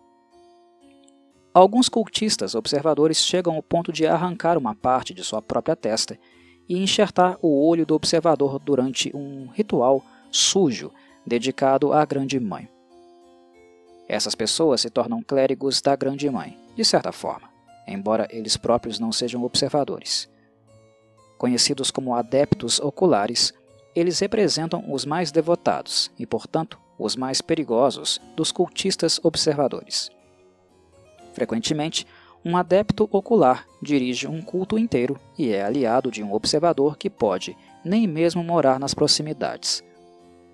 Alguns 1.55 1.89
cultistas 1.89 2.57
observadores 2.57 3.19
chegam 3.19 3.55
ao 3.55 3.63
ponto 3.63 3.93
de 3.93 4.09
arrancar 4.09 4.59
uma 4.59 4.75
parte 4.75 5.15
de 5.15 5.23
sua 5.23 5.41
própria 5.41 5.77
testa 5.77 6.19
e 6.69 6.83
enxertar 6.83 7.39
o 7.41 7.65
olho 7.65 7.87
do 7.87 7.95
observador 7.95 8.59
durante 8.59 9.15
um 9.15 9.47
ritual 9.53 10.05
sujo 10.33 10.93
dedicado 11.25 11.93
à 11.93 12.05
Grande 12.05 12.41
Mãe. 12.41 12.69
Essas 14.09 14.35
pessoas 14.35 14.81
se 14.81 14.89
tornam 14.89 15.23
clérigos 15.23 15.83
da 15.83 15.95
Grande 15.95 16.31
Mãe, 16.31 16.59
de 16.75 16.85
certa 16.85 17.13
forma, 17.13 17.51
embora 17.87 18.27
eles 18.31 18.57
próprios 18.57 18.99
não 18.99 19.13
sejam 19.13 19.45
observadores. 19.45 20.29
Conhecidos 21.37 21.91
como 21.91 22.15
adeptos 22.15 22.81
oculares, 22.81 23.53
eles 23.95 24.19
representam 24.19 24.83
os 24.91 25.05
mais 25.05 25.31
devotados 25.31 26.11
e, 26.19 26.25
portanto, 26.25 26.79
os 26.99 27.15
mais 27.15 27.41
perigosos 27.43 28.21
dos 28.35 28.51
cultistas 28.51 29.21
observadores. 29.23 30.11
Frequentemente, 31.33 32.07
um 32.45 32.57
adepto 32.57 33.09
ocular 33.13 33.67
dirige 33.83 34.27
um 34.27 34.41
culto 34.41 34.79
inteiro 34.79 35.21
e 35.37 35.51
é 35.51 35.63
aliado 35.63 36.11
de 36.11 36.23
um 36.23 36.33
observador 36.33 36.97
que 36.97 37.11
pode 37.11 37.57
nem 37.85 38.07
mesmo 38.07 38.43
morar 38.43 38.81
nas 38.81 38.95
proximidades. 38.95 39.83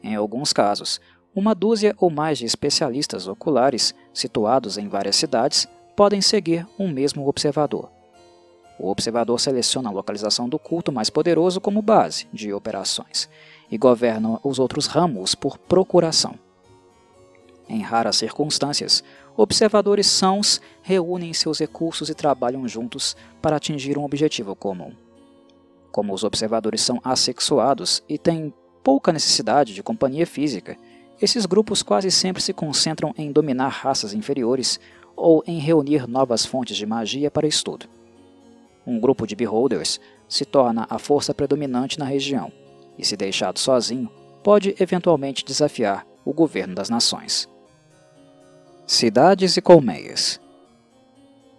Em 0.03 0.15
alguns 0.15 0.53
casos, 0.53 1.01
uma 1.35 1.55
dúzia 1.55 1.95
ou 1.99 2.11
mais 2.11 2.39
de 2.39 2.45
especialistas 2.45 3.27
oculares, 3.27 3.95
situados 4.13 4.79
em 4.79 4.89
várias 4.89 5.17
cidades, 5.17 5.67
podem 5.97 6.21
seguir 6.21 6.67
um 6.79 6.89
mesmo 6.89 7.27
observador. 7.29 7.91
O 8.79 8.89
observador 8.89 9.39
seleciona 9.41 9.89
a 9.89 9.93
localização 9.93 10.49
do 10.49 10.59
culto 10.59 10.91
mais 10.91 11.09
poderoso 11.11 11.61
como 11.61 11.83
base 11.83 12.27
de 12.33 12.53
operações 12.53 13.29
e 13.71 13.79
governa 13.79 14.39
os 14.43 14.59
outros 14.59 14.87
ramos 14.87 15.35
por 15.35 15.59
procuração. 15.59 16.35
Em 17.69 17.81
raras 17.81 18.17
circunstâncias, 18.17 19.03
observadores 19.37 20.07
sãos 20.07 20.61
reúnem 20.83 21.33
seus 21.33 21.59
recursos 21.59 22.11
e 22.11 22.15
trabalham 22.15 22.67
juntos 22.69 23.17
para 23.41 23.57
atingir 23.57 23.97
um 23.97 24.05
objetivo 24.05 24.55
comum. 24.55 24.93
Como 25.91 26.13
os 26.13 26.25
observadores 26.25 26.83
são 26.83 27.01
assexuados 27.03 28.03
e 28.09 28.19
têm 28.19 28.53
pouca 28.83 29.13
necessidade 29.13 29.73
de 29.73 29.83
companhia 29.83 30.27
física, 30.27 30.77
esses 31.21 31.47
grupos 31.47 31.83
quase 31.83 32.11
sempre 32.11 32.43
se 32.43 32.53
concentram 32.53 33.15
em 33.17 33.31
dominar 33.31 33.69
raças 33.69 34.13
inferiores 34.13 34.81
ou 35.17 35.43
em 35.47 35.59
reunir 35.59 36.09
novas 36.09 36.45
fontes 36.45 36.77
de 36.77 36.85
magia 36.85 37.31
para 37.31 37.47
estudo. 37.47 37.87
Um 38.87 39.01
grupo 39.01 39.27
de 39.27 39.37
beholders 39.37 40.01
se 40.29 40.45
torna 40.45 40.87
a 40.91 40.99
força 40.99 41.33
predominante 41.33 41.99
na 41.99 42.05
região 42.05 42.53
e, 42.99 43.05
se 43.05 43.17
deixado 43.17 43.59
sozinho, 43.59 44.11
pode 44.43 44.75
eventualmente 44.79 45.45
desafiar 45.45 46.07
o 46.25 46.33
governo 46.33 46.75
das 46.75 46.91
nações. 46.91 47.49
Cidades 48.87 49.57
e 49.57 49.63
colmeias. 49.63 50.41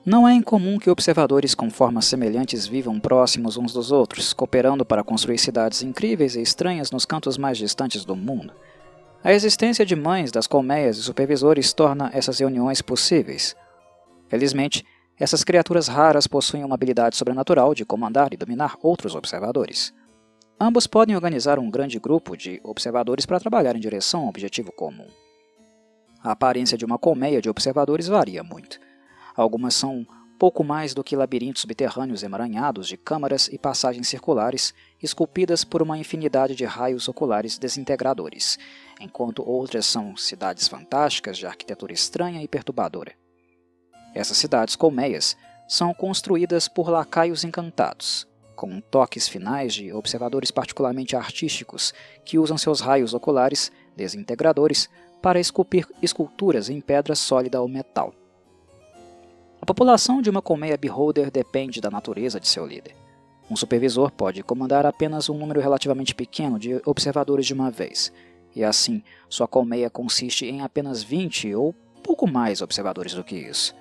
Não 0.06 0.28
é 0.28 0.34
incomum 0.34 0.78
que 0.78 0.92
observadores 0.92 1.56
com 1.56 1.72
formas 1.72 2.06
semelhantes 2.06 2.68
vivam 2.68 3.00
próximos 3.00 3.58
uns 3.58 3.74
dos 3.74 3.92
outros, 3.92 4.34
cooperando 4.34 4.86
para 4.86 5.04
construir 5.04 5.40
cidades 5.40 5.82
incríveis 5.82 6.36
e 6.36 6.42
estranhas 6.42 6.92
nos 6.92 7.06
cantos 7.06 7.40
mais 7.40 7.58
distantes 7.58 8.06
do 8.06 8.16
mundo. 8.16 8.54
A 9.26 9.34
existência 9.34 9.84
de 9.84 9.96
mães 9.96 10.32
das 10.32 10.46
colmeias 10.46 10.98
e 10.98 11.02
supervisores 11.02 11.74
torna 11.74 12.12
essas 12.14 12.38
reuniões 12.38 12.80
possíveis. 12.80 13.56
Felizmente, 14.28 14.86
essas 15.20 15.44
criaturas 15.44 15.88
raras 15.88 16.28
possuem 16.28 16.64
uma 16.64 16.76
habilidade 16.76 17.16
sobrenatural 17.16 17.74
de 17.74 17.84
comandar 17.84 18.32
e 18.36 18.38
dominar 18.38 18.76
outros 18.84 19.16
observadores. 19.16 19.92
Ambos 20.62 20.86
podem 20.86 21.16
organizar 21.16 21.58
um 21.58 21.72
grande 21.72 21.98
grupo 21.98 22.38
de 22.38 22.62
observadores 22.64 23.26
para 23.26 23.40
trabalhar 23.40 23.76
em 23.76 23.80
direção 23.80 24.22
a 24.22 24.26
um 24.26 24.30
objetivo 24.30 24.72
comum. 24.72 25.08
A 26.24 26.34
aparência 26.34 26.78
de 26.78 26.86
uma 26.86 27.00
colmeia 27.00 27.42
de 27.42 27.50
observadores 27.50 28.06
varia 28.06 28.44
muito. 28.44 28.80
Algumas 29.36 29.74
são 29.74 30.06
pouco 30.38 30.64
mais 30.64 30.94
do 30.94 31.04
que 31.04 31.16
labirintos 31.16 31.62
subterrâneos 31.62 32.24
emaranhados 32.24 32.88
de 32.88 32.98
câmaras 32.98 33.48
e 33.48 33.58
passagens 33.58 34.08
circulares, 34.08 34.74
esculpidas 35.02 35.64
por 35.64 35.82
uma 35.82 35.98
infinidade 35.98 36.56
de 36.56 36.66
raios 36.66 37.08
oculares 37.08 37.58
desintegradores, 37.58 38.60
enquanto 39.00 39.48
outras 39.48 39.86
são 39.86 40.16
cidades 40.18 40.68
fantásticas 40.68 41.38
de 41.38 41.46
arquitetura 41.46 41.94
estranha 41.94 42.44
e 42.44 42.48
perturbadora. 42.48 43.14
Essas 44.14 44.38
cidades 44.38 44.76
colmeias 44.76 45.36
são 45.68 45.94
construídas 45.94 46.68
por 46.68 46.90
lacaios 46.90 47.44
encantados, 47.44 48.28
com 48.56 48.80
toques 48.80 49.28
finais 49.28 49.74
de 49.74 49.92
observadores 49.92 50.52
particularmente 50.52 51.16
artísticos 51.16 51.94
que 52.24 52.38
usam 52.38 52.58
seus 52.58 52.80
raios 52.80 53.14
oculares 53.14 53.72
desintegradores 53.96 54.90
para 55.22 55.40
esculpir 55.40 55.88
esculturas 56.02 56.70
em 56.70 56.80
pedra 56.80 57.16
sólida 57.16 57.62
ou 57.62 57.68
metal. 57.68 58.14
A 59.66 59.74
população 59.74 60.22
de 60.22 60.30
uma 60.30 60.44
colmeia 60.44 60.78
beholder 60.78 61.32
depende 61.32 61.82
da 61.82 61.90
natureza 61.90 62.40
de 62.40 62.48
seu 62.48 62.68
líder. 62.68 62.96
Um 63.50 63.56
supervisor 63.56 64.12
pode 64.12 64.44
comandar 64.44 64.86
apenas 64.86 65.28
um 65.28 65.36
número 65.36 65.60
relativamente 65.60 66.14
pequeno 66.14 66.60
de 66.60 66.80
observadores 66.86 67.48
de 67.48 67.56
uma 67.56 67.72
vez, 67.72 68.14
e 68.56 68.64
assim 68.64 69.02
sua 69.28 69.48
colmeia 69.48 69.90
consiste 69.90 70.46
em 70.46 70.62
apenas 70.62 71.02
20 71.02 71.56
ou 71.56 71.74
pouco 72.04 72.28
mais 72.28 72.62
observadores 72.62 73.16
do 73.16 73.24
que 73.24 73.36
isso. 73.36 73.74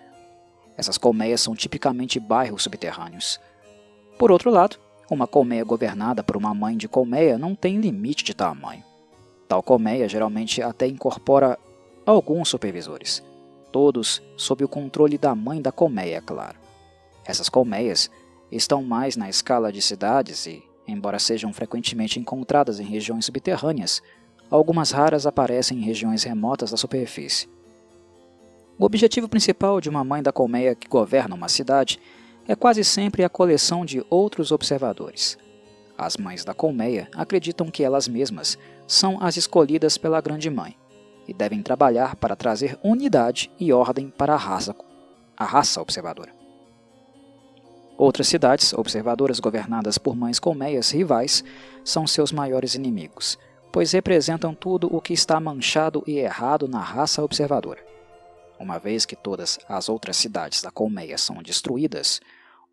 Essas 0.75 0.97
colmeias 0.97 1.43
são 1.43 1.55
tipicamente 1.55 2.19
bairros 2.19 2.63
subterrâneos. 2.63 3.39
Por 4.19 4.33
outro 4.33 4.51
lado, 4.51 4.79
uma 5.11 5.27
colmeia 5.27 5.65
governada 5.65 6.25
por 6.25 6.35
uma 6.35 6.55
mãe 6.55 6.79
de 6.79 6.89
colmeia 6.89 7.37
não 7.37 7.55
tem 7.55 7.79
limite 7.79 8.25
de 8.25 8.33
tamanho. 8.33 8.83
Tal 9.47 9.63
colmeia 9.63 10.09
geralmente 10.09 10.63
até 10.63 10.87
incorpora 10.87 11.59
alguns 12.07 12.49
supervisores, 12.49 13.23
todos 13.75 14.23
sob 14.37 14.63
o 14.63 14.69
controle 14.69 15.19
da 15.19 15.35
mãe 15.35 15.61
da 15.61 15.73
colmeia, 15.73 16.23
claro. 16.23 16.57
Essas 17.27 17.49
colmeias 17.49 18.09
estão 18.49 18.85
mais 18.85 19.17
na 19.17 19.29
escala 19.29 19.73
de 19.73 19.83
cidades 19.83 20.47
e, 20.47 20.63
embora 20.87 21.19
sejam 21.19 21.53
frequentemente 21.53 22.21
encontradas 22.21 22.79
em 22.79 22.85
regiões 22.85 23.25
subterrâneas, 23.25 24.01
algumas 24.49 24.93
raras 24.93 25.27
aparecem 25.27 25.79
em 25.79 25.83
regiões 25.83 26.23
remotas 26.23 26.71
da 26.71 26.77
superfície. 26.77 27.49
O 28.79 28.85
objetivo 28.85 29.29
principal 29.29 29.81
de 29.81 29.89
uma 29.89 30.05
mãe 30.05 30.23
da 30.23 30.31
colmeia 30.31 30.77
que 30.77 30.87
governa 30.87 31.35
uma 31.35 31.49
cidade 31.49 31.99
é 32.47 32.55
quase 32.55 32.85
sempre 32.85 33.25
a 33.25 33.29
coleção 33.29 33.85
de 33.85 34.07
outros 34.09 34.53
observadores. 34.53 35.37
As 35.99 36.17
mães 36.17 36.45
da 36.45 36.55
colmeia 36.55 37.09
acreditam 37.13 37.73
que 37.73 37.83
elas 37.83 38.07
mesmas 38.07 38.57
são 38.87 39.21
as 39.21 39.37
escolhidas 39.37 39.99
pela 39.99 40.21
Grande 40.21 40.49
Mãe 40.49 40.77
e 41.27 41.33
devem 41.33 41.63
trabalhar 41.63 42.17
para 42.17 42.37
trazer 42.37 42.79
unidade 42.83 43.51
e 43.59 43.73
ordem 43.73 44.09
para 44.11 44.35
a 44.35 44.39
raça, 44.39 44.75
a 45.37 45.45
raça 45.45 45.81
observadora. 45.81 46.33
Outras 47.97 48.27
cidades, 48.27 48.73
observadoras 48.73 49.39
governadas 49.39 49.99
por 49.99 50.17
mães 50.17 50.39
colmeias 50.39 50.91
rivais, 50.91 51.45
são 51.85 52.07
seus 52.07 52.33
maiores 52.33 52.75
inimigos, 52.75 53.39
pois 53.73 53.93
representam 53.93 54.55
tudo 54.55 54.95
o 54.95 55.01
que 55.01 55.13
está 55.13 55.39
manchado 55.39 56.03
e 56.07 56.19
errado 56.19 56.67
na 56.67 56.81
raça 56.81 57.23
observadora. 57.23 57.85
Uma 58.59 58.79
vez 58.79 59.05
que 59.05 59.17
todas 59.17 59.59
as 59.69 59.89
outras 59.89 60.17
cidades 60.17 60.63
da 60.63 60.71
colmeia 60.71 61.19
são 61.19 61.43
destruídas 61.43 62.21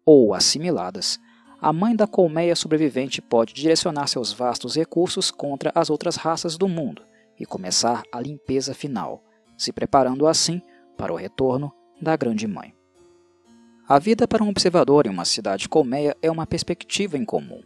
ou 0.05 0.33
assimiladas, 0.33 1.19
a 1.59 1.71
mãe 1.71 1.95
da 1.95 2.07
colmeia 2.07 2.55
sobrevivente 2.55 3.21
pode 3.21 3.53
direcionar 3.53 4.07
seus 4.07 4.33
vastos 4.33 4.75
recursos 4.75 5.29
contra 5.29 5.71
as 5.75 5.91
outras 5.91 6.15
raças 6.15 6.57
do 6.57 6.67
mundo 6.67 7.03
e 7.39 7.45
começar 7.45 8.03
a 8.11 8.19
limpeza 8.19 8.73
final, 8.73 9.23
se 9.57 9.71
preparando 9.71 10.27
assim 10.27 10.61
para 10.97 11.13
o 11.13 11.15
retorno 11.15 11.71
da 12.01 12.15
Grande 12.15 12.47
Mãe. 12.47 12.73
A 13.87 13.99
vida 13.99 14.27
para 14.27 14.43
um 14.43 14.49
observador 14.49 15.05
em 15.05 15.09
uma 15.09 15.25
cidade 15.25 15.67
colmeia 15.67 16.15
é 16.21 16.31
uma 16.31 16.47
perspectiva 16.47 17.17
em 17.17 17.25
comum. 17.25 17.61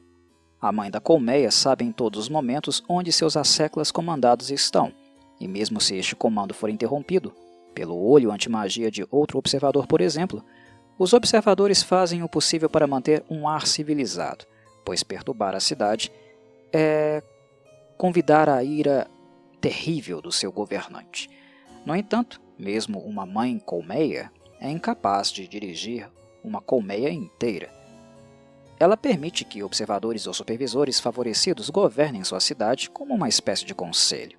A 0.59 0.71
mãe 0.71 0.89
da 0.89 0.99
colmeia 0.99 1.51
sabe 1.51 1.85
em 1.85 1.91
todos 1.91 2.19
os 2.19 2.29
momentos 2.29 2.83
onde 2.89 3.11
seus 3.11 3.37
asseclas 3.37 3.91
comandados 3.91 4.49
estão, 4.49 4.91
e 5.39 5.47
mesmo 5.47 5.79
se 5.79 5.95
este 5.95 6.15
comando 6.15 6.53
for 6.53 6.69
interrompido, 6.69 7.33
pelo 7.73 7.95
olho 7.95 8.31
antimagia 8.31 8.89
de 8.89 9.05
outro 9.11 9.37
observador, 9.37 9.85
por 9.85 10.01
exemplo, 10.01 10.43
os 10.97 11.13
observadores 11.13 11.83
fazem 11.83 12.23
o 12.23 12.29
possível 12.29 12.69
para 12.69 12.87
manter 12.87 13.23
um 13.29 13.47
ar 13.47 13.67
civilizado, 13.67 14.45
pois 14.85 15.03
perturbar 15.03 15.53
a 15.53 15.59
cidade 15.59 16.11
é 16.73 17.21
convidar 17.97 18.49
a 18.49 18.63
ira 18.63 19.07
terrível 19.65 20.21
do 20.21 20.31
seu 20.31 20.51
governante. 20.51 21.27
No 21.83 21.95
entanto, 21.95 22.39
mesmo 22.55 22.99
uma 22.99 23.25
mãe 23.25 23.57
colmeia 23.57 24.31
é 24.59 24.69
incapaz 24.69 25.31
de 25.31 25.47
dirigir 25.47 26.07
uma 26.43 26.61
colmeia 26.61 27.09
inteira. 27.09 27.73
ela 28.79 28.95
permite 28.95 29.43
que 29.43 29.63
observadores 29.63 30.27
ou 30.27 30.35
supervisores 30.35 30.99
favorecidos 30.99 31.71
governem 31.71 32.23
sua 32.23 32.39
cidade 32.39 32.91
como 32.91 33.15
uma 33.15 33.27
espécie 33.27 33.65
de 33.65 33.73
conselho. 33.73 34.37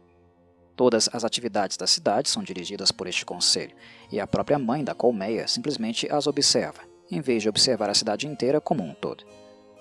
Todas 0.76 1.08
as 1.12 1.24
atividades 1.24 1.76
da 1.76 1.88
cidade 1.88 2.30
são 2.30 2.44
dirigidas 2.44 2.92
por 2.92 3.08
este 3.08 3.26
conselho, 3.26 3.74
e 4.12 4.20
a 4.20 4.28
própria 4.28 4.60
mãe 4.60 4.84
da 4.84 4.94
colmeia 4.94 5.48
simplesmente 5.48 6.06
as 6.08 6.28
observa, 6.28 6.82
em 7.10 7.20
vez 7.20 7.42
de 7.42 7.48
observar 7.48 7.90
a 7.90 7.94
cidade 7.94 8.28
inteira 8.28 8.60
como 8.60 8.84
um 8.84 8.94
todo. 8.94 9.24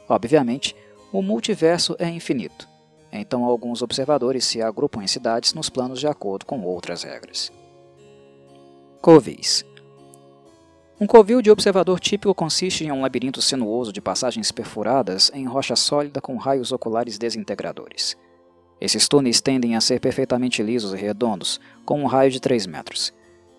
Obviamente, 0.10 0.76
o 1.12 1.22
multiverso 1.22 1.96
é 2.00 2.10
infinito, 2.10 2.68
então 3.12 3.45
alguns 3.45 3.82
observadores 3.82 4.45
se 4.45 4.62
agrupam 4.62 5.03
em 5.03 5.08
cidades 5.08 5.53
nos 5.53 5.70
planos 5.70 5.99
de 5.99 6.08
acordo 6.08 6.45
com 6.45 6.62
outras 6.64 7.03
regras. 7.03 7.51
Covis 9.01 9.66
um 10.97 11.06
covil 11.06 11.41
de 11.41 11.51
observador 11.51 11.99
típico 11.99 12.34
consiste 12.34 12.86
em 12.86 12.91
um 12.91 13.01
labirinto 13.01 13.41
sinuoso 13.41 13.91
de 13.91 13.99
passagens 13.99 14.49
perfuradas 14.49 15.30
em 15.34 15.45
rocha 15.45 15.76
sólida 15.76 16.22
com 16.22 16.38
raios 16.38 16.72
oculares 16.72 17.18
desintegradores. 17.18 18.16
Esses 18.80 19.06
túneis 19.06 19.41
tendem 19.41 19.76
a 19.76 19.82
ser 19.82 19.99
perfeitamente 19.99 20.64
lisos 20.64 20.93
e 20.93 20.97
redondos, 20.97 21.60
com 21.86 22.01
um 22.01 22.06
raio 22.06 22.32
de 22.32 22.39
3 22.39 22.66
metros. 22.66 23.14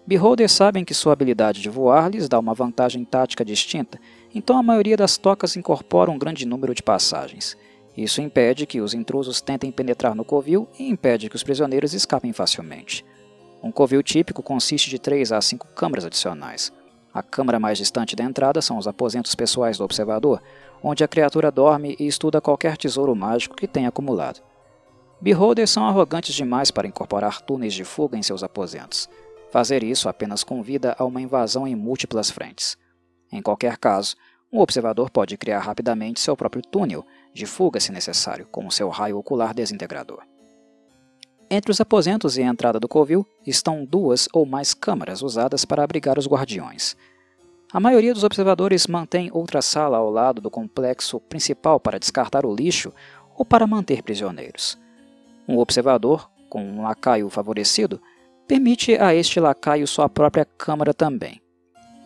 Beholders 0.06 0.52
sabem 0.52 0.82
que 0.82 0.94
sua 0.94 1.12
habilidade 1.12 1.60
de 1.60 1.68
voar 1.68 2.08
lhes 2.10 2.26
dá 2.26 2.38
uma 2.38 2.54
vantagem 2.54 3.04
tática 3.04 3.44
distinta, 3.44 4.00
então 4.34 4.56
a 4.56 4.62
maioria 4.62 4.96
das 4.96 5.18
tocas 5.18 5.56
incorpora 5.56 6.10
um 6.10 6.18
grande 6.18 6.46
número 6.46 6.74
de 6.74 6.82
passagens. 6.82 7.54
Isso 7.96 8.20
impede 8.20 8.66
que 8.66 8.80
os 8.80 8.94
intrusos 8.94 9.40
tentem 9.40 9.72
penetrar 9.72 10.14
no 10.14 10.24
covil 10.24 10.68
e 10.78 10.88
impede 10.88 11.30
que 11.30 11.36
os 11.36 11.42
prisioneiros 11.42 11.94
escapem 11.94 12.32
facilmente. 12.32 13.04
Um 13.62 13.72
covil 13.72 14.02
típico 14.02 14.42
consiste 14.42 14.90
de 14.90 14.98
3 14.98 15.32
a 15.32 15.40
5 15.40 15.68
câmaras 15.68 16.04
adicionais, 16.04 16.72
a 17.16 17.22
câmara 17.22 17.58
mais 17.58 17.78
distante 17.78 18.14
da 18.14 18.22
entrada 18.22 18.60
são 18.60 18.76
os 18.76 18.86
aposentos 18.86 19.34
pessoais 19.34 19.78
do 19.78 19.84
observador, 19.84 20.42
onde 20.82 21.02
a 21.02 21.08
criatura 21.08 21.50
dorme 21.50 21.96
e 21.98 22.06
estuda 22.06 22.42
qualquer 22.42 22.76
tesouro 22.76 23.16
mágico 23.16 23.56
que 23.56 23.66
tenha 23.66 23.88
acumulado. 23.88 24.42
Beholders 25.18 25.70
são 25.70 25.86
arrogantes 25.86 26.34
demais 26.34 26.70
para 26.70 26.86
incorporar 26.86 27.40
túneis 27.40 27.72
de 27.72 27.84
fuga 27.84 28.18
em 28.18 28.22
seus 28.22 28.42
aposentos. 28.42 29.08
Fazer 29.50 29.82
isso 29.82 30.10
apenas 30.10 30.44
convida 30.44 30.94
a 30.98 31.06
uma 31.06 31.22
invasão 31.22 31.66
em 31.66 31.74
múltiplas 31.74 32.30
frentes. 32.30 32.76
Em 33.32 33.40
qualquer 33.40 33.78
caso, 33.78 34.14
um 34.52 34.60
observador 34.60 35.08
pode 35.08 35.38
criar 35.38 35.60
rapidamente 35.60 36.20
seu 36.20 36.36
próprio 36.36 36.60
túnel 36.60 37.02
de 37.36 37.46
fuga 37.46 37.78
se 37.78 37.92
necessário, 37.92 38.46
com 38.50 38.68
seu 38.70 38.88
raio 38.88 39.18
ocular 39.18 39.54
desintegrador. 39.54 40.22
Entre 41.48 41.70
os 41.70 41.80
aposentos 41.80 42.36
e 42.36 42.42
a 42.42 42.46
entrada 42.46 42.80
do 42.80 42.88
covil 42.88 43.24
estão 43.46 43.84
duas 43.84 44.26
ou 44.32 44.44
mais 44.44 44.74
câmaras 44.74 45.22
usadas 45.22 45.64
para 45.64 45.84
abrigar 45.84 46.18
os 46.18 46.26
guardiões. 46.26 46.96
A 47.72 47.78
maioria 47.78 48.14
dos 48.14 48.24
observadores 48.24 48.86
mantém 48.86 49.30
outra 49.32 49.60
sala 49.60 49.98
ao 49.98 50.10
lado 50.10 50.40
do 50.40 50.50
complexo 50.50 51.20
principal 51.20 51.78
para 51.78 51.98
descartar 51.98 52.44
o 52.44 52.54
lixo 52.54 52.92
ou 53.36 53.44
para 53.44 53.66
manter 53.66 54.02
prisioneiros. 54.02 54.78
Um 55.46 55.58
observador, 55.58 56.28
com 56.48 56.64
um 56.64 56.82
lacaio 56.82 57.28
favorecido, 57.28 58.00
permite 58.48 58.96
a 58.96 59.14
este 59.14 59.38
lacaio 59.38 59.86
sua 59.86 60.08
própria 60.08 60.44
câmara 60.44 60.94
também. 60.94 61.40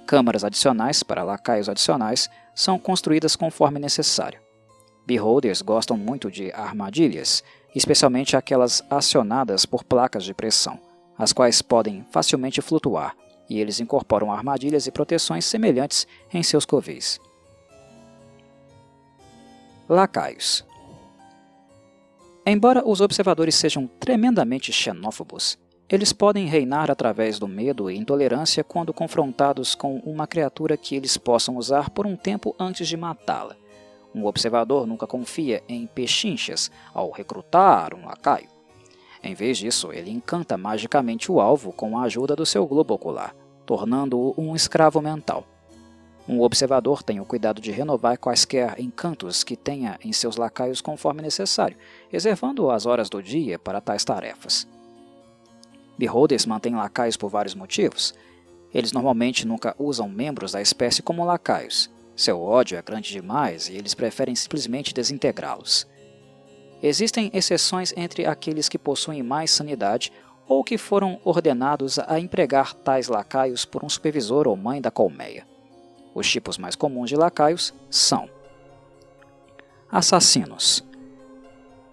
Câmaras 0.07 0.43
adicionais 0.43 1.03
para 1.03 1.23
lacaios 1.23 1.69
adicionais 1.69 2.29
são 2.55 2.79
construídas 2.79 3.37
conforme 3.37 3.79
necessário. 3.79 4.50
Beholders 5.11 5.61
gostam 5.61 5.97
muito 5.97 6.31
de 6.31 6.53
armadilhas 6.53 7.43
especialmente 7.75 8.37
aquelas 8.37 8.81
acionadas 8.89 9.67
por 9.67 9.83
placas 9.83 10.23
de 10.23 10.33
pressão, 10.33 10.79
as 11.19 11.33
quais 11.33 11.61
podem 11.61 12.07
facilmente 12.13 12.63
flutuar, 12.63 13.17
e 13.49 13.59
eles 13.59 13.81
incorporam 13.81 14.31
armadilhas 14.31 14.87
e 14.87 14.93
proteções 14.93 15.45
semelhantes 15.45 16.07
em 16.33 16.45
seus 16.45 16.65
covis. 16.65 17.19
Lacaios 19.89 20.65
Embora 22.47 22.89
os 22.89 23.01
observadores 23.01 23.57
sejam 23.57 23.89
tremendamente 23.99 24.73
xenófobos, 24.73 25.59
eles 25.89 26.13
podem 26.13 26.47
reinar 26.47 26.89
através 26.89 27.37
do 27.37 27.49
medo 27.49 27.91
e 27.91 27.97
intolerância 27.97 28.63
quando 28.63 28.95
confrontados 28.95 29.75
com 29.75 29.97
uma 29.99 30.29
criatura 30.29 30.77
que 30.77 30.95
eles 30.95 31.17
possam 31.17 31.57
usar 31.57 31.91
por 31.91 32.07
um 32.07 32.15
tempo 32.15 32.55
antes 32.61 32.87
de 32.87 32.97
matá-la. 32.97 33.60
Um 34.15 34.25
observador 34.27 34.87
nunca 34.87 35.07
confia 35.07 35.63
em 35.69 35.87
pechinchas 35.87 36.71
ao 36.93 37.11
recrutar 37.11 37.95
um 37.95 38.07
lacaio. 38.07 38.49
Em 39.23 39.35
vez 39.35 39.59
disso, 39.59 39.93
ele 39.93 40.11
encanta 40.11 40.57
magicamente 40.57 41.31
o 41.31 41.41
alvo 41.41 41.73
com 41.73 41.99
a 41.99 42.03
ajuda 42.03 42.35
do 42.35 42.47
seu 42.47 42.67
globo 42.67 42.95
ocular, 42.95 43.35
tornando-o 43.67 44.35
um 44.37 44.57
escravo 44.57 45.01
mental. 45.01 45.47
Um 46.29 46.41
observador 46.43 47.03
tem 47.03 47.21
o 47.21 47.25
cuidado 47.25 47.61
de 47.61 47.71
renovar 47.71 48.19
quaisquer 48.19 48.79
encantos 48.81 49.43
que 49.43 49.57
tenha 49.57 49.99
em 50.03 50.13
seus 50.13 50.37
lacaios 50.37 50.81
conforme 50.81 51.23
necessário, 51.23 51.77
reservando 52.09 52.71
as 52.71 52.87
horas 52.87 53.11
do 53.11 53.23
dia 53.23 53.59
para 53.59 53.81
tais 53.81 54.05
tarefas. 54.05 54.67
Beholders 55.99 56.47
mantêm 56.47 56.75
lacaios 56.75 57.17
por 57.17 57.29
vários 57.29 57.55
motivos. 57.55 58.15
Eles 58.73 58.93
normalmente 58.93 59.47
nunca 59.47 59.75
usam 59.79 60.09
membros 60.09 60.53
da 60.53 60.63
espécie 60.63 61.03
como 61.03 61.25
lacaios, 61.25 61.91
seu 62.21 62.43
ódio 62.43 62.77
é 62.77 62.83
grande 62.83 63.11
demais 63.11 63.69
e 63.69 63.75
eles 63.75 63.95
preferem 63.95 64.35
simplesmente 64.35 64.93
desintegrá-los. 64.93 65.87
Existem 66.83 67.31
exceções 67.33 67.95
entre 67.97 68.27
aqueles 68.27 68.69
que 68.69 68.79
possuem 68.79 69.23
mais 69.23 69.51
sanidade 69.51 70.13
ou 70.47 70.63
que 70.63 70.77
foram 70.77 71.19
ordenados 71.25 71.99
a 71.99 72.21
empregar 72.21 72.75
tais 72.75 73.09
lacaios 73.09 73.65
por 73.65 73.85
um 73.85 73.89
supervisor 73.89 74.47
ou 74.47 74.57
mãe 74.57 74.81
da 74.81 74.91
colmeia. 74.91 75.47
Os 76.15 76.31
tipos 76.31 76.59
mais 76.59 76.77
comuns 76.77 77.09
de 77.09 77.17
lacaios 77.17 77.73
são 77.89 78.29
Assassinos 79.91 80.85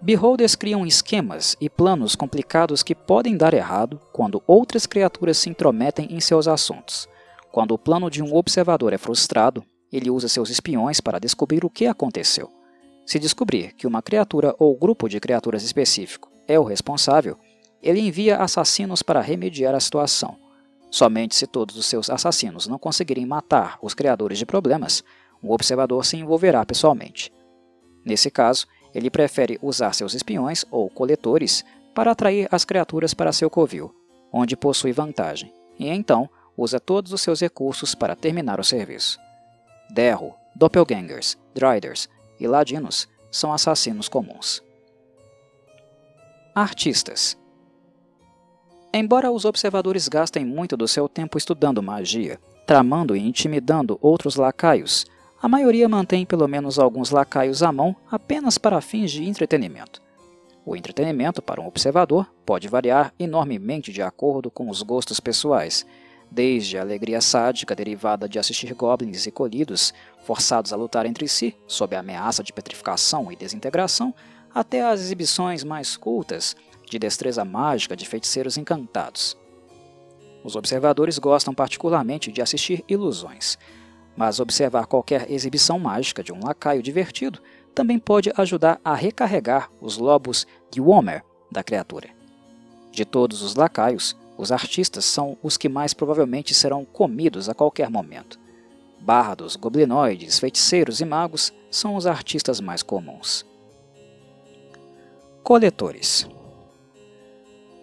Beholders 0.02 0.56
criam 0.56 0.86
esquemas 0.86 1.56
e 1.60 1.70
planos 1.70 2.16
complicados 2.16 2.84
que 2.84 2.94
podem 2.94 3.36
dar 3.36 3.54
errado 3.54 4.00
quando 4.12 4.44
outras 4.46 4.86
criaturas 4.86 5.38
se 5.38 5.50
intrometem 5.50 6.08
em 6.12 6.20
seus 6.20 6.48
assuntos. 6.48 7.08
Quando 7.52 7.72
o 7.74 7.80
plano 7.80 8.10
de 8.10 8.22
um 8.22 8.36
observador 8.36 8.94
é 8.94 8.98
frustrado, 8.98 9.66
ele 9.92 10.10
usa 10.10 10.28
seus 10.28 10.50
espiões 10.50 11.00
para 11.00 11.20
descobrir 11.20 11.64
o 11.64 11.70
que 11.70 11.86
aconteceu. 11.86 12.52
Se 13.06 13.18
descobrir 13.18 13.74
que 13.74 13.88
uma 13.88 14.02
criatura 14.02 14.54
ou 14.60 14.76
grupo 14.76 15.08
de 15.08 15.20
criaturas 15.20 15.64
específico 15.64 16.30
é 16.48 16.60
o 16.60 16.64
responsável, 16.64 17.38
ele 17.82 18.00
envia 18.00 18.38
assassinos 18.38 19.02
para 19.02 19.22
remediar 19.22 19.74
a 19.74 19.80
situação. 19.80 20.38
Somente 20.90 21.36
se 21.36 21.48
todos 21.48 21.78
os 21.78 21.86
seus 21.86 22.10
assassinos 22.10 22.68
não 22.68 22.78
conseguirem 22.78 23.26
matar 23.26 23.78
os 23.82 23.94
criadores 23.94 24.38
de 24.38 24.46
problemas, 24.46 25.04
o 25.42 25.54
observador 25.54 26.06
se 26.06 26.18
envolverá 26.18 26.66
pessoalmente. 26.66 27.32
Nesse 28.04 28.32
caso, 28.32 28.66
ele 28.94 29.10
prefere 29.10 29.60
usar 29.62 29.94
seus 29.94 30.14
espiões 30.14 30.66
ou 30.72 30.90
coletores 30.90 31.64
para 31.94 32.12
atrair 32.12 32.48
as 32.52 32.66
criaturas 32.66 33.14
para 33.14 33.34
seu 33.34 33.50
covil, 33.50 33.94
onde 34.32 34.56
possui 34.56 34.92
vantagem, 34.92 35.54
e 35.78 35.88
então 35.88 36.30
usa 36.56 36.80
todos 36.80 37.14
os 37.14 37.22
seus 37.22 37.40
recursos 37.40 37.94
para 37.94 38.16
terminar 38.16 38.60
o 38.60 38.64
serviço. 38.64 39.20
Derro, 39.90 40.36
doppelgangers, 40.56 41.38
driders 41.54 42.10
e 42.40 42.48
ladinos 42.48 43.08
são 43.32 43.54
assassinos 43.54 44.10
comuns. 44.10 44.64
Artistas 46.54 47.38
Embora 48.94 49.32
os 49.32 49.46
observadores 49.46 50.08
gastem 50.08 50.44
muito 50.46 50.76
do 50.76 50.88
seu 50.88 51.08
tempo 51.08 51.38
estudando 51.38 51.84
magia, 51.84 52.40
tramando 52.66 53.16
e 53.16 53.20
intimidando 53.20 53.98
outros 54.02 54.36
lacaios, 54.36 55.06
a 55.42 55.48
maioria 55.48 55.88
mantém 55.88 56.26
pelo 56.26 56.48
menos 56.48 56.80
alguns 56.80 57.12
lacaios 57.12 57.62
à 57.62 57.72
mão 57.72 57.96
apenas 58.10 58.58
para 58.58 58.82
fins 58.82 59.12
de 59.12 59.24
entretenimento. 59.24 60.02
O 60.66 60.76
entretenimento 60.76 61.42
para 61.42 61.62
um 61.62 61.68
observador 61.68 62.28
pode 62.46 62.68
variar 62.68 63.14
enormemente 63.20 63.94
de 63.94 64.02
acordo 64.02 64.50
com 64.50 64.70
os 64.70 64.82
gostos 64.82 65.20
pessoais, 65.20 65.86
desde 66.30 66.78
a 66.78 66.82
alegria 66.82 67.22
sádica 67.22 67.76
derivada 67.76 68.28
de 68.28 68.38
assistir 68.38 68.74
goblins 68.74 69.26
e 69.26 69.32
colhidos 69.32 69.94
forçados 70.24 70.74
a 70.74 70.76
lutar 70.76 71.06
entre 71.06 71.28
si, 71.28 71.56
sob 71.68 71.96
a 71.96 72.00
ameaça 72.00 72.44
de 72.44 72.54
petrificação 72.54 73.32
e 73.32 73.36
desintegração, 73.36 74.14
até 74.54 74.82
as 74.82 75.00
exibições 75.00 75.64
mais 75.64 75.96
cultas 75.96 76.56
de 76.90 77.00
destreza 77.00 77.46
mágica 77.46 77.96
de 77.96 78.08
feiticeiros 78.08 78.58
encantados. 78.58 79.38
Os 80.44 80.56
observadores 80.56 81.20
gostam 81.20 81.54
particularmente 81.54 82.32
de 82.32 82.42
assistir 82.42 82.84
ilusões, 82.88 83.58
mas 84.16 84.40
observar 84.40 84.86
qualquer 84.86 85.30
exibição 85.32 85.78
mágica 85.78 86.24
de 86.24 86.34
um 86.34 86.40
lacaio 86.44 86.82
divertido 86.82 87.40
também 87.76 88.00
pode 88.00 88.32
ajudar 88.36 88.80
a 88.84 88.96
recarregar 88.96 89.70
os 89.80 89.98
lobos 89.98 90.48
de 90.72 90.82
Womer 90.82 91.24
da 91.52 91.64
criatura. 91.64 92.10
De 92.92 93.06
todos 93.06 93.44
os 93.44 93.56
lacaios, 93.56 94.18
os 94.38 94.52
artistas 94.52 95.04
são 95.04 95.38
os 95.42 95.58
que 95.58 95.68
mais 95.68 95.94
provavelmente 95.94 96.54
serão 96.54 96.86
comidos 96.86 97.50
a 97.50 97.56
qualquer 97.56 97.90
momento. 97.90 98.40
Bardos, 99.00 99.56
goblinoides, 99.56 100.38
feiticeiros 100.38 101.02
e 101.02 101.06
magos 101.06 101.52
são 101.72 101.96
os 101.96 102.06
artistas 102.06 102.62
mais 102.62 102.84
comuns. 102.84 103.46
Coletores 105.44 106.28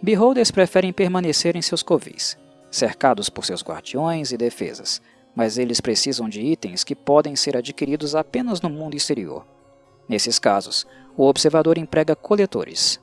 Beholders 0.02 0.50
preferem 0.50 0.92
permanecer 0.92 1.56
em 1.56 1.62
seus 1.62 1.82
covis, 1.82 2.36
cercados 2.70 3.30
por 3.30 3.44
seus 3.44 3.62
guardiões 3.62 4.32
e 4.32 4.36
defesas, 4.36 5.00
mas 5.34 5.56
eles 5.56 5.80
precisam 5.80 6.28
de 6.28 6.40
itens 6.42 6.84
que 6.84 6.94
podem 6.94 7.34
ser 7.34 7.56
adquiridos 7.56 8.14
apenas 8.14 8.60
no 8.60 8.68
mundo 8.68 8.94
exterior. 8.94 9.46
Nesses 10.08 10.38
casos, 10.38 10.86
o 11.16 11.26
observador 11.26 11.78
emprega 11.78 12.14
coletores, 12.14 13.00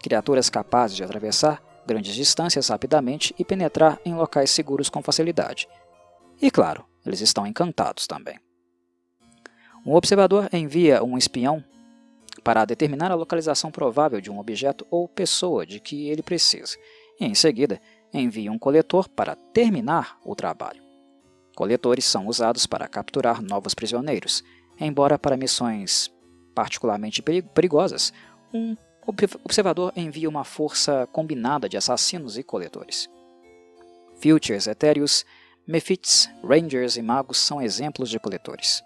criaturas 0.00 0.48
capazes 0.48 0.96
de 0.96 1.02
atravessar 1.02 1.60
grandes 1.88 2.14
distâncias 2.14 2.68
rapidamente 2.68 3.34
e 3.38 3.44
penetrar 3.44 3.98
em 4.04 4.14
locais 4.14 4.50
seguros 4.50 4.90
com 4.90 5.02
facilidade. 5.02 5.66
E 6.40 6.50
claro, 6.50 6.84
eles 7.04 7.22
estão 7.22 7.46
encantados 7.46 8.06
também. 8.06 8.38
Um 9.84 9.94
observador 9.94 10.48
envia 10.52 11.02
um 11.02 11.16
espião 11.16 11.64
para 12.44 12.66
determinar 12.66 13.10
a 13.10 13.14
localização 13.14 13.70
provável 13.70 14.20
de 14.20 14.30
um 14.30 14.38
objeto 14.38 14.86
ou 14.90 15.08
pessoa 15.08 15.64
de 15.64 15.80
que 15.80 16.08
ele 16.08 16.22
precisa, 16.22 16.76
e 17.18 17.24
em 17.24 17.34
seguida 17.34 17.80
envia 18.12 18.52
um 18.52 18.58
coletor 18.58 19.08
para 19.08 19.34
terminar 19.34 20.18
o 20.24 20.34
trabalho. 20.34 20.82
Coletores 21.56 22.04
são 22.04 22.26
usados 22.26 22.66
para 22.66 22.86
capturar 22.86 23.42
novos 23.42 23.74
prisioneiros, 23.74 24.44
embora 24.78 25.18
para 25.18 25.36
missões 25.36 26.12
particularmente 26.54 27.22
perigosas, 27.22 28.12
um 28.52 28.76
observador 29.08 29.92
envia 29.96 30.28
uma 30.28 30.44
força 30.44 31.08
combinada 31.10 31.68
de 31.68 31.76
assassinos 31.76 32.36
e 32.36 32.42
coletores. 32.42 33.08
Futures, 34.20 34.66
Etéreos, 34.66 35.24
Mephits, 35.66 36.28
Rangers 36.44 36.96
e 36.96 37.02
Magos 37.02 37.38
são 37.38 37.62
exemplos 37.62 38.10
de 38.10 38.18
coletores. 38.18 38.84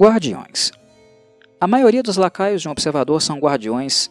Guardiões 0.00 0.72
A 1.60 1.66
maioria 1.66 2.02
dos 2.02 2.16
lacaios 2.16 2.62
de 2.62 2.68
um 2.68 2.72
observador 2.72 3.22
são 3.22 3.38
guardiões, 3.38 4.10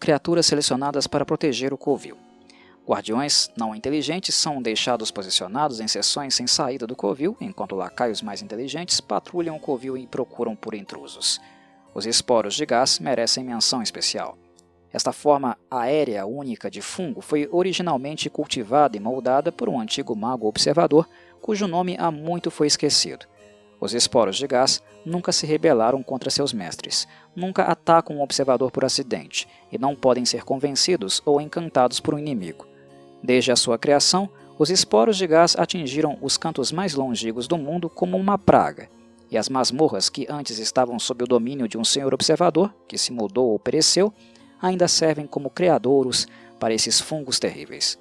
criaturas 0.00 0.46
selecionadas 0.46 1.06
para 1.06 1.26
proteger 1.26 1.74
o 1.74 1.78
covil. 1.78 2.16
Guardiões 2.86 3.50
não 3.54 3.74
inteligentes 3.74 4.34
são 4.34 4.62
deixados 4.62 5.10
posicionados 5.10 5.78
em 5.78 5.86
seções 5.86 6.34
sem 6.34 6.46
saída 6.46 6.86
do 6.86 6.96
covil, 6.96 7.36
enquanto 7.38 7.76
lacaios 7.76 8.22
mais 8.22 8.40
inteligentes 8.40 8.98
patrulham 8.98 9.56
o 9.56 9.60
covil 9.60 9.94
e 9.94 10.06
procuram 10.06 10.56
por 10.56 10.72
intrusos. 10.72 11.38
Os 11.94 12.06
esporos 12.06 12.54
de 12.54 12.64
gás 12.64 12.98
merecem 12.98 13.44
menção 13.44 13.82
especial. 13.82 14.36
Esta 14.92 15.12
forma 15.12 15.56
aérea 15.70 16.26
única 16.26 16.70
de 16.70 16.80
fungo 16.80 17.20
foi 17.20 17.48
originalmente 17.52 18.30
cultivada 18.30 18.96
e 18.96 19.00
moldada 19.00 19.52
por 19.52 19.68
um 19.68 19.78
antigo 19.78 20.16
mago 20.16 20.46
observador, 20.46 21.08
cujo 21.40 21.66
nome 21.66 21.96
há 21.98 22.10
muito 22.10 22.50
foi 22.50 22.66
esquecido. 22.66 23.26
Os 23.80 23.94
esporos 23.94 24.36
de 24.36 24.46
gás 24.46 24.82
nunca 25.04 25.30
se 25.30 25.46
rebelaram 25.46 26.02
contra 26.02 26.30
seus 26.30 26.52
mestres, 26.52 27.06
nunca 27.34 27.64
atacam 27.64 28.16
um 28.16 28.22
observador 28.22 28.70
por 28.70 28.84
acidente 28.84 29.46
e 29.70 29.78
não 29.78 29.94
podem 29.94 30.24
ser 30.24 30.42
convencidos 30.42 31.22
ou 31.24 31.40
encantados 31.40 32.00
por 32.00 32.14
um 32.14 32.18
inimigo. 32.18 32.66
Desde 33.22 33.52
a 33.52 33.56
sua 33.56 33.78
criação, 33.78 34.28
os 34.58 34.70
esporos 34.70 35.16
de 35.16 35.26
gás 35.26 35.54
atingiram 35.56 36.18
os 36.20 36.36
cantos 36.36 36.72
mais 36.72 36.94
longínquos 36.94 37.46
do 37.46 37.56
mundo 37.56 37.88
como 37.88 38.16
uma 38.16 38.36
praga, 38.36 38.88
e 39.30 39.36
as 39.36 39.48
masmorras 39.48 40.08
que 40.08 40.26
antes 40.28 40.58
estavam 40.58 40.98
sob 40.98 41.24
o 41.24 41.26
domínio 41.26 41.68
de 41.68 41.76
um 41.76 41.84
senhor 41.84 42.14
observador, 42.14 42.74
que 42.86 42.96
se 42.96 43.12
mudou 43.12 43.50
ou 43.50 43.58
pereceu, 43.58 44.12
ainda 44.60 44.88
servem 44.88 45.26
como 45.26 45.50
criadouros 45.50 46.26
para 46.58 46.74
esses 46.74 47.00
fungos 47.00 47.38
terríveis. 47.38 47.98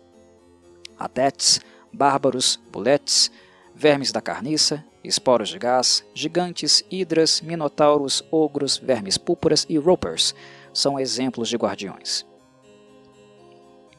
Adetes, 0.97 1.59
bárbaros, 1.93 2.59
buletes, 2.71 3.31
vermes 3.75 4.11
da 4.11 4.21
carniça, 4.21 4.83
esporos 5.03 5.49
de 5.49 5.59
gás, 5.59 6.03
gigantes, 6.13 6.83
hidras, 6.89 7.41
minotauros, 7.41 8.23
ogros, 8.31 8.77
vermes 8.77 9.17
púrpuras 9.17 9.65
e 9.69 9.77
ropers 9.77 10.33
são 10.73 10.99
exemplos 10.99 11.49
de 11.49 11.57
guardiões. 11.57 12.25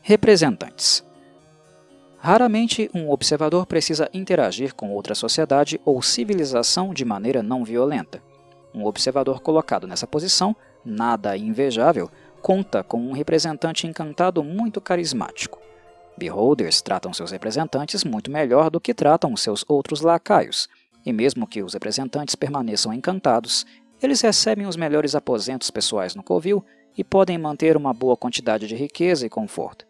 Representantes 0.00 1.07
Raramente 2.20 2.90
um 2.92 3.10
observador 3.10 3.64
precisa 3.64 4.10
interagir 4.12 4.74
com 4.74 4.92
outra 4.92 5.14
sociedade 5.14 5.80
ou 5.84 6.02
civilização 6.02 6.92
de 6.92 7.04
maneira 7.04 7.42
não 7.42 7.64
violenta. 7.64 8.20
Um 8.74 8.84
observador 8.84 9.40
colocado 9.40 9.86
nessa 9.86 10.06
posição, 10.06 10.54
nada 10.84 11.36
invejável, 11.36 12.10
conta 12.42 12.82
com 12.82 13.00
um 13.00 13.12
representante 13.12 13.86
encantado 13.86 14.42
muito 14.42 14.80
carismático. 14.80 15.60
Beholders 16.16 16.82
tratam 16.82 17.12
seus 17.12 17.30
representantes 17.30 18.02
muito 18.02 18.30
melhor 18.30 18.68
do 18.68 18.80
que 18.80 18.92
tratam 18.92 19.36
seus 19.36 19.64
outros 19.68 20.00
lacaios, 20.00 20.68
e 21.06 21.12
mesmo 21.12 21.46
que 21.46 21.62
os 21.62 21.74
representantes 21.74 22.34
permaneçam 22.34 22.92
encantados, 22.92 23.64
eles 24.02 24.20
recebem 24.20 24.66
os 24.66 24.76
melhores 24.76 25.14
aposentos 25.14 25.70
pessoais 25.70 26.16
no 26.16 26.22
covil 26.22 26.64
e 26.96 27.04
podem 27.04 27.38
manter 27.38 27.76
uma 27.76 27.94
boa 27.94 28.16
quantidade 28.16 28.66
de 28.66 28.74
riqueza 28.74 29.24
e 29.24 29.30
conforto. 29.30 29.87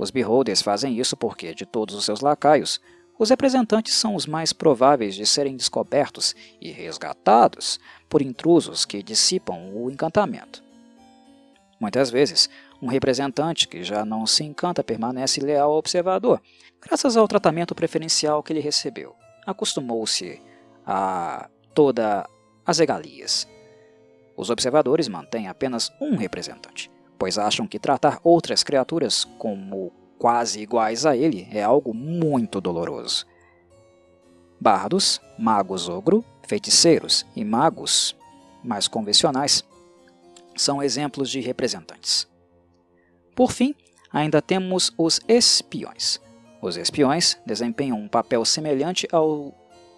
Os 0.00 0.10
beholders 0.10 0.62
fazem 0.62 0.98
isso 0.98 1.14
porque, 1.14 1.54
de 1.54 1.66
todos 1.66 1.94
os 1.94 2.06
seus 2.06 2.22
lacaios, 2.22 2.80
os 3.18 3.28
representantes 3.28 3.92
são 3.92 4.14
os 4.14 4.24
mais 4.24 4.50
prováveis 4.50 5.14
de 5.14 5.26
serem 5.26 5.54
descobertos 5.54 6.34
e 6.58 6.70
resgatados 6.70 7.78
por 8.08 8.22
intrusos 8.22 8.86
que 8.86 9.02
dissipam 9.02 9.70
o 9.74 9.90
encantamento. 9.90 10.64
Muitas 11.78 12.10
vezes, 12.10 12.48
um 12.80 12.86
representante 12.86 13.68
que 13.68 13.84
já 13.84 14.02
não 14.02 14.26
se 14.26 14.42
encanta 14.42 14.82
permanece 14.82 15.38
leal 15.38 15.70
ao 15.70 15.76
observador, 15.76 16.40
graças 16.80 17.14
ao 17.14 17.28
tratamento 17.28 17.74
preferencial 17.74 18.42
que 18.42 18.54
ele 18.54 18.60
recebeu. 18.60 19.14
Acostumou-se 19.46 20.40
a 20.86 21.46
todas 21.74 22.24
as 22.64 22.78
regalias. 22.78 23.46
Os 24.34 24.48
observadores 24.48 25.08
mantêm 25.08 25.46
apenas 25.46 25.92
um 26.00 26.16
representante, 26.16 26.90
pois 27.20 27.36
acham 27.36 27.66
que 27.66 27.78
tratar 27.78 28.18
outras 28.24 28.64
criaturas 28.64 29.26
como 29.36 29.92
quase 30.18 30.58
iguais 30.60 31.04
a 31.04 31.14
ele 31.14 31.46
é 31.52 31.62
algo 31.62 31.92
muito 31.92 32.62
doloroso. 32.62 33.26
Bardos, 34.58 35.20
magos 35.38 35.86
ogro, 35.86 36.24
feiticeiros 36.48 37.26
e 37.36 37.44
magos 37.44 38.16
mais 38.64 38.88
convencionais 38.88 39.62
são 40.56 40.82
exemplos 40.82 41.28
de 41.28 41.40
representantes. 41.40 42.26
Por 43.36 43.52
fim, 43.52 43.74
ainda 44.10 44.40
temos 44.40 44.90
os 44.96 45.20
espiões. 45.28 46.18
Os 46.62 46.78
espiões 46.78 47.38
desempenham 47.44 47.98
um 47.98 48.08
papel 48.08 48.46
semelhante 48.46 49.06
ao 49.12 49.54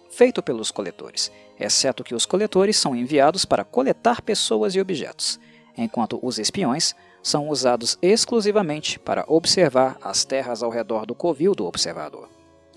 feito 0.09 0.43
pelos 0.43 0.71
coletores, 0.71 1.31
exceto 1.57 2.03
que 2.03 2.13
os 2.13 2.25
coletores 2.25 2.75
são 2.75 2.93
enviados 2.93 3.45
para 3.45 3.63
coletar 3.63 4.21
pessoas 4.21 4.75
e 4.75 4.81
objetos, 4.81 5.39
enquanto 5.77 6.19
os 6.21 6.37
espiões 6.37 6.93
são 7.23 7.47
usados 7.47 7.97
exclusivamente 8.01 8.99
para 8.99 9.23
observar 9.29 9.97
as 10.01 10.25
terras 10.25 10.61
ao 10.61 10.69
redor 10.69 11.05
do 11.05 11.15
covil 11.15 11.55
do 11.55 11.65
observador. 11.65 12.29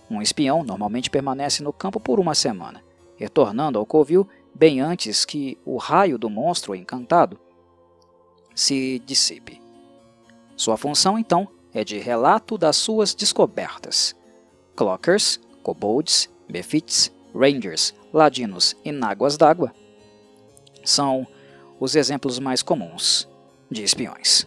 Um 0.08 0.22
espião 0.22 0.62
normalmente 0.62 1.10
permanece 1.10 1.64
no 1.64 1.72
campo 1.72 1.98
por 1.98 2.20
uma 2.20 2.32
semana, 2.32 2.80
retornando 3.16 3.76
ao 3.76 3.84
covil 3.84 4.26
bem 4.54 4.80
antes 4.80 5.24
que 5.24 5.58
o 5.64 5.76
raio 5.76 6.16
do 6.16 6.30
monstro 6.30 6.76
encantado 6.76 7.38
se 8.54 9.00
dissipe. 9.04 9.60
Sua 10.56 10.76
função, 10.76 11.18
então, 11.18 11.48
é 11.74 11.82
de 11.82 11.98
relato 11.98 12.56
das 12.56 12.76
suas 12.76 13.14
descobertas. 13.14 14.14
Clockers, 14.76 15.40
kobolds, 15.62 16.30
mephits, 16.48 17.12
rangers, 17.34 17.92
ladinos 18.12 18.76
e 18.84 18.92
náguas 18.92 19.36
d'água 19.36 19.74
são 20.84 21.26
os 21.80 21.96
exemplos 21.96 22.38
mais 22.38 22.62
comuns 22.62 23.28
de 23.70 23.82
espiões. 23.82 24.46